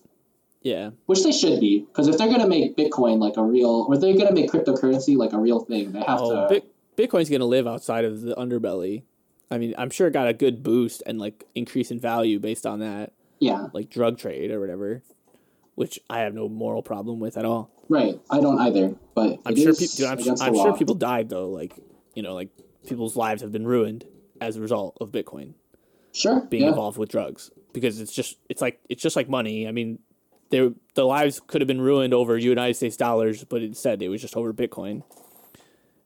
[0.62, 0.90] Yeah.
[1.06, 4.16] Which they should be, because if they're gonna make Bitcoin like a real, or they're
[4.16, 6.48] gonna make cryptocurrency like a real thing, they have Oh, to.
[6.48, 9.02] Bit- Bitcoin's gonna live outside of the underbelly.
[9.50, 12.66] I mean, I'm sure it got a good boost and like increase in value based
[12.66, 13.68] on that, yeah.
[13.72, 15.02] like drug trade or whatever,
[15.76, 17.70] which I have no moral problem with at all.
[17.88, 18.20] Right.
[18.28, 20.06] I don't either, but I'm sure people.
[20.06, 21.48] I'm, I'm sure people died though.
[21.50, 21.72] Like
[22.14, 22.50] you know, like
[22.86, 24.04] people's lives have been ruined
[24.40, 25.54] as a result of Bitcoin
[26.12, 26.40] Sure.
[26.40, 26.70] being yeah.
[26.70, 29.66] involved with drugs because it's just it's like it's just like money.
[29.68, 29.98] I mean,
[30.50, 34.20] their the lives could have been ruined over United States dollars, but instead it was
[34.20, 35.02] just over Bitcoin.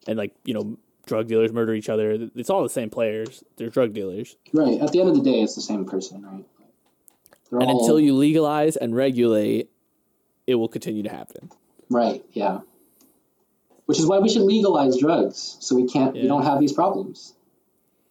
[0.06, 2.28] And like you know, drug dealers murder each other.
[2.34, 3.44] It's all the same players.
[3.56, 4.36] They're drug dealers.
[4.52, 4.80] Right.
[4.80, 6.44] At the end of the day, it's the same person, right?
[7.51, 9.70] They're And all- until you legalize and regulate,
[10.47, 11.51] it will continue to happen.
[11.90, 12.24] Right.
[12.32, 12.60] Yeah.
[13.86, 16.14] Which is why we should legalize drugs, so we can't.
[16.14, 17.34] We don't have these problems.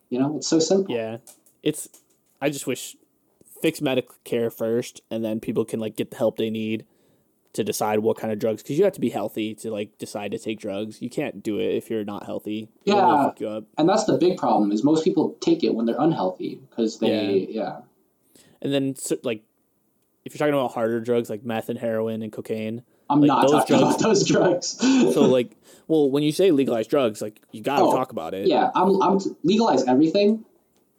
[0.10, 0.94] You know, it's so simple.
[0.94, 1.18] Yeah,
[1.64, 1.88] it's.
[2.42, 2.96] I just wish
[3.62, 6.86] fix medical care first, and then people can like get the help they need
[7.54, 10.32] to decide what kind of drugs because you have to be healthy to like decide
[10.32, 11.02] to take drugs.
[11.02, 12.70] You can't do it if you're not healthy.
[12.86, 13.26] Yeah.
[13.26, 13.66] fuck you up.
[13.78, 17.48] And that's the big problem is most people take it when they're unhealthy because they
[17.50, 17.82] yeah.
[18.62, 19.44] And then so, like
[20.24, 23.42] if you're talking about harder drugs like meth and heroin and cocaine, I'm Like, not
[23.42, 24.68] those talking drugs- about those drugs.
[25.14, 25.52] so like
[25.90, 28.48] well when you say legalize drugs like you got to Oh, talk about it.
[28.48, 30.46] yeah, I'm I'm legalize everything.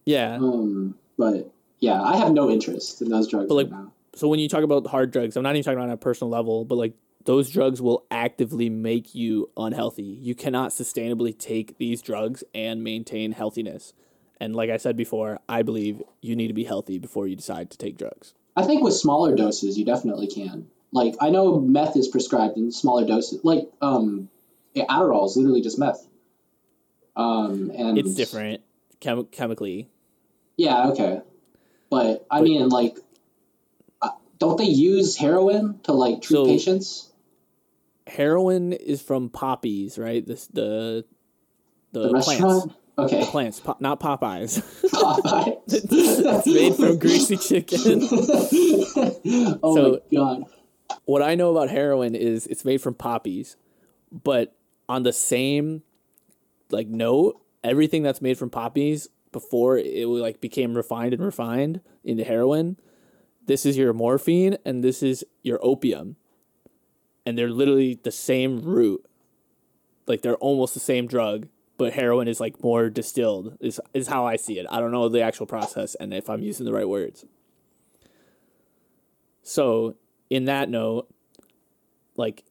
[0.05, 0.35] Yeah.
[0.35, 1.51] Um, but
[1.83, 3.93] yeah, I have no interest in those drugs But, like, right now.
[4.15, 6.31] So when you talk about hard drugs, I'm not even talking about on a personal
[6.31, 6.95] level, but like
[7.25, 10.03] those drugs will actively make you unhealthy.
[10.03, 13.95] You cannot sustainably take these drugs and maintain healthiness.
[14.39, 17.71] And like I said before, I believe you need to be healthy before you decide
[17.71, 18.35] to take drugs.
[18.55, 20.69] I think with smaller doses, you definitely can.
[20.93, 23.43] Like I know meth is prescribed in smaller doses.
[23.43, 24.29] Like um,
[24.77, 26.07] Adderall is literally just meth.
[27.17, 28.61] Um, and It's different
[29.01, 29.89] chem- chemically.
[30.57, 31.23] Yeah, okay,
[31.93, 32.97] but I But- mean, like,
[34.01, 34.09] uh,
[34.39, 37.09] don't they use heroin to like treat So- patients?
[38.07, 40.27] Heroin is from poppies, right?
[40.27, 41.05] This the
[41.93, 42.29] the, The plants.
[42.29, 42.73] restaurant.
[42.99, 44.61] Okay, Plants, po- not Popeyes.
[44.91, 45.57] Popeye.
[45.69, 48.01] it's made from greasy chicken.
[49.63, 50.45] oh So- my god.
[51.07, 53.57] what I know about heroin is it's made from poppies,
[54.11, 54.55] but
[54.89, 55.83] on the same
[56.71, 62.25] like note, everything that's made from poppies before it like became refined and refined into
[62.25, 62.77] heroin,
[63.47, 66.17] this is your morphine and this is your opium.
[67.25, 69.05] And they're literally the same root.
[70.07, 71.49] Like they're almost the same drug,
[71.79, 73.57] but heroin is like more distilled.
[73.61, 74.67] Is is how I see it.
[74.71, 77.25] I don't know the actual process and if I'm using the right words.
[79.45, 79.97] So,
[80.31, 81.13] in that note,
[82.17, 82.45] like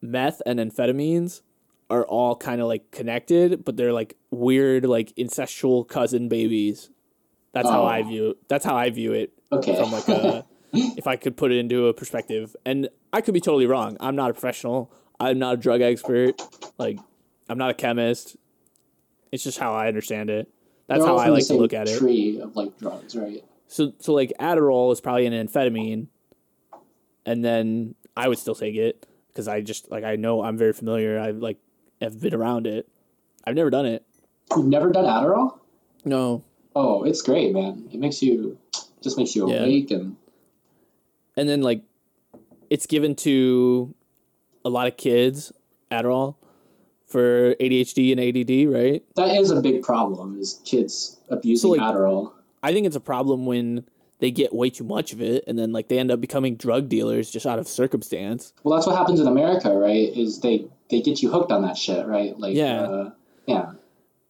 [0.00, 1.42] meth and amphetamines
[1.92, 6.90] are all kind of like connected, but they're like weird, like incestual cousin babies.
[7.52, 8.04] That's how I Oh.
[8.04, 8.36] view.
[8.48, 9.76] That's how I view it Okay.
[9.76, 12.56] from like a, if I could put it into a perspective.
[12.64, 13.96] And I could be totally wrong.
[14.00, 14.90] I'm not a professional.
[15.20, 16.40] I'm not a drug expert.
[16.78, 16.98] Like,
[17.48, 18.36] I'm not a chemist.
[19.30, 20.48] It's just how I understand it.
[20.86, 21.98] That's They're how I like to look at it.
[21.98, 23.44] Tree of like drugs, right?
[23.66, 26.08] So so like Adderall is probably an amphetamine,
[27.24, 30.72] and then I would still take it because I just like I know I'm very
[30.72, 31.18] familiar.
[31.18, 31.58] I like
[32.02, 32.88] have been around it.
[33.44, 34.04] I've never done it.
[34.56, 35.58] You've never done Adderall?
[36.04, 36.42] No.
[36.74, 37.88] Oh, it's great, man.
[37.92, 38.58] It makes you
[39.02, 39.62] just makes you Yeah.
[39.64, 40.16] awake and
[41.36, 41.82] And then like,
[42.70, 43.94] it's given to
[44.64, 45.52] a lot of kids
[45.90, 46.36] Adderall
[47.06, 49.02] for ADHD and ADD, right?
[49.16, 50.38] that is a big problem.
[50.38, 52.32] Is kids abusing like- Adderall?
[52.62, 53.84] I think it's a problem when
[54.22, 56.88] they get way too much of it and then like they end up becoming drug
[56.88, 58.52] dealers just out of circumstance.
[58.62, 60.16] Well, that's what happens in America, right?
[60.16, 62.38] Is they they get you hooked on that shit, right?
[62.38, 62.82] Like, Yeah.
[62.82, 63.10] uh,
[63.46, 63.72] yeah.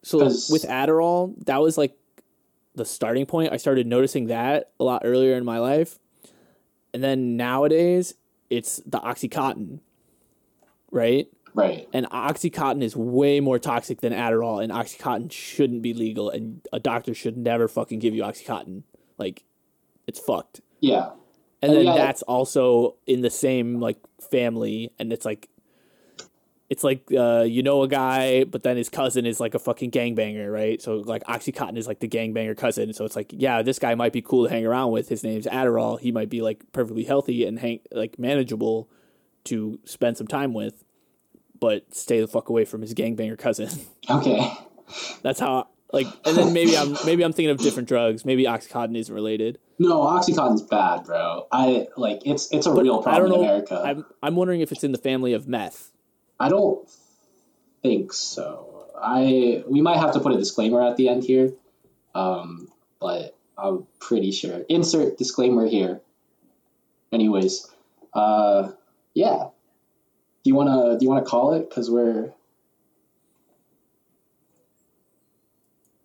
[0.01, 1.95] So 'Cause- with Adderall, that was like
[2.73, 3.53] the starting point.
[3.53, 5.99] I started noticing that a lot earlier in my life.
[6.91, 8.15] And then nowadays,
[8.49, 9.79] it's the Oxycontin,
[10.91, 11.27] right?
[11.53, 11.87] Right.
[11.93, 16.79] And Oxycontin is way more toxic than Adderall, and Oxycontin shouldn't be legal, and a
[16.79, 18.81] doctor should never fucking give you Oxycontin.
[19.19, 19.43] Like,
[20.07, 20.61] it's fucked.
[20.79, 21.11] Yeah.
[21.61, 21.95] And Oh, then yeah.
[21.95, 23.97] that's also in the same like
[24.31, 25.47] family, and it's like,
[26.69, 29.91] it's like uh, you know a guy, but then his cousin is like a fucking
[29.91, 30.81] gangbanger, right?
[30.81, 32.93] So like OxyContin is like the gangbanger cousin.
[32.93, 35.07] So it's like, yeah, this guy might be cool to hang around with.
[35.09, 35.99] His name's Adderall.
[35.99, 38.89] He might be like perfectly healthy and hang like manageable
[39.45, 40.83] to spend some time with,
[41.59, 43.69] but stay the fuck away from his gangbanger cousin.
[44.09, 44.51] Okay.
[45.21, 48.25] that's how like, and then maybe I'm maybe I'm thinking of different drugs.
[48.25, 49.59] Maybe OxyContin isn't related.
[49.79, 51.47] No, OxyContin's bad, bro.
[51.51, 53.45] I like it's it's a But real I problem don't in.
[53.45, 53.81] America.
[53.85, 55.91] I'm I'm wondering if it's in the family of meth.
[56.39, 56.89] I don't
[57.83, 58.87] think so.
[59.01, 61.53] I we might have to put a disclaimer at the end here,
[62.15, 64.65] um, but I'm pretty sure.
[64.67, 66.01] Insert disclaimer here.
[67.11, 67.69] Anyways,
[68.13, 68.71] uh,
[69.13, 69.49] yeah.
[70.43, 71.69] Do you wanna do you wanna call it?
[71.69, 72.33] Cause we're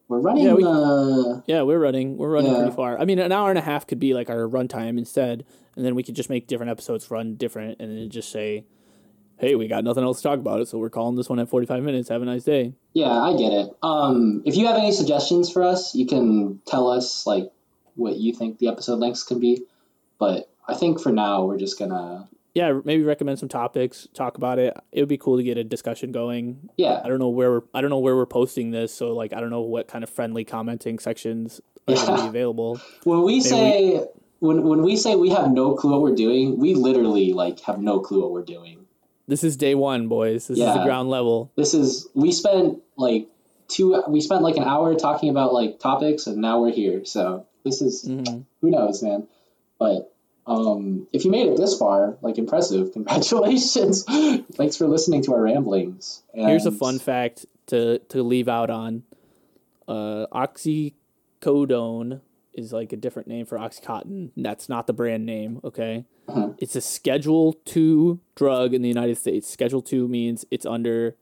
[0.08, 0.44] we're running.
[0.44, 2.16] Yeah, we- uh, Yeah, we're running.
[2.16, 2.58] We're running Yeah.
[2.62, 2.98] pretty far.
[2.98, 5.44] I mean, an hour and a half could be like our runtime instead,
[5.76, 8.64] and then we could just make different episodes run different, and then just say,
[9.36, 11.48] "Hey, we got nothing else to talk about it, so we're calling this one at
[11.48, 12.08] forty-five minutes.
[12.08, 13.70] Have a nice day." yeah, I get it.
[13.82, 17.52] Um, if you have any suggestions for us, you can tell us like
[17.94, 19.62] what you think the episode lengths can be.
[20.18, 22.28] But I think for now we're just gonna
[22.58, 24.76] Yeah, maybe recommend some topics, talk about it.
[24.90, 26.70] It would be cool to get a discussion going.
[26.76, 29.32] yeah I don't know where we're, I don't know where we're posting this, so like
[29.32, 32.80] I don't know what kind of friendly commenting sections are going to be available.
[33.04, 34.06] When we Maybe say
[34.40, 37.78] when when we say we have no clue what we're doing, we literally like have
[37.80, 38.86] no clue what we're doing.
[39.28, 40.48] This is day one, boys.
[40.48, 41.52] This is the ground level.
[41.54, 43.28] This is we spent like
[43.68, 47.04] two we spent like an hour talking about like topics and now we're here.
[47.04, 48.44] So this is Mhm.
[48.62, 49.28] who knows, man.
[49.78, 50.12] But
[50.48, 54.04] Um, if you made it this far, like impressive, congratulations.
[54.04, 56.22] Thanks for listening to our ramblings.
[56.34, 59.02] Here's a fun fact to to leave out on.
[59.86, 62.20] Uh, oxycodone
[62.54, 64.30] is like a different name for oxycontin.
[64.36, 65.60] That's not the brand name.
[65.64, 66.50] Okay, Uh-huh.
[66.58, 69.48] it's a Schedule Two drug in the United States.
[69.48, 71.16] Schedule Two means it's under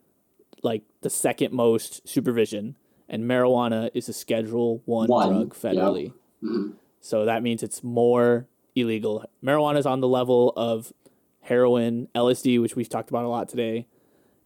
[0.63, 2.77] like the second most supervision,
[3.09, 5.75] and marijuana is a Schedule One One, drug yep.
[5.75, 6.13] federally.
[6.43, 6.75] Mhm.
[7.01, 8.47] So that means it's more
[8.77, 9.25] illegal.
[9.43, 10.93] Marijuana is on the level of
[11.41, 13.87] heroin, LSD, which we've talked about a lot today,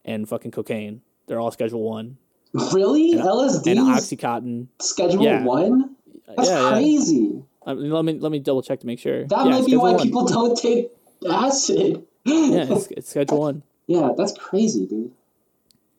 [0.04, 1.02] and fucking cocaine.
[1.26, 2.16] They're all Schedule One.
[2.52, 3.12] Really?
[3.14, 4.66] LSD And OxyContin.
[4.80, 5.44] schedule yeah.
[5.44, 5.94] one?
[6.36, 7.42] That's yeah, crazy.
[7.64, 9.26] I mean, let me let me double check to make sure.
[9.26, 10.02] That yeah, might be why one.
[10.02, 10.90] people don't take
[11.30, 12.04] acid.
[12.24, 13.62] Yeah, it's, it's Schedule One.
[13.86, 15.12] Yeah, that's crazy, dude.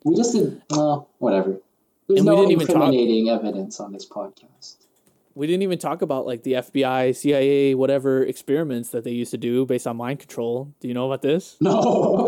[0.04, 1.62] We just did, well, whatever.
[2.08, 4.76] There's And we no didn't even talk- incriminating evidence on this podcast.
[5.34, 9.38] We didn't even talk about like the FBI, CIA, whatever experiments that they used to
[9.38, 10.74] do based on mind control.
[10.82, 11.58] Do you know about this?
[11.62, 12.28] No,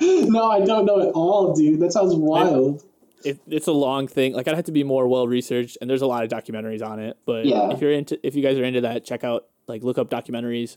[0.00, 1.80] no, I don't know at all, dude.
[1.80, 2.82] That sounds wild.
[3.24, 4.34] it, it's a long thing.
[4.34, 6.98] Like I'd have to be more well researched, and there's a lot of documentaries on
[7.00, 7.16] it.
[7.26, 7.70] But Yeah.
[7.72, 10.76] if you're into, if you guys are into that, check out like look up documentaries,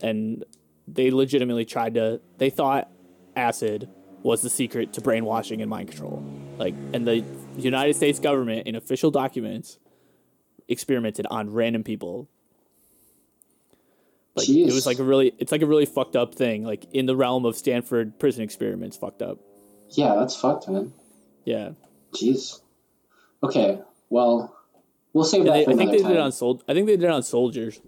[0.00, 0.44] and
[0.88, 2.20] they legitimately tried to.
[2.38, 2.90] They thought
[3.36, 3.88] acid
[4.22, 6.24] was the secret to brainwashing and mind control.
[6.56, 7.22] Like, and the
[7.58, 9.78] United States government in official documents
[10.68, 12.28] experimented on random people.
[14.36, 16.64] Like it was like a really, it's like a really fucked up thing.
[16.64, 19.38] Like in the realm of Stanford prison experiments, fucked up.
[19.90, 20.92] Yeah, that's fucked, man.
[21.44, 21.70] Yeah.
[22.12, 22.60] Jeez.
[23.44, 23.78] Okay,
[24.10, 24.56] well,
[25.12, 26.08] we'll save Yeah, that they, for I think they time.
[26.10, 27.80] did it on sol- I think they did it on soldiers.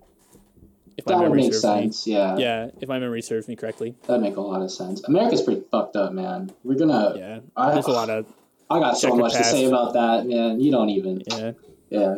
[0.97, 2.07] If that would memory make sense.
[2.07, 2.43] Yeah, me.
[2.43, 3.95] Yeah, if my memory serves me correctly.
[4.07, 5.03] that'd make a lot of sense.
[5.05, 6.53] America's pretty fucked up, man.
[6.65, 7.15] We're gonna.
[7.17, 8.27] Yeah, I- there's a lot of
[8.71, 10.61] I got so much to say about that, man.
[10.61, 11.23] You don't even.
[11.31, 11.53] yeah.
[11.91, 12.17] Yeah.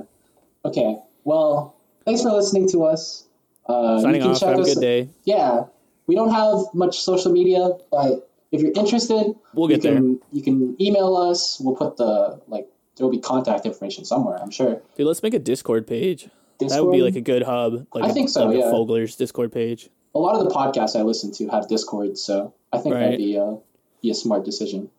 [0.64, 0.96] Okay.
[1.24, 1.74] Well,
[2.04, 3.24] thanks for listening to us.
[3.66, 4.40] Uh, Signing you can off.
[4.40, 5.08] check Have a good day.
[5.24, 5.64] Yeah,
[6.06, 9.94] we don't have much social media, but if you're interested, We'll you get there.
[9.96, 11.60] can you can email us.
[11.60, 12.66] We'll put the like
[12.96, 14.38] there will be contact information somewhere.
[14.40, 14.80] I'm sure.
[14.96, 16.28] Dude, let's make a Discord page.
[16.58, 16.70] Discord.
[16.78, 17.86] That would be like a good hub.
[17.94, 18.68] Like I a, think so, Like yeah.
[18.68, 19.90] a Fogler's Discord page.
[20.14, 23.02] a lot of the podcasts I listen to have Discord, so I think Right.
[23.02, 23.58] that'd be a
[24.02, 24.90] be a smart decision.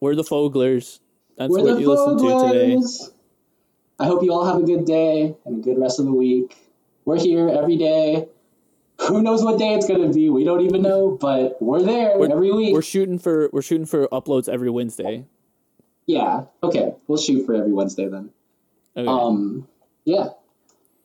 [0.00, 1.00] We're the Foglers.
[1.36, 3.11] That's We're what you listen to today.
[3.98, 6.56] I hope you all have a good day and a good rest of the week.
[7.04, 8.28] We're here every day.
[9.08, 10.28] Who knows what day it's gonna be?
[10.30, 12.72] We don't even know, but we're there We're- every week.
[12.72, 15.26] We're shooting for we're shooting for uploads every Wednesday.
[16.06, 16.44] Yeah.
[16.62, 16.94] Okay.
[17.06, 18.30] We'll shoot for every Wednesday then.
[18.96, 19.06] Okay.
[19.08, 19.66] Um.
[20.04, 20.30] Yeah.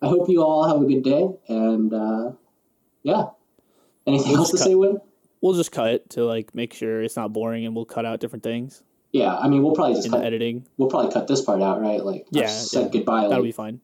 [0.01, 2.31] I hope you all have a good day and uh,
[3.03, 3.27] yeah.
[4.05, 4.99] Anything We'll else to just say, Win?
[5.41, 8.19] we'll just cut it to like make sure it's not boring, and we'll cut out
[8.19, 8.83] different things
[9.17, 9.35] Yeah.
[9.35, 10.23] I mean, we'll probably just in cut.
[10.25, 10.65] editing.
[10.77, 12.03] We'll probably cut this part out, right?
[12.03, 12.89] Like, Yeah, I've said yeah.
[12.89, 13.81] goodbye That'll be fine.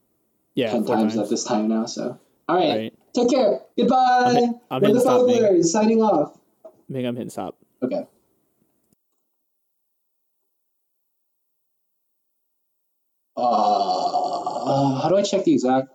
[0.56, 1.18] Yeah, ten times, times.
[1.18, 1.86] at this time now.
[1.88, 2.70] So, all right.
[2.70, 2.94] Right.
[3.16, 3.62] Take care.
[3.78, 3.96] Goodbye.
[4.38, 5.64] I'm I'm We're the stop, Ming.
[5.64, 6.38] Signing off.
[6.92, 7.58] Think I'm hitting stop.
[7.82, 8.06] Okay.
[13.36, 15.90] Uh, how do I check the exact